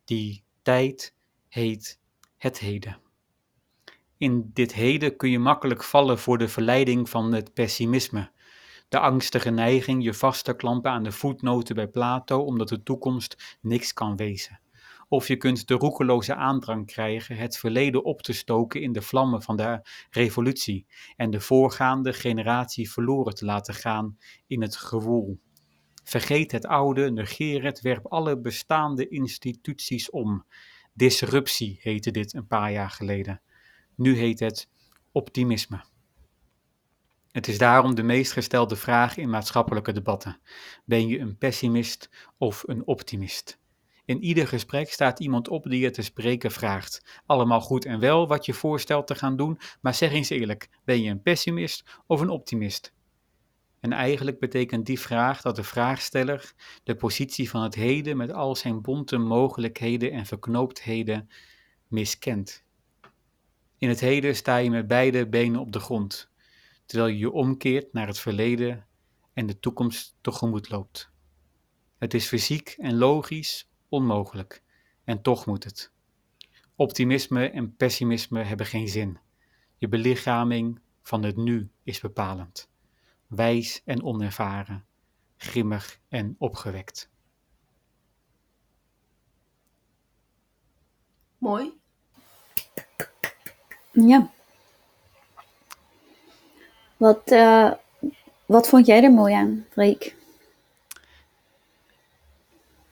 Die 0.05 0.43
tijd 0.61 1.13
heet 1.47 1.99
het 2.37 2.59
heden. 2.59 2.99
In 4.17 4.49
dit 4.53 4.73
heden 4.73 5.15
kun 5.15 5.29
je 5.29 5.39
makkelijk 5.39 5.83
vallen 5.83 6.19
voor 6.19 6.37
de 6.37 6.47
verleiding 6.47 7.09
van 7.09 7.33
het 7.33 7.53
pessimisme. 7.53 8.31
De 8.89 8.99
angstige 8.99 9.49
neiging 9.49 10.03
je 10.03 10.13
vast 10.13 10.45
te 10.45 10.55
klampen 10.55 10.91
aan 10.91 11.03
de 11.03 11.11
voetnoten 11.11 11.75
bij 11.75 11.87
Plato 11.87 12.39
omdat 12.39 12.69
de 12.69 12.83
toekomst 12.83 13.57
niks 13.61 13.93
kan 13.93 14.15
wezen. 14.15 14.59
Of 15.11 15.27
je 15.27 15.37
kunt 15.37 15.67
de 15.67 15.73
roekeloze 15.73 16.35
aandrang 16.35 16.85
krijgen 16.85 17.37
het 17.37 17.57
verleden 17.57 18.03
op 18.03 18.21
te 18.21 18.33
stoken 18.33 18.81
in 18.81 18.91
de 18.91 19.01
vlammen 19.01 19.41
van 19.41 19.57
de 19.57 19.81
revolutie 20.09 20.85
en 21.15 21.29
de 21.31 21.39
voorgaande 21.39 22.13
generatie 22.13 22.91
verloren 22.91 23.35
te 23.35 23.45
laten 23.45 23.73
gaan 23.73 24.17
in 24.47 24.61
het 24.61 24.75
gewoel. 24.75 25.39
Vergeet 26.03 26.51
het 26.51 26.65
oude, 26.65 27.11
negeer 27.11 27.63
het, 27.63 27.81
werp 27.81 28.05
alle 28.07 28.39
bestaande 28.39 29.07
instituties 29.07 30.09
om. 30.09 30.45
Disruptie 30.93 31.79
heette 31.81 32.11
dit 32.11 32.33
een 32.33 32.47
paar 32.47 32.71
jaar 32.71 32.89
geleden. 32.89 33.41
Nu 33.95 34.17
heet 34.17 34.39
het 34.39 34.69
optimisme. 35.11 35.83
Het 37.31 37.47
is 37.47 37.57
daarom 37.57 37.95
de 37.95 38.03
meest 38.03 38.31
gestelde 38.31 38.75
vraag 38.75 39.17
in 39.17 39.29
maatschappelijke 39.29 39.91
debatten. 39.91 40.39
Ben 40.85 41.07
je 41.07 41.19
een 41.19 41.37
pessimist 41.37 42.09
of 42.37 42.63
een 42.67 42.87
optimist? 42.87 43.58
In 44.09 44.23
ieder 44.23 44.47
gesprek 44.47 44.91
staat 44.91 45.19
iemand 45.19 45.47
op 45.47 45.63
die 45.63 45.79
je 45.79 45.89
te 45.89 46.01
spreken 46.01 46.51
vraagt. 46.51 47.21
Allemaal 47.25 47.61
goed 47.61 47.85
en 47.85 47.99
wel 47.99 48.27
wat 48.27 48.45
je 48.45 48.53
voorstelt 48.53 49.07
te 49.07 49.15
gaan 49.15 49.35
doen, 49.35 49.59
maar 49.81 49.93
zeg 49.93 50.11
eens 50.11 50.29
eerlijk: 50.29 50.69
ben 50.83 51.01
je 51.01 51.09
een 51.09 51.21
pessimist 51.21 51.83
of 52.07 52.21
een 52.21 52.29
optimist? 52.29 52.93
En 53.79 53.91
eigenlijk 53.91 54.39
betekent 54.39 54.85
die 54.85 54.99
vraag 54.99 55.41
dat 55.41 55.55
de 55.55 55.63
vraagsteller 55.63 56.53
de 56.83 56.95
positie 56.95 57.49
van 57.49 57.63
het 57.63 57.75
heden 57.75 58.17
met 58.17 58.31
al 58.31 58.55
zijn 58.55 58.81
bonte 58.81 59.17
mogelijkheden 59.17 60.11
en 60.11 60.25
verknooptheden 60.25 61.29
miskent. 61.87 62.63
In 63.77 63.89
het 63.89 63.99
heden 63.99 64.35
sta 64.35 64.57
je 64.57 64.69
met 64.69 64.87
beide 64.87 65.27
benen 65.27 65.59
op 65.59 65.71
de 65.71 65.79
grond, 65.79 66.29
terwijl 66.85 67.11
je 67.11 67.19
je 67.19 67.31
omkeert 67.31 67.93
naar 67.93 68.07
het 68.07 68.19
verleden 68.19 68.87
en 69.33 69.45
de 69.45 69.59
toekomst 69.59 70.15
tegemoet 70.21 70.69
loopt. 70.69 71.11
Het 71.97 72.13
is 72.13 72.27
fysiek 72.27 72.75
en 72.77 72.97
logisch 72.97 73.68
onmogelijk, 73.89 74.63
en 75.03 75.21
toch 75.21 75.45
moet 75.45 75.63
het. 75.63 75.91
Optimisme 76.75 77.49
en 77.49 77.75
pessimisme 77.75 78.43
hebben 78.43 78.65
geen 78.65 78.87
zin. 78.87 79.19
Je 79.77 79.87
belichaming 79.87 80.79
van 81.01 81.23
het 81.23 81.35
nu 81.35 81.69
is 81.83 81.99
bepalend. 81.99 82.69
Wijs 83.27 83.81
en 83.85 84.03
onervaren, 84.03 84.85
grimmig 85.37 85.99
en 86.07 86.35
opgewekt. 86.37 87.09
Mooi. 91.37 91.73
Ja. 93.91 94.29
Wat, 96.97 97.31
eh, 97.31 97.71
wat 98.45 98.69
vond 98.69 98.85
jij 98.85 99.03
er 99.03 99.11
mooi 99.11 99.33
aan, 99.33 99.65
Freek? 99.69 100.18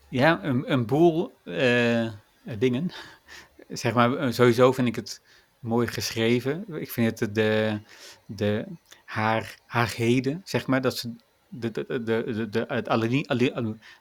Ja, 0.10 0.44
een, 0.44 0.72
een 0.72 0.86
boel 0.86 1.34
eh, 1.44 2.12
dingen. 2.58 2.92
Zeg 3.70 3.94
maar, 3.94 4.34
sowieso 4.34 4.72
vind 4.72 4.88
ik 4.88 4.96
het 4.96 5.22
mooi 5.60 5.88
geschreven. 5.88 6.66
Ik 6.70 6.92
vind 6.92 7.20
het 7.20 7.36
de, 7.36 7.80
de, 8.26 8.66
haar, 9.06 9.60
haar 9.66 9.94
heden, 9.96 10.42
zeg 10.44 10.68
maar, 10.68 10.82
dat 10.82 10.98
ze 10.98 11.16
de, 11.50 11.72
de, 11.72 12.04
de, 12.04 12.48
de, 12.50 12.64
het 12.68 12.90
alinea, 12.90 13.36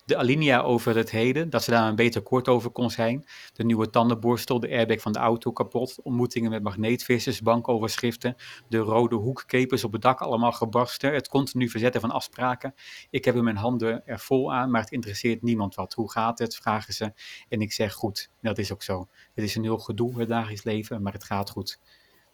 de 0.05 0.17
alinea 0.17 0.61
over 0.61 0.97
het 0.97 1.11
heden, 1.11 1.51
dat 1.51 1.63
ze 1.63 1.71
daar 1.71 1.89
een 1.89 1.97
beter 1.97 2.23
kort 2.23 2.49
over 2.49 2.71
kon 2.71 2.91
zijn. 2.91 3.25
De 3.53 3.65
nieuwe 3.65 3.91
tandenborstel, 3.91 4.61
de 4.61 4.69
airbag 4.69 5.01
van 5.01 5.13
de 5.13 5.19
auto 5.19 5.53
kapot, 5.53 5.99
ontmoetingen 6.03 6.51
met 6.51 6.63
magneetvissers, 6.63 7.43
bankoverschriften, 7.43 8.37
de 8.69 8.79
rode 8.79 9.15
hoekkepers 9.15 9.85
op 9.85 9.93
het 9.93 10.03
dak 10.03 10.21
allemaal 10.21 10.53
gebarsten, 10.53 11.15
het 11.15 11.29
continu 11.29 11.69
verzetten 11.69 12.01
van 12.01 12.11
afspraken. 12.11 12.75
Ik 13.11 13.25
heb 13.25 13.35
in 13.35 13.45
mijn 13.45 13.57
handen 13.57 14.07
er 14.07 14.21
vol 14.21 14.53
aan, 14.53 14.71
maar 14.71 14.81
het 14.81 14.93
interesseert 14.93 15.43
niemand 15.43 15.75
wat. 15.75 15.95
Hoe 15.95 16.11
gaat 16.11 16.39
het, 16.39 16.57
vragen 16.57 16.95
ze. 16.95 17.13
En 17.49 17.61
ik 17.61 17.73
zeg 17.73 17.93
goed, 17.93 18.31
dat 18.41 18.59
is 18.59 18.73
ook 18.73 18.83
zo. 18.83 19.09
Het 19.35 19.45
is 19.45 19.55
een 19.55 19.63
heel 19.63 19.79
gedoe, 19.79 20.19
het 20.19 20.29
dagelijks 20.29 20.65
leven, 20.65 21.03
maar 21.03 21.13
het 21.13 21.25
gaat 21.25 21.51
goed. 21.51 21.79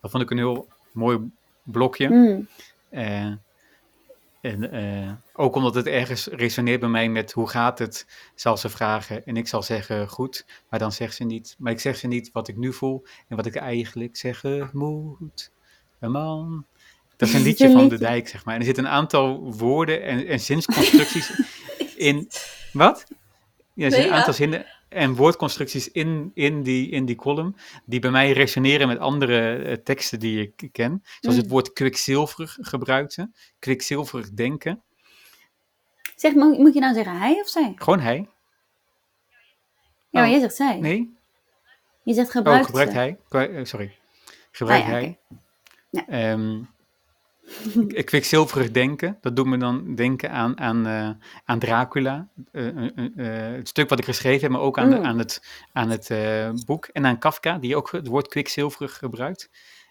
Dat 0.00 0.10
vond 0.10 0.22
ik 0.22 0.30
een 0.30 0.36
heel 0.36 0.68
mooi 0.92 1.30
blokje. 1.62 2.08
Mm. 2.08 2.48
Uh, 2.90 3.32
en 4.42 4.74
uh, 4.74 5.12
ook 5.32 5.54
omdat 5.54 5.74
het 5.74 5.86
ergens 5.86 6.26
resoneert 6.26 6.80
bij 6.80 6.88
mij 6.88 7.08
met 7.08 7.32
hoe 7.32 7.48
gaat 7.48 7.78
het, 7.78 8.06
zal 8.34 8.56
ze 8.56 8.68
vragen. 8.68 9.24
En 9.24 9.36
ik 9.36 9.48
zal 9.48 9.62
zeggen 9.62 10.08
goed, 10.08 10.46
maar 10.70 10.78
dan 10.78 10.92
zegt 10.92 11.14
ze 11.14 11.24
niet. 11.24 11.54
Maar 11.58 11.72
ik 11.72 11.80
zeg 11.80 11.96
ze 11.96 12.06
niet 12.06 12.30
wat 12.32 12.48
ik 12.48 12.56
nu 12.56 12.72
voel 12.72 13.06
en 13.28 13.36
wat 13.36 13.46
ik 13.46 13.54
eigenlijk 13.54 14.16
zeggen 14.16 14.70
moet. 14.72 15.50
Een 16.00 16.10
man. 16.10 16.66
Dat 17.16 17.28
is 17.28 17.34
een 17.34 17.42
liedje 17.42 17.70
van 17.70 17.88
de 17.88 17.98
dijk, 17.98 18.28
zeg 18.28 18.44
maar. 18.44 18.54
En 18.54 18.60
er 18.60 18.66
zitten 18.66 18.84
een 18.84 18.90
aantal 18.90 19.52
woorden 19.52 20.02
en, 20.02 20.26
en 20.26 20.40
zinsconstructies 20.40 21.40
in. 21.96 22.30
Wat? 22.72 23.06
Ja, 23.74 23.84
er 23.84 23.92
zitten 23.92 24.10
een 24.10 24.16
aantal 24.16 24.32
zinnen 24.32 24.66
en 24.92 25.14
woordconstructies 25.14 25.90
in, 25.90 26.30
in, 26.34 26.62
die, 26.62 26.88
in 26.90 27.04
die 27.04 27.16
column, 27.16 27.56
die 27.84 28.00
bij 28.00 28.10
mij 28.10 28.32
resoneren 28.32 28.88
met 28.88 28.98
andere 28.98 29.64
uh, 29.66 29.72
teksten 29.72 30.18
die 30.20 30.40
ik 30.56 30.68
ken. 30.72 31.02
Zoals 31.20 31.36
Mm. 31.36 31.42
het 31.42 31.50
woord 31.50 31.72
kwikzilverig 31.72 32.58
gebruikte, 32.60 33.30
kwikzilverig 33.58 34.30
denken. 34.30 34.82
Zeg, 36.16 36.34
moet, 36.34 36.58
moet 36.58 36.74
je 36.74 36.80
nou 36.80 36.94
zeggen 36.94 37.18
hij 37.18 37.40
of 37.40 37.48
zij? 37.48 37.72
Gewoon 37.76 38.00
hij. 38.00 38.28
Ja, 40.10 40.20
maar 40.20 40.24
Oh. 40.24 40.30
jij 40.30 40.40
zegt 40.40 40.54
zij. 40.54 40.78
Nee? 40.78 41.16
Je 42.02 42.14
zegt 42.14 42.30
gebruikt 42.30 42.60
oh, 42.60 42.66
gebruikt 42.66 42.92
hij. 42.92 43.18
Eh, 43.28 43.64
sorry. 43.64 43.98
Gebruikt 44.50 44.84
Ah, 44.84 44.90
ja, 44.90 44.96
hij. 44.96 45.18
Ja. 45.90 46.06
Ehm, 46.08 46.60
kwikzilverig 48.04 48.70
denken, 48.70 49.18
dat 49.20 49.36
doet 49.36 49.46
me 49.46 49.56
dan 49.56 49.94
denken 49.94 50.30
aan, 50.30 50.58
aan, 50.58 50.86
eh, 50.86 51.10
aan 51.44 51.58
Dracula. 51.58 52.28
Eh, 52.52 52.66
eh, 52.66 53.54
het 53.56 53.68
stuk 53.68 53.88
wat 53.88 53.98
ik 53.98 54.04
geschreven 54.04 54.40
heb, 54.42 54.50
maar 54.50 54.60
ook 54.60 54.78
aan, 54.78 54.90
de- 54.90 54.96
Mm. 54.96 55.04
aan 55.04 55.18
het, 55.18 55.42
aan 55.72 55.90
het 55.90 56.10
boek. 56.66 56.86
En 56.86 57.06
aan 57.06 57.18
Kafka, 57.18 57.58
die 57.58 57.76
ook 57.76 57.90
het 57.92 58.06
woord 58.06 58.28
kwikzilverig 58.28 58.96
gebruikt. 58.98 59.48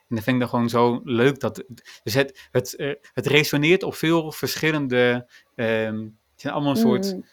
En 0.09 0.15
dat 0.15 0.23
vind 0.25 0.35
ik 0.35 0.41
dan 0.41 0.49
gewoon 0.51 0.69
zo 0.69 1.01
leuk. 1.03 1.39
Dat, 1.39 1.63
dus 2.03 2.13
het, 2.13 2.47
het, 2.51 2.97
het 3.13 3.25
resoneert 3.27 3.83
op 3.83 3.95
veel 3.95 4.31
verschillende... 4.31 5.29
ehm, 5.55 5.97
het 6.31 6.41
zijn 6.41 6.53
allemaal 6.53 6.71
een 6.71 6.77
soort 6.77 7.13
Mm. 7.15 7.25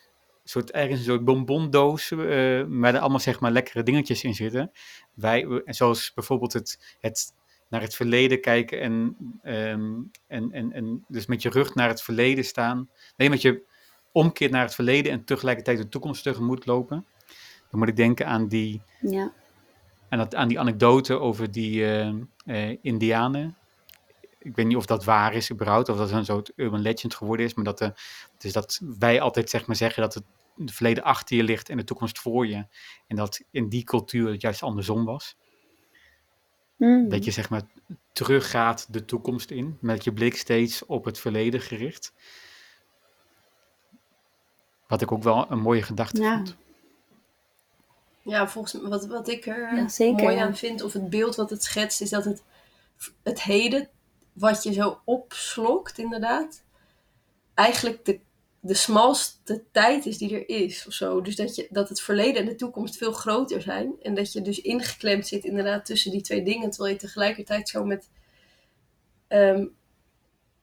soort, 0.45 0.71
ergens 0.71 0.99
een 0.99 1.05
soort 1.05 1.25
bonbondoos, 1.25 2.11
eh 2.11 2.19
waar 2.69 2.95
er 2.95 3.01
allemaal 3.01 3.21
zeg 3.21 3.41
maar 3.41 3.51
lekkere 3.51 3.83
dingetjes 3.83 4.25
in 4.25 4.35
zitten. 4.35 4.71
Wij, 5.15 5.63
zoals 5.65 6.13
bijvoorbeeld 6.15 6.53
het, 6.53 6.97
het 7.01 7.33
naar 7.69 7.81
het 7.81 7.95
verleden 7.95 8.41
kijken 8.41 8.81
en, 8.81 9.17
ehm, 9.43 9.95
en, 10.27 10.53
en, 10.53 10.73
en 10.73 11.05
dus 11.09 11.27
met 11.27 11.43
je 11.43 11.51
rug 11.51 11.75
naar 11.75 11.89
het 11.89 12.03
verleden 12.03 12.45
staan. 12.45 12.89
Nee, 13.17 13.31
met 13.31 13.43
je 13.43 13.63
omkeert 14.13 14.51
naar 14.51 14.63
het 14.63 14.75
verleden 14.75 15.13
en 15.13 15.25
tegelijkertijd 15.25 15.79
de 15.79 15.89
toekomst 15.89 16.23
tegemoet 16.23 16.67
lopen. 16.67 17.07
Dan 17.71 17.79
moet 17.79 17.89
ik 17.89 17.97
denken 17.97 18.27
aan 18.27 18.49
die, 18.49 18.83
Ja. 19.01 19.33
aan, 20.09 20.19
dat, 20.19 20.35
aan 20.35 20.49
die 20.49 20.61
anekdote 20.61 21.19
over 21.19 21.51
die 21.51 21.85
eh, 21.85 22.09
eh, 22.45 22.79
indianen. 22.83 23.57
Ik 24.39 24.57
weet 24.57 24.67
niet 24.67 24.77
of 24.77 24.87
dat 24.87 25.05
waar 25.05 25.35
is 25.35 25.51
überhaupt, 25.51 25.89
of 25.89 25.97
dat 25.97 26.11
een 26.11 26.25
soort 26.25 26.53
urban 26.57 26.81
legend 26.81 27.15
geworden 27.15 27.47
is, 27.47 27.55
maar 27.55 27.65
dat, 27.65 27.79
de, 27.79 27.93
dus 28.39 28.53
dat 28.53 28.81
wij 28.99 29.21
altijd 29.21 29.51
zeg 29.51 29.67
maar 29.67 29.77
zeggen 29.77 30.03
dat 30.03 30.15
het 30.15 30.25
het 30.59 30.73
verleden 30.73 31.03
achter 31.03 31.37
je 31.37 31.43
ligt 31.43 31.69
en 31.69 31.77
de 31.77 31.85
toekomst 31.85 32.19
voor 32.19 32.47
je. 32.47 32.67
En 33.07 33.17
dat 33.17 33.41
in 33.51 33.69
die 33.69 33.85
cultuur 33.85 34.31
het 34.31 34.41
juist 34.41 34.63
andersom 34.63 35.05
was. 35.05 35.37
Mm. 36.79 37.09
Dat 37.09 37.25
je 37.25 37.31
zeg 37.31 37.51
maar 37.51 37.63
teruggaat 38.13 38.87
de 38.93 39.05
toekomst 39.05 39.51
in, 39.51 39.79
met 39.81 40.05
je 40.05 40.13
blik 40.13 40.37
steeds 40.37 40.87
op 40.87 41.05
het 41.05 41.19
verleden 41.19 41.61
gericht. 41.61 42.13
Wat 44.87 45.03
ik 45.03 45.13
ook 45.13 45.23
wel 45.23 45.51
een 45.51 45.61
mooie 45.61 45.83
gedachte 45.83 46.23
Ja. 46.23 46.37
vond. 46.37 46.57
Ja, 48.23 48.49
volgens 48.49 48.73
mij, 48.73 48.91
wat, 48.91 49.07
wat 49.07 49.29
ik 49.29 49.47
er 49.47 49.77
Ja, 49.77 49.89
zeker, 49.89 50.23
mooi 50.23 50.37
ja. 50.37 50.45
aan 50.45 50.57
vind, 50.57 50.83
of 50.83 50.93
het 50.93 51.11
beeld 51.11 51.37
wat 51.37 51.51
het 51.51 51.65
schetst, 51.65 52.01
is 52.01 52.11
dat 52.11 52.25
het, 52.25 52.43
het 53.23 53.43
heden, 53.43 53.89
wat 54.33 54.63
je 54.63 54.73
zo 54.73 55.01
opslokt, 55.05 55.99
inderdaad, 55.99 56.63
eigenlijk 57.55 58.05
de, 58.05 58.21
de 58.69 58.75
smalste 58.75 59.65
tijd 59.73 60.07
is 60.07 60.19
die 60.19 60.35
er 60.35 60.49
is, 60.49 60.87
of 60.87 60.93
zo. 60.93 61.21
Dus 61.21 61.37
dat, 61.37 61.55
je, 61.57 61.67
dat 61.71 61.89
het 61.89 62.01
verleden 62.01 62.41
en 62.41 62.49
de 62.49 62.55
toekomst 62.55 62.97
veel 62.97 63.13
groter 63.13 63.63
zijn. 63.63 63.95
En 64.03 64.15
dat 64.15 64.33
je 64.33 64.43
dus 64.43 64.61
ingeklemd 64.61 65.27
zit, 65.27 65.45
inderdaad, 65.45 65.85
tussen 65.85 66.11
die 66.11 66.21
twee 66.21 66.43
dingen, 66.43 66.71
terwijl 66.71 66.93
je 66.93 67.01
tegelijkertijd 67.01 67.69
zo 67.69 67.85
met, 67.85 68.11
ehm, 69.29 69.67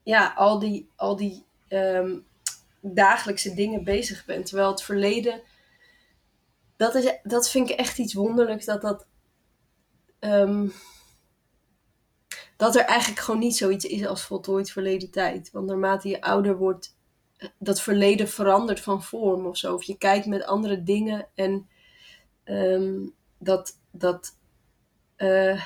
ja, 0.04 0.34
al 0.36 0.60
die, 0.60 0.90
al 0.96 1.16
die 1.16 1.46
ehm, 1.68 2.18
dagelijkse 2.82 3.54
dingen 3.54 3.84
bezig 3.84 4.26
bent. 4.26 4.46
Terwijl 4.46 4.70
het 4.70 4.84
verleden 4.84 5.42
dat, 6.78 6.96
is, 6.96 7.20
dat 7.24 7.50
vind 7.50 7.70
ik 7.70 7.78
echt 7.78 7.98
iets 7.98 8.14
wonderlijks. 8.14 8.66
Dat 8.66 8.82
dat. 8.82 9.06
ehm, 10.20 10.68
dat 12.58 12.76
er 12.76 12.86
eigenlijk 12.86 13.22
gewoon 13.22 13.40
niet 13.40 13.58
zoiets 13.58 13.86
is 13.86 14.06
als 14.06 14.22
voltooid 14.24 14.72
verleden 14.72 15.12
tijd. 15.12 15.52
Want 15.52 15.68
naarmate 15.68 16.10
je 16.10 16.22
ouder 16.22 16.58
wordt, 16.58 16.95
dat 17.58 17.82
verleden 17.82 18.28
verandert 18.28 18.80
van 18.80 19.04
vorm 19.04 19.46
of 19.46 19.58
zo. 19.58 19.74
Of 19.74 19.84
je 19.84 19.98
kijkt 19.98 20.26
met 20.26 20.46
andere 20.46 20.84
dingen 20.84 21.28
en 21.36 21.68
ehm, 22.44 23.08
dat. 23.38 23.80
dat 23.92 24.38
eh, 25.16 25.66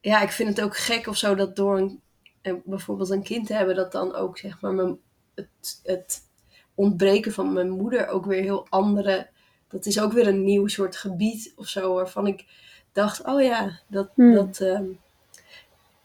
ja, 0.00 0.22
ik 0.22 0.30
vind 0.30 0.48
het 0.48 0.60
ook 0.60 0.76
gek 0.76 1.06
of 1.06 1.16
zo 1.16 1.34
dat 1.34 1.56
door 1.56 1.78
een, 1.78 2.00
eh, 2.42 2.54
bijvoorbeeld 2.64 3.10
een 3.10 3.22
kind 3.22 3.46
te 3.46 3.54
hebben, 3.54 3.76
dat 3.76 3.92
dan 3.92 4.14
ook 4.14 4.38
zeg 4.38 4.60
maar 4.60 4.72
mijn, 4.74 4.98
het, 5.34 5.80
het 5.82 6.20
ontbreken 6.74 7.32
van 7.32 7.52
mijn 7.52 7.70
moeder 7.70 8.08
ook 8.08 8.24
weer 8.24 8.42
heel 8.42 8.66
andere. 8.68 9.28
Dat 9.68 9.86
is 9.86 10.00
ook 10.00 10.12
weer 10.12 10.26
een 10.26 10.44
nieuw 10.44 10.66
soort 10.66 10.96
gebied 10.96 11.52
of 11.56 11.66
zo, 11.66 11.94
waarvan 11.94 12.26
ik 12.26 12.44
dacht: 12.92 13.24
oh 13.24 13.42
ja, 13.42 13.80
dat, 13.86 14.10
Hmm. 14.14 14.34
dat 14.34 14.60
ehm, 14.60 14.86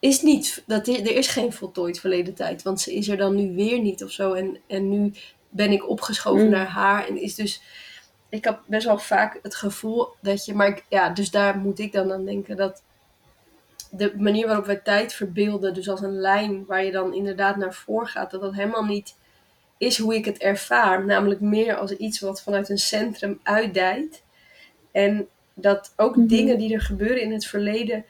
is 0.01 0.21
niet. 0.21 0.63
Dat, 0.67 0.87
er 0.87 1.15
is 1.15 1.27
geen 1.27 1.53
voltooid 1.53 1.99
verleden 1.99 2.33
tijd, 2.33 2.63
want 2.63 2.81
ze 2.81 2.93
is 2.95 3.07
er 3.07 3.17
dan 3.17 3.35
nu 3.35 3.55
weer 3.55 3.79
niet 3.79 4.03
of 4.03 4.11
zo. 4.11 4.33
En, 4.33 4.57
en 4.67 4.89
nu 4.89 5.13
ben 5.49 5.71
ik 5.71 5.89
opgeschoven 5.89 6.41
Hmm. 6.41 6.51
naar 6.51 6.67
haar 6.67 7.07
en 7.07 7.21
is 7.21 7.35
dus. 7.35 7.61
Ik 8.29 8.43
heb 8.43 8.61
best 8.65 8.85
wel 8.85 8.97
vaak 8.97 9.39
het 9.41 9.55
gevoel 9.55 10.07
dat 10.21 10.45
je. 10.45 10.53
Maar 10.53 10.67
ik, 10.67 10.85
ja, 10.89 11.09
dus 11.09 11.31
daar 11.31 11.57
moet 11.57 11.79
ik 11.79 11.91
dan 11.91 12.11
aan 12.11 12.25
denken 12.25 12.57
dat 12.57 12.83
de 13.91 14.13
manier 14.17 14.47
waarop 14.47 14.65
wij 14.65 14.75
tijd 14.75 15.13
verbeelden, 15.13 15.73
dus 15.73 15.89
als 15.89 16.01
een 16.01 16.19
lijn 16.19 16.65
waar 16.65 16.83
je 16.85 16.91
dan 16.91 17.13
inderdaad 17.13 17.57
naar 17.57 17.73
voor 17.73 18.07
gaat, 18.07 18.31
dat 18.31 18.41
dat 18.41 18.53
helemaal 18.53 18.85
niet 18.85 19.15
is 19.77 19.97
hoe 19.97 20.15
ik 20.15 20.25
het 20.25 20.37
ervaar. 20.37 21.05
Namelijk 21.05 21.41
meer 21.41 21.75
als 21.75 21.91
iets 21.91 22.19
wat 22.19 22.41
vanuit 22.41 22.69
een 22.69 22.77
centrum 22.77 23.39
uitdijt. 23.43 24.23
En 24.91 25.27
dat 25.53 25.93
ook 25.95 26.15
Mhm. 26.15 26.27
dingen 26.27 26.57
die 26.57 26.73
er 26.73 26.81
gebeuren 26.81 27.21
in 27.21 27.31
het 27.31 27.45
verleden 27.45 28.05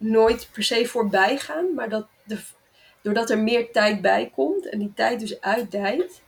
nooit 0.00 0.48
per 0.52 0.62
se 0.62 0.86
voorbij 0.86 1.36
gaan, 1.38 1.74
maar 1.74 1.88
dat 1.88 2.06
de, 2.24 2.38
doordat 3.02 3.30
er 3.30 3.38
meer 3.38 3.72
tijd 3.72 4.00
bij 4.02 4.30
komt 4.34 4.68
en 4.68 4.78
die 4.78 4.92
tijd 4.94 5.20
dus 5.20 5.40
uitdijt, 5.40 6.20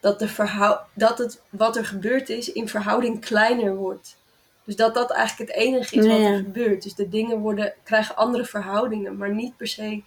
dat, 0.00 0.18
de 0.18 0.28
verhou- 0.28 0.78
dat 0.92 1.18
het 1.18 1.42
wat 1.50 1.76
er 1.76 1.84
gebeurd 1.86 2.28
is 2.28 2.52
in 2.52 2.68
verhouding 2.68 3.20
kleiner 3.20 3.74
wordt. 3.76 4.16
Dus 4.64 4.76
dat 4.76 4.94
dat 4.94 5.10
eigenlijk 5.10 5.50
het 5.50 5.60
enige 5.60 5.96
is 5.96 6.06
wat 6.06 6.16
Ja. 6.18 6.24
er 6.26 6.36
gebeurt. 6.36 6.82
Dus 6.82 6.94
de 6.94 7.08
dingen 7.08 7.38
worden, 7.38 7.74
krijgen 7.82 8.16
andere 8.16 8.44
verhoudingen, 8.44 9.16
maar 9.16 9.34
niet 9.34 9.56
per 9.56 9.66
se. 9.68 10.02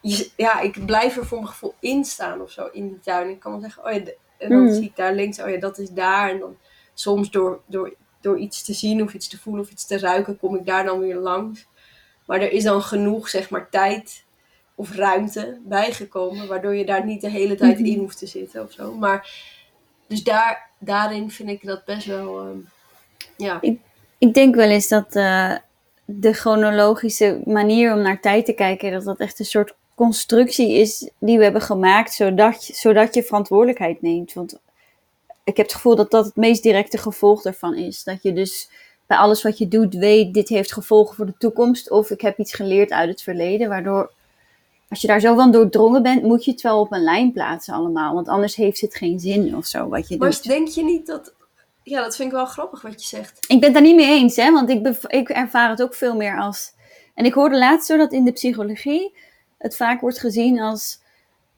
Je- 0.00 0.30
ja, 0.36 0.60
ik 0.60 0.86
blijf 0.86 1.16
er 1.16 1.26
voor 1.26 1.38
mijn 1.38 1.50
gevoel 1.50 1.74
in 1.80 2.04
staan 2.04 2.40
of 2.40 2.50
zo 2.50 2.68
in 2.72 2.88
die 2.88 3.00
tuin. 3.00 3.28
Ik 3.30 3.40
kan 3.40 3.52
wel 3.52 3.60
zeggen, 3.60 3.84
oh 3.84 3.92
ja, 3.92 3.98
de- 3.98 4.16
en 4.38 4.48
dan 4.48 4.58
Mm. 4.62 4.72
zie 4.74 4.84
ik 4.84 4.96
daar 4.96 5.14
links, 5.14 5.40
oh 5.40 5.48
ja, 5.50 5.58
dat 5.58 5.78
is 5.78 5.90
daar. 5.90 6.30
En 6.30 6.38
dan 6.38 6.56
soms 6.94 7.30
door, 7.30 7.60
door, 7.66 7.94
door 8.20 8.38
iets 8.38 8.62
te 8.64 8.72
zien 8.72 9.02
of 9.02 9.14
iets 9.14 9.28
te 9.28 9.38
voelen 9.38 9.62
of 9.64 9.70
iets 9.70 9.86
te 9.86 9.98
ruiken, 9.98 10.38
kom 10.38 10.56
ik 10.56 10.66
daar 10.66 10.84
dan 10.84 10.98
weer 10.98 11.16
langs. 11.16 11.66
Maar 12.26 12.40
er 12.40 12.52
is 12.52 12.62
dan 12.62 12.82
genoeg, 12.82 13.28
zeg 13.28 13.50
maar, 13.50 13.68
tijd 13.70 14.24
of 14.74 14.94
ruimte 14.94 15.58
bijgekomen, 15.64 16.46
waardoor 16.48 16.74
je 16.74 16.84
daar 16.86 17.04
niet 17.04 17.20
de 17.20 17.30
hele 17.30 17.54
tijd 17.54 17.78
Mhm. 17.78 17.88
in 17.88 17.98
hoeft 17.98 18.18
te 18.18 18.26
zitten 18.26 18.62
of 18.62 18.72
zo. 18.72 18.94
Maar 18.94 19.30
dus 20.06 20.22
daar, 20.24 20.70
daarin 20.78 21.30
vind 21.30 21.48
ik 21.48 21.64
dat 21.66 21.84
best 21.84 22.06
wel, 22.06 22.40
ehm, 22.40 22.58
ja. 23.36 23.58
Ik 24.18 24.34
denk 24.34 24.54
wel 24.54 24.68
eens 24.68 24.88
dat 24.88 25.14
eh, 25.16 25.52
de 26.04 26.32
chronologische 26.32 27.40
manier 27.44 27.92
om 27.92 28.00
naar 28.02 28.20
tijd 28.20 28.44
te 28.44 28.52
kijken, 28.52 28.92
dat 28.92 29.04
dat 29.04 29.18
echt 29.18 29.38
een 29.38 29.44
soort 29.44 29.74
constructie 29.94 30.72
is 30.72 31.10
die 31.18 31.38
we 31.38 31.44
hebben 31.44 31.62
gemaakt, 31.62 32.12
zodat 32.12 32.66
je, 32.66 32.74
zodat 32.74 33.14
je 33.14 33.22
verantwoordelijkheid 33.22 34.02
neemt. 34.02 34.32
Want 34.32 34.58
ik 35.44 35.56
heb 35.56 35.66
het 35.66 35.74
gevoel 35.74 35.96
dat 35.96 36.10
dat 36.10 36.24
het 36.24 36.36
meest 36.36 36.62
directe 36.62 36.98
gevolg 36.98 37.44
ervan 37.44 37.74
is. 37.74 38.04
Dat 38.04 38.22
je 38.22 38.32
dus 38.32 38.70
bij 39.06 39.16
alles 39.16 39.42
wat 39.42 39.58
je 39.58 39.68
doet 39.68 39.94
weet, 39.94 40.34
dit 40.34 40.48
heeft 40.48 40.72
gevolgen 40.72 41.16
voor 41.16 41.26
de 41.26 41.34
toekomst. 41.38 41.90
Of 41.90 42.10
ik 42.10 42.20
heb 42.20 42.38
iets 42.38 42.54
geleerd 42.54 42.90
uit 42.90 43.08
het 43.08 43.22
verleden, 43.22 43.68
waardoor 43.68 44.10
als 44.88 45.00
je 45.00 45.06
daar 45.06 45.20
zo 45.20 45.34
van 45.34 45.50
doordrongen 45.52 46.02
bent, 46.02 46.22
moet 46.22 46.44
je 46.44 46.50
het 46.50 46.60
wel 46.60 46.80
op 46.80 46.92
een 46.92 47.02
lijn 47.02 47.32
plaatsen 47.32 47.74
allemaal. 47.74 48.14
Want 48.14 48.28
anders 48.28 48.56
heeft 48.56 48.80
het 48.80 48.94
geen 48.96 49.20
zin 49.20 49.56
of 49.56 49.66
zo 49.66 49.88
wat 49.88 50.08
je 50.08 50.16
Maar 50.16 50.30
doet. 50.30 50.44
denk 50.48 50.68
je 50.68 50.84
niet 50.84 51.06
dat, 51.06 51.32
ja, 51.82 52.02
dat 52.02 52.16
vind 52.16 52.28
ik 52.28 52.34
wel 52.34 52.46
grappig 52.46 52.82
wat 52.82 53.02
je 53.02 53.16
zegt. 53.16 53.38
Ik 53.48 53.60
ben 53.60 53.62
het 53.64 53.72
daar 53.72 53.82
niet 53.82 53.96
mee 53.96 54.18
eens, 54.20 54.36
hè, 54.36 54.52
want 54.52 54.70
ik, 54.70 54.82
bev- 54.82 55.04
ik 55.04 55.28
ervaar 55.28 55.70
het 55.70 55.82
ook 55.82 55.94
veel 55.94 56.16
meer 56.16 56.40
als. 56.40 56.72
En 57.14 57.24
ik 57.24 57.34
hoorde 57.34 57.58
laatst 57.58 57.86
zo 57.86 57.96
dat 57.96 58.12
in 58.12 58.24
de 58.24 58.32
psychologie 58.32 59.14
het 59.58 59.76
vaak 59.76 60.00
wordt 60.00 60.18
gezien 60.18 60.60
als 60.60 61.00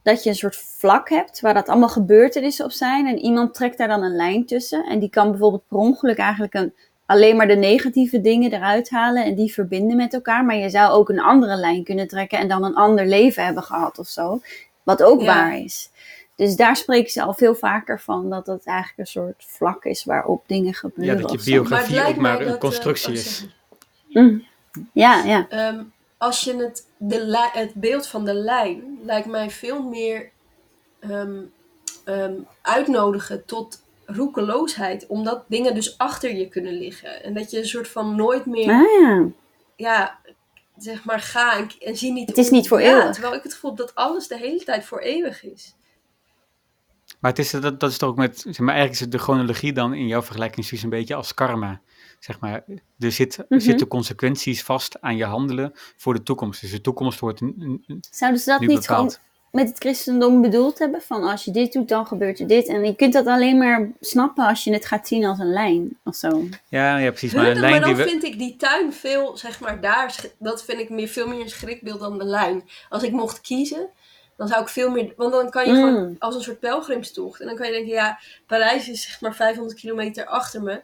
dat 0.02 0.22
je 0.22 0.30
een 0.30 0.37
soort 0.37 0.56
vlak 0.56 1.08
hebt 1.08 1.40
waar 1.40 1.54
dat 1.54 1.68
allemaal 1.68 1.88
gebeurtenissen 1.88 2.64
op 2.64 2.70
zijn. 2.70 3.06
En 3.06 3.18
iemand 3.18 3.54
trekt 3.54 3.78
daar 3.78 3.88
dan 3.88 4.02
een 4.02 4.16
lijn 4.16 4.46
tussen. 4.46 4.84
En 4.84 4.98
die 4.98 5.11
kan 5.11 5.30
bijvoorbeeld 5.30 5.66
per 5.68 5.78
ongeluk 5.78 6.18
eigenlijk 6.18 6.54
een, 6.54 6.74
alleen 7.09 7.37
maar 7.37 7.49
de 7.49 7.57
negatieve 7.57 8.21
dingen 8.21 8.53
eruit 8.53 8.90
halen 8.90 9.25
en 9.25 9.35
die 9.35 9.53
verbinden 9.53 9.97
met 9.97 10.14
elkaar. 10.14 10.44
Maar 10.44 10.57
je 10.57 10.71
zou 10.71 10.92
ook 10.92 11.09
een 11.09 11.21
andere 11.21 11.57
lijn 11.57 11.85
kunnen 11.85 12.09
trekken 12.09 12.38
en 12.38 12.49
dan 12.49 12.64
een 12.64 12.75
ander 12.75 13.07
leven 13.07 13.44
hebben 13.44 13.62
gehad 13.62 13.99
of 13.99 14.09
zo. 14.09 14.40
Wat 14.83 15.03
ook 15.03 15.21
Ja. 15.21 15.27
waar 15.27 15.59
is. 15.59 15.90
Dus 16.37 16.57
daar 16.57 16.77
spreken 16.77 17.11
ze 17.11 17.23
al 17.23 17.35
veel 17.35 17.55
vaker 17.55 18.01
van 18.01 18.31
dat 18.31 18.47
het 18.47 18.66
eigenlijk 18.66 18.99
een 18.99 19.07
soort 19.07 19.44
vlak 19.47 19.85
is 19.85 20.05
waarop 20.05 20.42
dingen 20.47 20.75
gebeuren. 20.75 21.16
Ja, 21.16 21.23
dat 21.23 21.44
je 21.44 21.51
biografie 21.51 21.94
lijkt 21.94 22.11
ook 22.11 22.16
maar 22.16 22.40
een 22.40 22.47
dat, 22.49 22.59
constructie 22.59 23.12
eh, 23.12 23.21
oh, 23.21 23.25
is. 23.25 23.47
Mm. 24.09 24.44
Ja, 24.92 25.25
ja. 25.25 25.47
maar. 25.51 25.68
Ehm, 25.68 25.83
als 26.18 26.44
je 26.44 26.57
het, 26.57 26.87
de 26.97 27.49
het 27.53 27.75
beeld 27.75 28.07
van 28.07 28.25
de 28.25 28.35
lijn 28.35 28.99
lijkt 29.03 29.27
mij 29.27 29.51
veel 29.51 29.83
meer 29.83 30.31
ehm, 31.01 31.40
ehm, 32.05 32.35
uitnodigen 32.62 33.44
tot 33.44 33.83
roekeloosheid. 34.11 35.07
Omdat 35.07 35.44
dingen 35.49 35.75
dus 35.75 35.99
achter 35.99 36.37
je 36.37 36.49
kunnen 36.49 36.73
liggen. 36.73 37.23
En 37.23 37.35
dat 37.35 37.51
je 37.51 37.59
een 37.59 37.66
soort 37.66 37.88
van 37.88 38.16
nooit 38.16 38.47
meer, 38.47 38.71
Ah 38.73 39.01
ja. 39.01 39.27
ja, 39.77 40.18
zeg 40.77 41.05
maar, 41.05 41.21
ga 41.21 41.57
en, 41.57 41.68
en 41.81 41.97
zie 41.97 42.12
niet 42.12 42.29
Het 42.29 42.38
is 42.38 42.51
niet 42.51 42.68
voor 42.68 42.81
ja, 42.83 42.90
eeuwig. 42.90 43.12
Terwijl 43.12 43.35
ik 43.35 43.42
het 43.42 43.53
gevoel 43.53 43.71
heb 43.71 43.79
dat 43.79 43.94
alles 43.94 44.29
de 44.29 44.38
hele 44.38 44.64
tijd 44.64 44.85
voor 44.85 44.99
eeuwig 45.01 45.44
is. 45.44 45.75
Maar 47.21 47.31
het 47.31 47.40
is, 47.40 47.51
dat, 47.51 47.81
dat 47.81 47.90
is 47.90 47.99
toch 47.99 48.09
ook 48.09 48.16
met, 48.16 48.38
zeg 48.38 48.59
maar, 48.59 48.75
eigenlijk 48.75 48.94
is 48.94 49.01
het 49.01 49.12
de 49.12 49.18
chronologie 49.18 49.73
dan 49.73 49.94
in 49.94 50.07
jouw 50.07 50.23
vergelijking 50.23 50.64
zoiets 50.66 50.85
een 50.85 50.90
beetje 50.90 51.14
als 51.14 51.35
karma. 51.35 51.81
Zeg 52.18 52.40
maar, 52.40 52.64
er, 52.99 53.12
zit, 53.12 53.37
er 53.37 53.44
Mhm. 53.49 53.61
zitten 53.61 53.87
consequenties 53.87 54.62
vast 54.62 55.01
aan 55.01 55.16
je 55.16 55.25
handelen 55.25 55.73
voor 55.75 56.14
de 56.14 56.23
toekomst. 56.23 56.61
Dus 56.61 56.71
de 56.71 56.81
toekomst 56.81 57.21
wordt 57.21 57.40
Zouden 58.11 58.40
ze 58.40 58.51
dat 58.51 58.61
nu 58.61 58.66
niet 58.66 58.87
gewoon 58.87 59.05
bepaald. 59.05 59.21
Met 59.59 59.68
het 59.68 59.79
christendom 59.79 60.42
bedoeld 60.42 60.79
hebben? 60.79 61.03
Van 61.03 61.23
als 61.23 61.44
je 61.44 61.51
dit 61.51 61.73
doet, 61.73 61.88
dan 61.88 62.07
gebeurt 62.07 62.40
er 62.40 62.47
dit. 62.47 62.66
En 62.66 62.85
je 62.85 62.94
kunt 62.94 63.12
dat 63.12 63.27
alleen 63.27 63.59
maar 63.59 63.88
snappen 64.01 64.47
als 64.47 64.64
je 64.64 64.73
het 64.73 64.87
gaat 64.87 65.09
zien 65.09 65.25
als 65.25 65.38
een 65.38 65.53
lijn 65.53 65.99
of 66.05 66.14
zo. 66.14 66.49
Ja, 66.68 66.97
ja, 66.99 67.11
precies. 67.11 67.33
Maar 67.33 67.47
een 67.47 67.61
maar 67.61 67.71
lijn 67.71 67.81
dan 67.81 67.94
die 67.94 68.05
we... 68.05 68.11
vind 68.11 68.25
ik 68.25 68.38
die 68.38 68.57
tuin 68.57 68.92
veel, 68.92 69.37
zeg 69.37 69.61
maar, 69.61 69.81
daar, 69.81 70.14
dat 70.38 70.64
vind 70.64 70.81
ik 70.81 70.90
meer, 70.90 71.09
veel 71.09 71.29
meer 71.29 71.40
een 71.40 71.49
schrikbeeld 71.51 72.01
dan 72.01 72.18
de 72.18 72.25
lijn. 72.25 72.68
Als 72.88 73.03
ik 73.03 73.12
mocht 73.12 73.40
kiezen, 73.40 73.88
dan 74.37 74.49
zou 74.49 74.62
ik 74.62 74.68
veel 74.68 74.90
meer, 74.90 75.12
want 75.16 75.33
dan 75.33 75.51
kan 75.51 75.66
je 75.66 75.73
Mm. 75.73 75.77
gewoon 75.79 76.16
als 76.18 76.35
een 76.35 76.42
soort 76.42 76.61
pelgrimstocht. 76.61 77.40
En 77.40 77.47
dan 77.47 77.57
kan 77.57 77.66
je 77.66 77.73
denken, 77.73 77.92
ja, 77.92 78.18
Parijs 78.47 78.88
is 78.88 79.03
zeg 79.03 79.21
maar 79.21 79.35
500 79.35 79.81
kilometer 79.81 80.27
achter 80.27 80.62
me. 80.62 80.83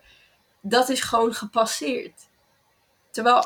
Dat 0.60 0.88
is 0.88 1.00
gewoon 1.00 1.34
gepasseerd. 1.34 2.28
Terwijl, 3.10 3.44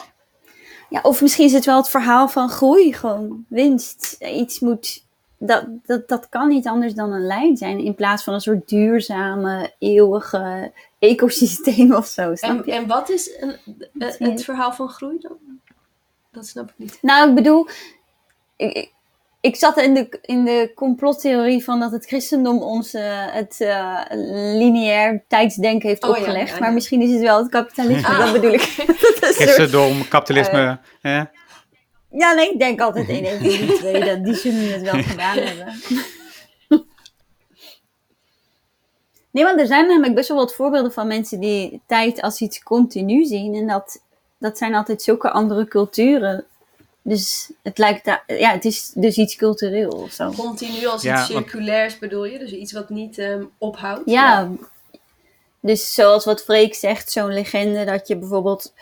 Ja, 0.91 1.01
of 1.03 1.21
misschien 1.23 1.45
is 1.45 1.53
het 1.53 1.65
wel 1.65 1.77
het 1.77 1.89
verhaal 1.89 2.29
van 2.29 2.49
groei, 2.49 2.93
gewoon 2.93 3.45
winst. 3.49 4.17
Iets 4.21 4.61
moet, 4.61 5.05
dat, 5.39 5.65
dat, 5.87 6.09
dat 6.09 6.29
kan 6.29 6.49
niet 6.49 6.67
anders 6.67 6.95
dan 6.95 7.13
een 7.13 7.27
lijn 7.27 7.57
zijn. 7.57 7.79
In 7.79 7.95
plaats 7.95 8.25
van 8.25 8.35
een 8.35 8.41
soort 8.41 8.69
duurzame, 8.69 9.73
eeuwige 9.79 10.73
ecosysteem 10.99 11.95
of 11.95 12.07
zo. 12.07 12.35
Snap 12.35 12.51
en, 12.51 12.63
je? 12.67 12.73
en 12.73 12.87
wat 12.87 13.11
is 13.11 13.31
een, 13.41 13.57
eh, 13.99 14.29
het 14.31 14.45
verhaal 14.45 14.73
van 14.73 14.89
groei 14.89 15.19
dan? 15.21 15.37
Dat 16.33 16.47
snap 16.47 16.69
ik 16.69 16.75
niet. 16.77 16.99
Nou, 17.03 17.29
ik 17.29 17.35
bedoel, 17.35 17.69
ik, 18.57 18.93
ik, 19.41 19.57
zat 19.57 19.77
in 19.77 19.95
de, 19.95 20.19
in 20.23 20.45
de 20.45 20.73
complottheorie 20.75 21.65
van 21.65 21.81
dat 21.81 21.93
het 21.93 22.07
christendom 22.07 22.63
ons 22.63 22.93
het 23.31 23.61
eh, 23.61 24.01
lineair 24.55 25.25
tijdsdenken 25.29 25.89
heeft 25.89 26.05
Oh 26.05 26.11
ja, 26.11 26.17
opgelegd. 26.17 26.53
ja, 26.53 26.59
maar 26.59 26.73
misschien 26.73 27.03
is 27.03 27.11
het 27.11 27.21
wel 27.21 27.39
het 27.39 27.49
kapitalisme, 27.49 28.09
Ah, 28.09 28.19
dat 28.19 28.33
bedoel 28.33 28.53
ik. 28.53 28.61
Christendom, 29.21 30.09
kapitalisme. 30.09 30.79
Eh, 31.01 31.13
hè? 31.13 31.23
Ja, 32.11 32.33
nee, 32.33 32.53
ik 32.53 32.59
denk 32.59 32.81
altijd 32.81 33.09
één 33.09 33.27
van 33.39 33.49
die 33.49 33.73
twee, 33.73 34.05
dat 34.05 34.25
die 34.25 34.35
zullen 34.35 34.73
het 34.73 34.83
wel 34.83 35.03
gedaan 35.03 35.37
hebben. 35.37 35.75
Nee, 39.31 39.45
want 39.45 39.61
er 39.61 39.67
zijn 39.67 39.87
namelijk 39.87 40.15
best 40.15 40.29
wel 40.29 40.37
wat 40.37 40.55
voorbeelden 40.55 40.93
van 40.93 41.07
mensen 41.07 41.41
die 41.41 41.81
tijd 41.87 42.21
als 42.23 42.41
iets 42.41 42.63
continu 42.63 43.25
zien. 43.25 43.55
En 43.55 43.67
dat, 43.67 44.01
dat 44.39 44.59
zijn 44.59 44.75
altijd 44.75 45.03
zulke 45.03 45.31
andere 45.31 45.69
culturen. 45.69 46.45
Dus 47.03 47.51
het 47.63 47.79
lijkt 47.79 48.05
daar, 48.05 48.23
ja, 48.27 48.51
het 48.53 48.65
is 48.65 48.91
dus 48.95 49.17
iets 49.17 49.37
cultureel 49.37 49.91
of 49.91 50.11
zo. 50.13 50.31
Continu 50.31 50.87
als 50.87 51.03
Ja, 51.03 51.21
iets 51.23 51.33
want- 51.33 51.45
circulairs 51.49 51.99
bedoel 51.99 52.25
je? 52.25 52.39
Dus 52.39 52.53
iets 52.53 52.73
wat 52.73 52.89
niet 52.89 53.19
ehm, 53.19 53.45
ophoudt? 53.59 54.11
Ja, 54.11 54.51
dus 55.61 55.95
zoals 55.95 56.25
wat 56.25 56.43
Freek 56.43 56.75
zegt, 56.75 57.13
zo'n 57.13 57.33
legende 57.33 57.85
dat 57.85 58.09
je 58.09 58.17
bijvoorbeeld 58.17 58.73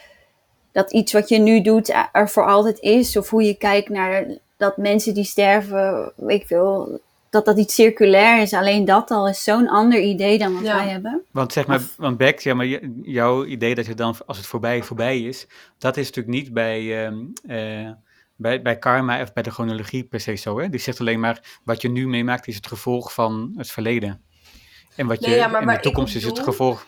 dat 0.77 0.93
iets 0.93 1.13
wat 1.13 1.29
je 1.29 1.39
nu 1.39 1.61
doet 1.61 1.95
er 2.13 2.29
voor 2.29 2.47
altijd 2.47 2.79
is. 2.81 3.17
Of 3.17 3.31
hoe 3.31 3.43
je 3.43 3.55
kijkt 3.55 3.89
naar 3.89 4.27
dat 4.57 4.77
mensen 4.77 5.15
die 5.15 5.25
sterven, 5.25 6.13
weet 6.17 6.41
ik 6.41 6.47
veel, 6.47 7.01
dat 7.31 7.45
dat 7.45 7.59
iets 7.59 7.75
circulair 7.75 8.43
is. 8.43 8.53
Alleen 8.53 8.85
dat 8.85 9.11
al 9.11 9.29
is 9.29 9.43
zo'n 9.45 9.69
ander 9.69 10.01
idee 10.01 10.39
dan 10.39 10.55
wat 10.55 10.63
Ja. 10.65 10.77
wij 10.77 10.89
hebben. 10.89 11.23
Want 11.31 11.53
zeg 11.53 11.67
maar, 11.67 11.77
Of- 11.77 11.95
want 11.97 12.17
Beck, 12.17 12.39
ja, 12.41 12.55
maar 12.55 12.67
jouw 13.03 13.45
idee 13.45 13.75
dat 13.75 13.87
je 13.87 13.95
dan, 13.95 14.15
als 14.27 14.37
het 14.37 14.47
voorbij 14.47 14.83
voorbij 14.83 15.21
is, 15.21 15.47
dat 15.79 15.97
is 15.97 16.07
natuurlijk 16.07 16.37
niet 16.37 16.53
bij, 16.53 17.05
ehm, 17.05 17.17
eh, 17.47 17.91
bij, 18.37 18.63
bij 18.63 18.79
karma 18.79 19.21
of 19.23 19.33
bij 19.33 19.43
de 19.43 19.51
chronologie 19.51 20.05
per 20.05 20.21
se 20.21 20.35
zo. 20.35 20.59
Hè? 20.61 20.69
Die 20.69 20.81
zegt 20.81 21.01
alleen 21.01 21.21
maar, 21.21 21.59
wat 21.65 21.83
je 21.83 21.89
nu 21.89 22.09
meemaakt 22.09 22.47
is 22.47 22.57
het 22.57 22.67
gevolg 22.67 23.13
van 23.13 23.53
het 23.57 23.71
verleden. 23.71 24.21
En 24.97 25.07
wat 25.07 25.21
je 25.25 25.29
Nee, 25.31 25.37
ja, 25.39 25.49
maar 25.49 25.63
in 25.63 25.69
de 25.69 25.81
toekomst 25.81 26.17
is 26.17 26.25
het 26.25 26.39
gevolg. 26.39 26.87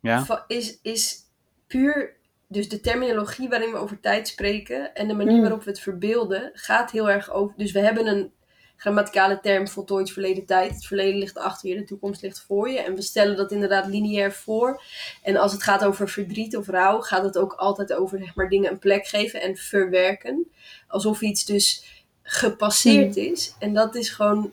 Ja, 0.00 0.44
is, 0.46 0.78
is 0.82 1.18
puur, 1.66 2.14
dus 2.48 2.68
de 2.68 2.80
terminologie 2.80 3.48
waarin 3.48 3.70
we 3.72 3.76
over 3.78 4.00
tijd 4.00 4.28
spreken 4.28 4.94
en 4.94 5.08
de 5.08 5.14
manier 5.14 5.34
Mm. 5.34 5.40
waarop 5.40 5.62
we 5.62 5.70
het 5.70 5.80
verbeelden, 5.80 6.50
gaat 6.54 6.90
heel 6.90 7.10
erg 7.10 7.30
over. 7.30 7.54
Dus 7.56 7.72
we 7.72 7.78
hebben 7.80 8.06
een 8.06 8.32
grammaticale 8.76 9.40
term 9.40 9.68
voltooid 9.68 10.10
verleden 10.12 10.46
tijd. 10.46 10.70
Het 10.74 10.86
verleden 10.86 11.18
ligt 11.18 11.38
achter 11.38 11.68
je, 11.68 11.76
de 11.76 11.84
toekomst 11.84 12.22
ligt 12.22 12.40
voor 12.46 12.70
je. 12.70 12.78
En 12.80 12.94
we 12.94 13.02
stellen 13.02 13.36
dat 13.36 13.52
inderdaad 13.52 13.86
lineair 13.86 14.32
voor. 14.32 14.82
En 15.22 15.36
als 15.36 15.52
het 15.52 15.62
gaat 15.62 15.84
over 15.84 16.08
verdriet 16.08 16.56
of 16.56 16.66
rouw, 16.68 17.00
gaat 17.00 17.22
het 17.24 17.38
ook 17.38 17.52
altijd 17.52 17.92
over 17.92 18.18
zeg 18.18 18.34
maar, 18.34 18.48
dingen 18.48 18.70
een 18.70 18.78
plek 18.78 19.06
geven 19.06 19.40
en 19.40 19.56
verwerken. 19.56 20.50
Alsof 20.88 21.20
iets 21.20 21.44
dus 21.44 21.84
gepasseerd 22.22 23.16
is. 23.16 23.54
En 23.58 23.74
dat 23.74 23.94
is 23.94 24.08
gewoon 24.10 24.52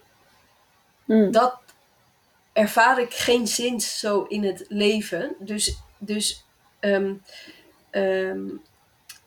Mm. 1.06 1.32
dat 1.32 1.60
ervaar 2.54 3.00
ik 3.00 3.14
geen 3.14 3.48
zins 3.48 4.00
zo 4.00 4.22
in 4.24 4.44
het 4.44 4.66
leven. 4.68 5.36
Dus, 5.40 5.78
dus 5.98 6.46
ehm, 6.80 7.14
ehm, 7.94 8.48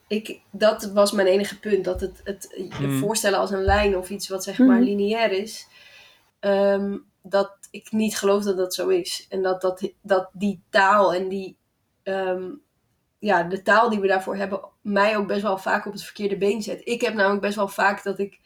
ik, 0.07 0.39
dat 0.51 0.91
was 0.91 1.11
mijn 1.11 1.27
enige 1.27 1.59
punt. 1.59 1.85
Dat 1.85 2.01
het, 2.01 2.21
het 2.23 2.47
je 2.57 2.67
Hmm. 2.77 2.97
voorstellen 2.97 3.39
als 3.39 3.51
een 3.51 3.63
lijn 3.63 3.97
of 3.97 4.09
iets 4.09 4.27
wat 4.27 4.43
zeg 4.43 4.57
maar 4.57 4.67
Mhm. 4.75 4.83
lineair 4.83 5.31
is. 5.31 5.67
ehm, 6.39 6.97
dat 7.21 7.51
ik 7.71 7.91
niet 7.91 8.17
geloof 8.17 8.43
dat 8.43 8.57
dat 8.57 8.73
zo 8.73 8.87
is. 8.87 9.25
En 9.29 9.41
dat, 9.41 9.61
dat, 9.61 9.91
dat 10.01 10.29
die 10.33 10.61
taal 10.69 11.13
en 11.13 11.27
die... 11.27 11.57
ehm, 12.03 12.49
ja, 13.19 13.43
de 13.43 13.61
taal 13.61 13.89
die 13.89 13.99
we 13.99 14.07
daarvoor 14.07 14.35
hebben, 14.35 14.61
mij 14.81 15.17
ook 15.17 15.27
best 15.27 15.41
wel 15.41 15.57
vaak 15.57 15.85
op 15.85 15.91
het 15.93 16.03
verkeerde 16.03 16.37
been 16.37 16.61
zet. 16.61 16.81
Ik 16.83 17.01
heb 17.01 17.13
namelijk 17.13 17.41
best 17.41 17.55
wel 17.55 17.67
vaak 17.67 18.03
dat 18.03 18.19
ik 18.19 18.39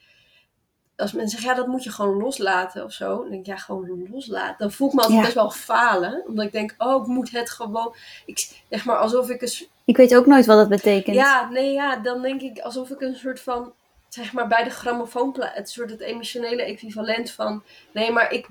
als 0.95 1.11
mensen 1.11 1.29
zeggen, 1.39 1.49
ja, 1.49 1.55
dat 1.55 1.67
moet 1.71 1.83
je 1.83 1.91
gewoon 1.91 2.17
loslaten 2.17 2.83
of 2.83 2.91
zo. 2.91 3.17
Dan 3.21 3.29
denk 3.29 3.41
ik, 3.41 3.45
ja, 3.45 3.57
gewoon 3.57 4.07
loslaten. 4.11 4.55
Dan 4.57 4.71
voel 4.71 4.87
ik 4.87 4.93
me 4.93 4.99
altijd 5.01 5.19
Ja. 5.19 5.25
best 5.25 5.35
wel 5.35 5.51
falen. 5.51 6.23
Omdat 6.27 6.45
ik 6.45 6.51
denk, 6.51 6.75
oh, 6.77 7.01
ik 7.01 7.07
moet 7.07 7.31
het 7.31 7.49
gewoon... 7.49 7.95
Ik, 8.25 8.63
zeg 8.69 8.85
maar, 8.85 8.97
alsof 8.97 9.29
ik 9.29 9.41
een 9.41 9.67
Ik 9.91 9.97
weet 9.97 10.15
ook 10.15 10.25
nooit 10.25 10.45
wat 10.45 10.57
dat 10.57 10.69
betekent. 10.69 11.15
ja, 11.15 11.49
nee, 11.49 11.73
ja, 11.73 11.95
dan 11.95 12.21
denk 12.21 12.41
ik 12.41 12.59
alsof 12.59 12.89
ik 12.89 13.01
een 13.01 13.15
soort 13.15 13.39
van, 13.39 13.73
zeg 14.09 14.33
maar, 14.33 14.47
bij 14.47 14.63
de 14.63 14.69
grammofoonplaat, 14.69 15.53
het 15.55 15.69
soort 15.69 15.89
het 15.89 15.99
emotionele 15.99 16.63
equivalent 16.63 17.31
van, 17.31 17.63
nee, 17.93 18.11
maar 18.11 18.31
ik, 18.31 18.47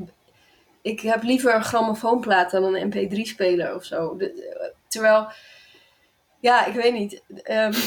ik 0.82 1.00
heb 1.00 1.22
liever 1.22 1.54
een 1.54 1.64
grammofoonplaat 1.64 2.50
dan 2.50 2.74
een 2.74 2.92
mp3-speler 2.92 3.74
of 3.74 3.84
zo. 3.84 4.16
De- 4.16 4.72
terwijl, 4.88 5.28
ja, 6.40 6.66
ik 6.66 6.74
weet 6.74 6.92
niet. 6.92 7.22
ehm, 7.42 7.72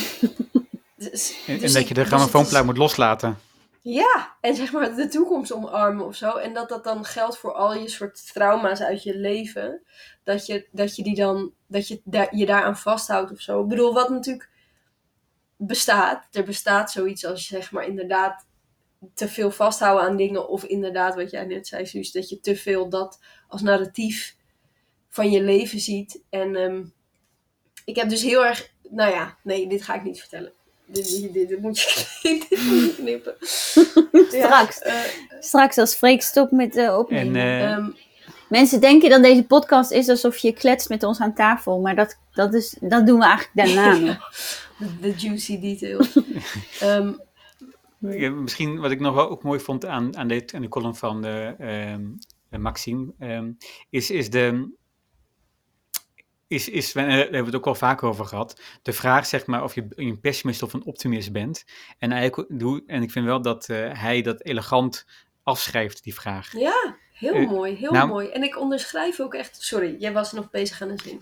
dus- 0.95 1.35
En, 1.47 1.53
en 1.53 1.59
dus 1.59 1.71
dat 1.73 1.81
ik- 1.81 1.87
je 1.87 1.93
de 1.93 1.99
dus 1.99 2.09
grammofoonplaat 2.09 2.61
is- 2.61 2.67
moet 2.67 2.77
loslaten. 2.77 3.39
Ja, 3.84 4.38
en 4.41 4.56
zeg 4.56 4.72
maar 4.72 4.96
de 4.96 5.08
toekomst 5.08 5.54
omarmen 5.54 6.06
of 6.06 6.15
zo. 6.15 6.38
En 6.38 6.54
dat 6.54 6.69
dat 6.69 6.84
dan 6.84 7.06
geldt 7.06 7.38
voor 7.38 7.54
al 7.54 7.74
je 7.74 7.89
soort 7.89 8.34
trauma's 8.34 8.82
uit 8.82 9.04
je 9.04 9.17
leven. 9.17 9.82
Dat 10.24 10.46
je, 10.46 10.67
dat 10.72 10.96
je 10.96 11.04
die 11.04 11.15
dan, 11.15 11.54
dat 11.67 11.88
je 11.88 12.02
daar, 12.04 12.36
je 12.36 12.46
daaraan 12.46 12.78
vasthoudt 12.78 13.32
of 13.32 13.39
zo. 13.41 13.62
Ik 13.62 13.67
bedoel, 13.67 13.93
wat 13.93 14.10
natuurlijk 14.10 14.50
bestaat. 15.58 16.28
Er 16.32 16.43
bestaat 16.43 16.91
zoiets 16.91 17.26
als 17.26 17.48
zeg 17.48 17.72
maar 17.72 17.86
inderdaad 17.86 18.46
te 19.13 19.28
veel 19.28 19.52
vasthouden 19.52 20.08
aan 20.08 20.17
dingen. 20.17 20.50
Of 20.50 20.63
inderdaad, 20.63 21.15
wat 21.15 21.32
jij 21.32 21.46
net 21.46 21.67
zei, 21.67 21.86
Suus, 21.86 22.12
dat 22.12 22.30
je 22.30 22.39
te 22.39 22.56
veel 22.56 22.89
dat 22.89 23.19
als 23.48 23.62
narratief 23.62 24.36
van 25.10 25.32
je 25.32 25.41
leven 25.41 25.80
ziet. 25.80 26.24
En 26.30 26.56
ehm, 26.56 26.86
ik 27.86 27.96
heb 27.96 28.10
dus 28.10 28.22
heel 28.22 28.46
erg, 28.46 28.74
nou 28.89 29.12
ja, 29.12 29.38
nee, 29.43 29.67
dit 29.67 29.84
ga 29.84 29.96
ik 29.96 30.04
niet 30.04 30.19
vertellen. 30.19 30.54
Dit, 30.93 31.21
dit, 31.21 31.34
dit, 31.34 31.49
dit 31.49 31.62
moet, 31.62 31.79
je, 32.21 32.93
knippen. 32.97 33.36
Straks. 33.41 34.79
Ja, 34.84 34.89
eh, 34.89 35.01
Straks 35.39 35.77
als 35.77 35.95
Freek 35.95 36.21
stopt 36.21 36.51
met 36.51 36.73
de 36.73 36.97
opnemen. 36.97 37.41
En 37.41 37.62
eh, 37.62 37.71
ehm, 37.71 37.89
Mensen 38.53 38.82
denken 38.82 39.10
dat 39.10 39.23
deze 39.23 39.43
podcast 39.43 39.91
is 39.91 40.10
alsof 40.10 40.38
je 40.38 40.53
kletst 40.53 40.89
met 40.89 41.03
ons 41.03 41.19
aan 41.19 41.34
tafel. 41.34 41.79
Maar 41.79 41.95
dat, 41.95 42.19
dat, 42.34 42.53
is, 42.53 42.77
dat 42.79 43.06
doen 43.06 43.19
we 43.19 43.25
eigenlijk 43.25 43.56
daarna 43.56 43.97
nog. 43.97 44.32
de, 45.01 45.13
juicy 45.17 45.60
details. 45.60 46.19
Ehm, 46.79 47.12
Ja, 47.99 48.29
misschien 48.29 48.79
wat 48.79 48.91
ik 48.91 48.99
nog 48.99 49.15
wel 49.15 49.29
ook 49.29 49.43
mooi 49.43 49.60
vond 49.60 49.86
aan, 49.86 50.17
aan, 50.17 50.27
dit, 50.27 50.53
aan 50.53 50.62
de 50.62 50.67
column 50.67 50.95
van 50.95 51.25
eh, 51.25 51.60
ehm, 51.60 52.06
eh, 52.49 52.60
Maxime, 52.60 53.13
ehm, 53.19 53.51
is, 53.89 54.12
is 54.12 54.29
de. 54.29 54.73
Is, 56.47 56.69
is, 56.69 56.93
we 56.93 57.01
daar 57.01 57.10
hebben 57.10 57.39
we 57.39 57.45
het 57.45 57.56
ook 57.56 57.67
al 57.67 57.75
vaker 57.75 58.08
over 58.08 58.25
gehad. 58.25 58.62
De 58.82 58.93
vraag, 58.93 59.25
zeg 59.25 59.45
maar, 59.45 59.63
of 59.63 59.75
je 59.75 59.88
een 59.89 60.19
pessimist 60.19 60.63
of 60.63 60.73
een 60.73 60.86
optimist 60.86 61.32
bent. 61.32 61.63
En, 61.97 62.12
eigenlijk, 62.12 62.49
en 62.88 63.01
ik 63.01 63.12
vind 63.12 63.25
wel 63.25 63.41
dat 63.41 63.69
eh, 63.69 64.01
hij 64.01 64.21
dat 64.21 64.43
elegant 64.43 65.06
afschrijft, 65.43 66.03
die 66.03 66.13
vraag. 66.13 66.58
ja, 66.58 66.95
heel 67.13 67.34
Eh, 67.34 67.49
mooi, 67.49 67.75
heel 67.75 67.91
nou- 67.91 68.08
mooi. 68.08 68.27
En 68.27 68.43
ik 68.43 68.60
onderschrijf 68.60 69.19
ook 69.19 69.34
echt... 69.34 69.62
Sorry, 69.62 69.95
jij 69.99 70.13
was 70.13 70.32
nog 70.32 70.49
bezig 70.49 70.82
aan 70.82 70.89
een 70.89 70.99
zin. 70.99 71.21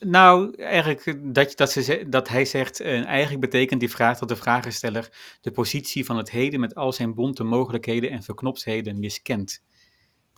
Nou, 0.00 0.54
eigenlijk 0.56 1.34
dat, 1.34 1.56
dat, 1.56 1.70
ze, 1.72 2.04
dat 2.08 2.28
hij 2.28 2.44
zegt, 2.44 2.80
eh, 2.80 3.04
eigenlijk 3.04 3.40
betekent 3.40 3.80
die 3.80 3.90
vraag 3.90 4.18
dat 4.18 4.28
de 4.28 4.36
vragensteller 4.36 5.08
de 5.40 5.50
positie 5.50 6.04
van 6.04 6.16
het 6.16 6.30
heden 6.30 6.60
met 6.60 6.74
al 6.74 6.92
zijn 6.92 7.14
bonte 7.14 7.44
mogelijkheden 7.44 8.10
en 8.10 8.22
verknoptheden 8.22 8.98
miskent. 8.98 9.62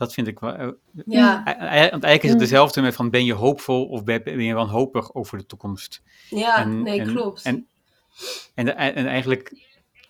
Dat 0.01 0.13
vind 0.13 0.27
ik 0.27 0.39
wel. 0.39 0.55
eh, 0.55 0.69
Ja, 1.07 1.45
eh, 1.45 1.53
eh, 1.85 1.91
Want 1.91 2.05
eigenlijk 2.05 2.23
is 2.23 2.29
het 2.29 2.33
Mm. 2.39 2.45
dezelfde 2.45 2.81
met 2.81 2.95
van 2.95 3.11
ben 3.11 3.25
je 3.25 3.33
hoopvol 3.33 3.85
of 3.87 4.05
ben 4.05 4.43
je 4.43 4.55
wanhopig 4.55 5.15
over 5.15 5.39
de 5.39 5.47
toekomst. 5.47 6.03
ja 6.29 6.57
en- 6.59 6.83
nee, 6.83 7.01
en- 7.01 7.07
klopt. 7.15 7.43
en- 7.43 7.67
En, 8.55 8.77
eigenlijk, 9.07 9.53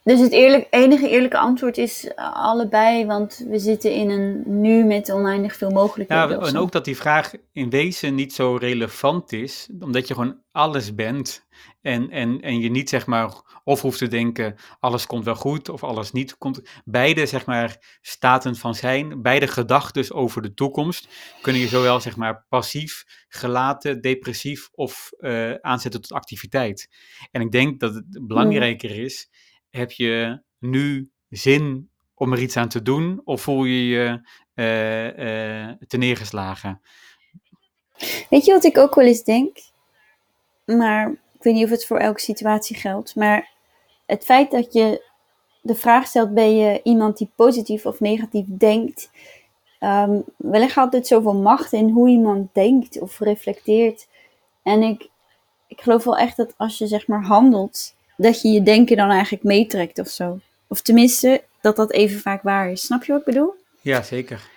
Dus 0.03 0.21
het 0.21 0.33
eerlijk, 0.33 0.67
enige 0.71 1.09
eerlijke 1.09 1.39
antwoord 1.39 1.79
is 1.79 2.11
allebei. 2.17 3.07
Want 3.07 3.45
we 3.49 3.59
zitten 3.59 3.93
in 3.93 4.11
een 4.11 4.43
nu 4.61 4.85
met 4.85 5.13
oneindig 5.13 5.57
veel 5.57 5.71
mogelijkheden. 5.71 6.41
ja, 6.41 6.47
en 6.47 6.57
ook 6.57 6.73
dat 6.73 6.85
die 6.85 6.97
vraag 6.97 7.33
in 7.53 7.71
wezen 7.71 8.15
niet 8.15 8.33
zo 8.35 8.57
relevant 8.57 9.33
is, 9.33 9.69
omdat 9.81 10.09
je 10.09 10.15
gewoon 10.15 10.37
alles 10.53 10.95
bent. 10.95 11.47
En, 11.81 12.11
en, 12.11 12.41
en 12.41 12.61
je 12.61 12.71
niet 12.71 12.89
zeg 12.89 13.07
maar 13.07 13.61
of 13.65 13.81
hoeft 13.81 13.99
te 13.99 14.09
denken, 14.09 14.55
alles 14.81 15.07
komt 15.07 15.25
wel 15.25 15.35
goed 15.35 15.69
of 15.69 15.85
alles 15.85 16.13
niet 16.13 16.39
komt. 16.39 16.63
Beide 16.85 17.27
zeg 17.27 17.47
maar 17.47 17.99
staten 18.01 18.57
van 18.57 18.75
zijn, 18.75 19.23
beide 19.23 19.47
gedachten 19.47 20.15
over 20.15 20.43
de 20.43 20.55
toekomst, 20.55 21.09
kunnen 21.41 21.61
je 21.63 21.69
zowel 21.69 22.01
zeg 22.01 22.17
maar 22.17 22.45
passief, 22.49 23.05
gelaten, 23.29 24.01
depressief 24.01 24.69
of 24.73 25.11
eh, 25.19 25.55
aanzetten 25.55 26.01
tot 26.01 26.13
activiteit. 26.13 26.89
En 27.31 27.41
ik 27.41 27.51
denk 27.51 27.81
dat 27.81 27.95
het 27.95 28.27
belangrijker 28.27 28.91
is, 28.91 29.31
heb 29.71 29.91
je 29.91 30.43
nu 30.59 31.11
zin 31.29 31.91
om 32.15 32.33
er 32.33 32.39
iets 32.39 32.57
aan 32.57 32.69
te 32.69 32.83
doen 32.83 33.21
of 33.25 33.43
voel 33.43 33.65
je 33.65 33.87
je 33.87 34.29
eh, 34.55 35.87
te 35.87 35.97
neergeslagen? 35.97 36.81
Weet 38.31 38.45
je 38.45 38.53
wat 38.53 38.65
ik 38.65 38.79
ook 38.79 38.95
wel 38.95 39.07
eens 39.07 39.25
denk? 39.25 39.57
Maar 40.65 41.17
ik 41.41 41.47
weet 41.47 41.55
niet 41.55 41.65
of 41.65 41.71
het 41.71 41.87
voor 41.87 41.99
elke 41.99 42.21
situatie 42.21 42.77
geldt. 42.77 43.15
Maar 43.15 43.51
het 44.07 44.25
feit 44.25 44.51
dat 44.51 44.73
je 44.73 45.03
de 45.61 45.75
vraag 45.75 46.07
stelt: 46.07 46.35
ben 46.35 46.57
je 46.57 46.81
iemand 46.83 47.19
die 47.19 47.31
positief 47.35 47.87
of 47.87 48.01
negatief 48.01 48.45
denkt? 48.49 49.11
Um, 49.81 50.25
we 50.37 50.59
leggen 50.59 50.83
altijd 50.83 51.07
zoveel 51.07 51.35
macht 51.35 51.73
in 51.73 51.89
hoe 51.89 52.09
iemand 52.09 52.55
denkt 52.55 53.01
of 53.01 53.19
reflecteert. 53.19 54.07
En 54.63 54.83
ik, 54.83 55.09
ik 55.67 55.81
geloof 55.81 56.05
wel 56.05 56.19
echt 56.19 56.37
dat 56.37 56.55
als 56.57 56.79
je 56.79 56.87
zeg 56.87 57.07
maar 57.07 57.25
handelt, 57.25 57.95
dat 58.17 58.43
je 58.43 58.49
je 58.49 58.63
denken 58.63 58.97
dan 58.97 59.11
eigenlijk 59.11 59.45
meetrekt 59.45 59.99
of 59.99 60.09
zo. 60.09 60.39
Of 60.69 60.81
tenminste, 60.81 61.45
dat 61.61 61.77
dat 61.77 61.93
even 61.93 62.21
vaak 62.21 62.43
waar 62.43 62.71
is. 62.71 62.85
Snap 62.85 63.05
je 63.05 63.13
wat 63.13 63.21
ik 63.21 63.27
bedoel? 63.27 63.55
Ja, 63.81 64.03
zeker. 64.03 64.49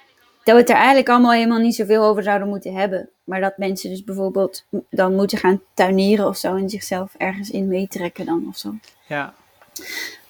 Dat 0.43 0.55
we 0.55 0.61
het 0.61 0.69
er 0.69 0.75
eigenlijk 0.75 1.09
allemaal 1.09 1.31
helemaal 1.31 1.59
niet 1.59 1.75
zoveel 1.75 2.03
over 2.03 2.23
zouden 2.23 2.47
moeten 2.47 2.73
hebben. 2.73 3.09
Maar 3.23 3.41
dat 3.41 3.57
mensen 3.57 3.89
dus 3.89 4.03
bijvoorbeeld 4.03 4.65
dan 4.89 5.15
moeten 5.15 5.37
gaan 5.37 5.61
tuinieren 5.73 6.27
of 6.27 6.37
zo 6.37 6.55
en 6.55 6.69
zichzelf 6.69 7.13
ergens 7.17 7.51
in 7.51 7.67
meetrekken 7.67 8.25
dan 8.25 8.45
of 8.49 8.57
zo. 8.57 8.73
Ja, 9.07 9.33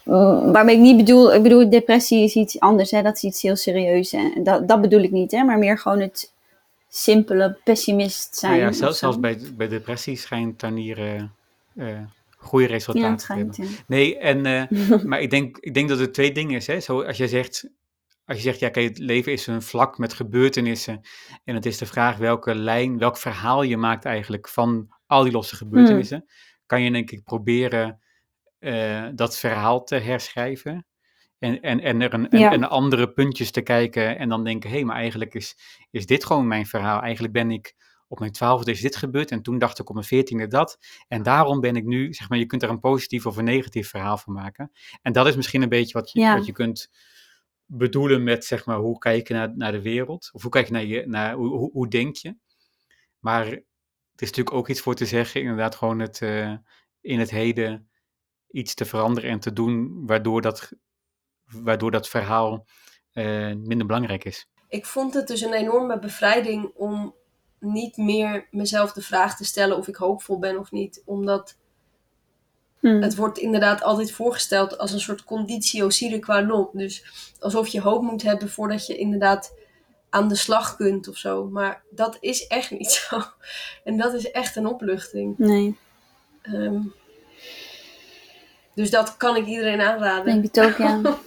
Uh, 0.05 0.51
waarmee 0.51 0.75
ik 0.75 0.81
niet 0.81 0.97
bedoel, 0.97 1.33
ik 1.33 1.43
bedoel, 1.43 1.69
depressie 1.69 2.23
is 2.23 2.33
iets 2.33 2.59
anders, 2.59 2.91
hè? 2.91 3.01
dat 3.01 3.15
is 3.15 3.23
iets 3.23 3.41
heel 3.41 3.55
serieus. 3.55 4.11
Hè? 4.11 4.31
Dat, 4.43 4.67
dat 4.67 4.81
bedoel 4.81 5.01
ik 5.01 5.11
niet, 5.11 5.31
hè? 5.31 5.43
maar 5.43 5.57
meer 5.57 5.79
gewoon 5.79 5.99
het 5.99 6.31
simpele 6.89 7.57
pessimist 7.63 8.35
zijn. 8.35 8.51
nou 8.51 8.63
ja 8.63 8.69
of 8.69 8.75
zelfs, 8.75 8.99
zelfs 8.99 9.19
bij, 9.19 9.39
bij 9.57 9.67
depressie 9.67 10.17
schijnt 10.17 10.59
tuinieren 10.59 11.33
eh 11.75 11.87
goede 12.37 12.65
Ja, 12.65 12.71
resultaten 12.71 13.17
te 13.17 13.33
hebben. 13.33 13.53
schijnt, 13.53 13.71
ja. 13.71 13.83
Nee, 13.87 14.17
en, 14.17 14.45
eh, 14.45 15.03
maar 15.09 15.21
ik 15.21 15.29
denk, 15.29 15.57
ik 15.57 15.73
denk 15.73 15.89
dat 15.89 15.99
het 15.99 16.13
twee 16.13 16.31
dingen 16.31 16.55
is. 16.55 16.67
Hè? 16.67 16.79
Zo, 16.79 17.01
als 17.01 17.17
je 17.17 17.27
zegt, 17.27 17.67
als 18.25 18.37
je 18.37 18.43
zegt 18.43 18.59
ja, 18.59 18.69
kijk, 18.69 18.87
het 18.89 18.97
leven 18.97 19.31
is 19.31 19.47
een 19.47 19.61
vlak 19.61 19.97
met 19.97 20.13
gebeurtenissen. 20.13 21.01
En 21.43 21.55
het 21.55 21.65
is 21.65 21.77
de 21.77 21.85
vraag 21.85 22.17
welke 22.17 22.55
lijn, 22.55 22.97
welk 22.97 23.17
verhaal 23.17 23.63
je 23.63 23.77
maakt 23.77 24.05
eigenlijk 24.05 24.47
van 24.49 24.87
al 25.07 25.23
die 25.23 25.31
losse 25.31 25.55
gebeurtenissen. 25.55 26.25
Kan 26.65 26.81
je 26.81 26.91
denk 26.91 27.11
ik 27.11 27.23
proberen 27.23 27.99
eh, 28.59 29.05
dat 29.15 29.37
verhaal 29.37 29.83
te 29.83 29.95
herschrijven. 29.95 30.85
En, 31.39 31.61
en, 31.61 31.79
en 31.79 32.01
er 32.01 32.13
een, 32.13 32.29
en, 32.29 32.39
Ja. 32.39 32.51
en 32.51 32.69
andere 32.69 33.11
puntjes 33.11 33.51
te 33.51 33.61
kijken 33.61 34.17
en 34.17 34.29
dan 34.29 34.43
denken, 34.43 34.69
hé, 34.69 34.75
hey, 34.75 34.85
maar 34.85 34.95
eigenlijk 34.95 35.33
is, 35.33 35.57
is 35.91 36.05
dit 36.05 36.25
gewoon 36.25 36.47
mijn 36.47 36.65
verhaal. 36.65 37.01
Eigenlijk 37.01 37.33
ben 37.33 37.51
ik 37.51 37.75
op 38.07 38.19
mijn 38.19 38.31
twaalfde 38.31 38.71
is 38.71 38.81
dit 38.81 38.95
gebeurd 38.95 39.31
en 39.31 39.41
toen 39.41 39.57
dacht 39.59 39.79
ik 39.79 39.87
op 39.87 39.95
mijn 39.95 40.07
veertiende 40.07 40.47
dat. 40.47 40.77
En 41.07 41.23
daarom 41.23 41.59
ben 41.59 41.75
ik 41.75 41.83
nu, 41.83 42.13
zeg 42.13 42.29
maar, 42.29 42.37
je 42.37 42.45
kunt 42.45 42.63
er 42.63 42.69
een 42.69 42.79
positief 42.79 43.25
of 43.25 43.37
een 43.37 43.43
negatief 43.43 43.89
verhaal 43.89 44.17
van 44.17 44.33
maken. 44.33 44.71
En 45.01 45.13
dat 45.13 45.27
is 45.27 45.35
misschien 45.35 45.61
een 45.61 45.69
beetje 45.69 45.93
wat 45.93 46.11
je, 46.11 46.19
Ja. 46.19 46.35
wat 46.37 46.45
je 46.45 46.51
kunt 46.51 46.89
bedoelen 47.77 48.23
met, 48.23 48.45
zeg 48.45 48.65
maar, 48.65 48.77
hoe 48.77 48.97
kijk 48.97 49.27
je 49.27 49.33
naar, 49.33 49.57
naar 49.57 49.71
de 49.71 49.81
wereld? 49.81 50.29
Of 50.33 50.41
hoe 50.41 50.51
kijk 50.51 50.65
je 50.65 50.73
naar 50.73 50.85
je, 50.85 51.07
naar, 51.07 51.33
hoe, 51.33 51.47
hoe, 51.47 51.71
hoe 51.71 51.87
denk 51.87 52.15
je? 52.15 52.35
Maar 53.19 53.45
het 53.45 54.21
is 54.21 54.27
natuurlijk 54.27 54.55
ook 54.55 54.69
iets 54.69 54.81
voor 54.81 54.95
te 54.95 55.05
zeggen, 55.05 55.41
inderdaad 55.41 55.75
gewoon 55.75 55.99
het, 55.99 56.21
eh, 56.21 56.53
in 57.01 57.19
het 57.19 57.29
heden 57.29 57.89
iets 58.51 58.73
te 58.73 58.85
veranderen 58.85 59.29
en 59.29 59.39
te 59.39 59.53
doen, 59.53 60.05
waardoor 60.05 60.41
dat, 60.41 60.71
waardoor 61.45 61.91
dat 61.91 62.09
verhaal 62.09 62.65
eh, 63.11 63.53
minder 63.53 63.87
belangrijk 63.87 64.23
is. 64.23 64.47
Ik 64.67 64.85
vond 64.85 65.13
het 65.13 65.27
dus 65.27 65.41
een 65.41 65.53
enorme 65.53 65.99
bevrijding 65.99 66.71
om 66.75 67.15
niet 67.59 67.97
meer 67.97 68.47
mezelf 68.51 68.93
de 68.93 69.01
vraag 69.01 69.37
te 69.37 69.45
stellen 69.45 69.77
of 69.77 69.87
ik 69.87 69.95
hoopvol 69.95 70.39
ben 70.39 70.59
of 70.59 70.71
niet. 70.71 71.01
Omdat 71.05 71.57
Hm. 72.83 73.01
het 73.01 73.15
wordt 73.15 73.37
inderdaad 73.37 73.83
altijd 73.83 74.11
voorgesteld 74.11 74.77
als 74.77 74.91
een 74.91 74.99
soort 74.99 75.23
conditio 75.23 75.89
sine 75.89 76.19
qua 76.19 76.39
non. 76.39 76.67
Dus 76.73 77.03
alsof 77.39 77.67
je 77.67 77.81
hoop 77.81 78.01
moet 78.01 78.21
hebben 78.23 78.49
voordat 78.49 78.87
je 78.87 78.97
inderdaad 78.97 79.53
aan 80.09 80.27
de 80.27 80.35
slag 80.35 80.75
kunt 80.75 81.07
of 81.07 81.17
zo. 81.17 81.45
Maar 81.45 81.83
dat 81.89 82.17
is 82.19 82.47
echt 82.47 82.71
niet 82.71 82.91
zo. 83.09 83.21
En 83.83 83.97
dat 83.97 84.13
is 84.13 84.31
echt 84.31 84.55
een 84.55 84.67
opluchting. 84.67 85.37
Nee, 85.37 85.77
Ehm, 86.41 86.79
dus 88.75 88.89
dat 88.89 89.17
kan 89.17 89.35
ik 89.35 89.45
iedereen 89.45 89.81
aanraden. 89.81 90.25
denk 90.41 90.55
het 90.55 90.65
ook, 90.65 90.77
ja. 90.77 91.01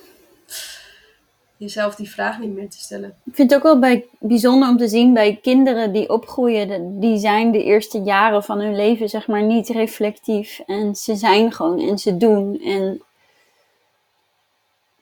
Jezelf 1.59 1.95
die 1.95 2.11
vraag 2.11 2.39
niet 2.39 2.55
meer 2.55 2.69
te 2.71 2.79
stellen. 2.79 3.09
Ik 3.25 3.35
vind 3.35 3.51
het 3.51 3.59
ook 3.59 3.65
wel 3.65 3.79
bij, 3.79 4.05
bijzonder 4.19 4.69
om 4.69 4.77
te 4.77 4.89
zien 4.89 5.15
bij 5.15 5.39
kinderen 5.43 5.93
die 5.93 6.09
opgroeien. 6.09 6.69
de- 6.69 6.99
Die 6.99 7.19
zijn 7.19 7.51
de 7.53 7.63
eerste 7.65 7.99
jaren 8.03 8.43
van 8.45 8.61
hun 8.61 8.77
leven 8.77 9.09
zeg 9.09 9.27
maar 9.27 9.43
niet 9.43 9.69
reflectief. 9.69 10.61
En 10.67 10.95
ze 10.95 11.15
zijn 11.17 11.53
gewoon 11.53 11.81
en 11.89 11.99
ze 11.99 12.17
doen. 12.17 12.61
En 12.61 12.93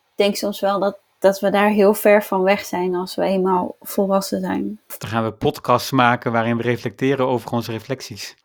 ik 0.05 0.15
denk 0.15 0.37
soms 0.37 0.61
wel 0.61 0.81
dat, 0.81 0.99
dat 1.19 1.41
we 1.41 1.51
daar 1.51 1.69
heel 1.69 1.95
ver 1.95 2.23
van 2.25 2.43
weg 2.43 2.65
zijn 2.65 2.95
als 2.95 3.15
we 3.15 3.23
eenmaal 3.25 3.77
volwassen 3.81 4.41
zijn. 4.41 4.81
Dan 4.99 5.09
gaan 5.11 5.25
we 5.25 5.33
podcasts 5.33 5.91
maken 5.91 6.33
waarin 6.33 6.57
we 6.57 6.63
reflecteren 6.63 7.27
over 7.27 7.51
onze 7.53 7.71
reflecties. 7.73 8.37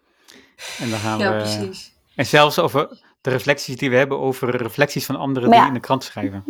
En 0.80 0.90
dan 0.90 1.00
gaan 1.00 1.20
Ja, 1.20 1.32
we. 1.32 1.38
precies. 1.38 1.94
En 2.16 2.26
zelfs 2.26 2.60
over 2.60 2.88
de 3.22 3.30
reflecties 3.30 3.78
die 3.78 3.90
we 3.90 3.96
hebben 3.96 4.20
over 4.20 4.56
reflecties 4.58 5.06
van 5.06 5.16
anderen 5.16 5.44
Maar 5.50 5.58
die 5.58 5.68
ja. 5.68 5.74
in 5.74 5.80
de 5.80 5.86
krant 5.86 6.04
schrijven. 6.04 6.44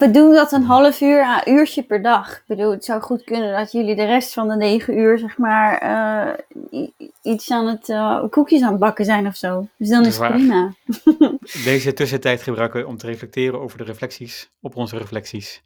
We 0.00 0.10
doen 0.10 0.32
dat 0.34 0.52
een 0.52 0.62
half 0.62 1.00
uur, 1.00 1.42
een 1.44 1.52
uurtje 1.52 1.82
per 1.82 2.02
dag. 2.02 2.32
Ik 2.36 2.42
bedoel, 2.46 2.70
het 2.70 2.84
zou 2.84 3.00
goed 3.00 3.24
kunnen 3.24 3.52
dat 3.58 3.72
jullie 3.72 3.96
de 3.96 4.04
rest 4.04 4.32
van 4.32 4.48
de 4.48 4.56
negen 4.56 4.98
uur, 4.98 5.18
zeg 5.18 5.38
maar, 5.38 5.78
eh, 5.78 6.88
iets 7.22 7.50
aan 7.50 7.66
het, 7.66 7.88
eh, 7.88 8.22
koekjes 8.30 8.62
aan 8.62 8.70
het 8.70 8.80
bakken 8.80 9.04
zijn 9.04 9.26
of 9.26 9.36
zo. 9.36 9.68
Dus 9.76 9.88
dan 9.88 10.04
is 10.06 10.18
het 10.18 10.28
prima. 10.32 10.72
Deze 11.64 11.92
tussentijd 11.92 12.42
gebruiken 12.42 12.80
we 12.80 12.86
om 12.86 12.96
te 12.96 13.06
reflecteren 13.06 13.60
over 13.60 13.78
de 13.78 13.84
reflecties, 13.84 14.50
op 14.60 14.76
onze 14.76 14.98
reflecties, 14.98 15.62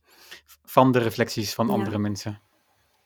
van 0.65 0.93
de 0.93 0.99
reflecties 0.99 1.55
van 1.55 1.67
Ja. 1.67 1.73
andere 1.73 1.99
mensen. 1.99 2.41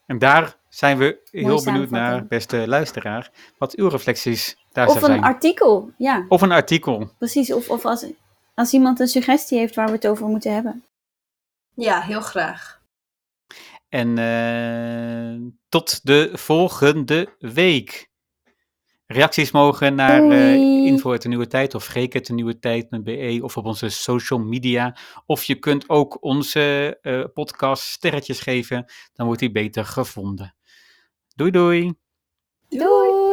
En 0.07 0.19
daar 0.19 0.57
zijn 0.69 0.99
we 0.99 1.19
heel 1.31 1.65
benieuwd 1.65 1.91
naar, 1.91 2.27
beste 2.27 2.69
luisteraar, 2.69 3.31
wat 3.59 3.77
uw 3.77 3.89
reflecties 3.89 4.59
daar 4.73 4.89
Of 4.89 4.99
zijn. 4.99 5.13
een 5.13 5.23
artikel, 5.23 5.91
ja, 5.97 6.25
Of 6.29 6.43
een 6.43 6.53
artikel. 6.53 7.11
precies. 7.19 7.53
Of, 7.53 7.71
of 7.71 7.85
als, 7.85 8.07
als 8.55 8.73
iemand 8.73 9.01
een 9.01 9.09
suggestie 9.09 9.59
heeft 9.59 9.75
waar 9.75 9.87
we 9.87 9.93
het 9.93 10.07
over 10.07 10.27
moeten 10.27 10.55
hebben. 10.55 10.83
Ja, 11.79 12.01
heel 12.01 12.21
graag. 12.21 12.81
En 13.89 14.19
eh, 14.19 15.51
tot 15.69 16.07
de 16.07 16.31
volgende 16.33 17.35
week. 17.39 18.11
Reacties 19.07 19.51
mogen 19.51 19.95
naar 19.95 20.23
info 20.87 21.11
uit 21.11 21.23
de 21.23 21.29
nieuwe 21.29 21.47
tijd 21.47 21.75
of 21.75 21.87
de 21.87 22.33
nieuwe 22.33 22.59
tijd 22.59 22.91
met 22.91 23.05
BE 23.05 23.41
of 23.43 23.57
op 23.57 23.65
onze 23.65 23.89
social 23.89 24.39
media. 24.39 24.97
Of 25.27 25.45
je 25.45 25.55
kunt 25.55 25.89
ook 25.89 26.23
onze 26.23 26.99
eh, 27.03 27.25
podcast 27.35 27.83
sterretjes 27.83 28.41
geven, 28.41 28.93
dan 29.13 29.27
wordt 29.27 29.41
die 29.41 29.51
beter 29.51 29.85
gevonden. 29.85 30.55
Doei 31.35 31.51
doei! 31.51 31.93
Doei! 32.69 33.28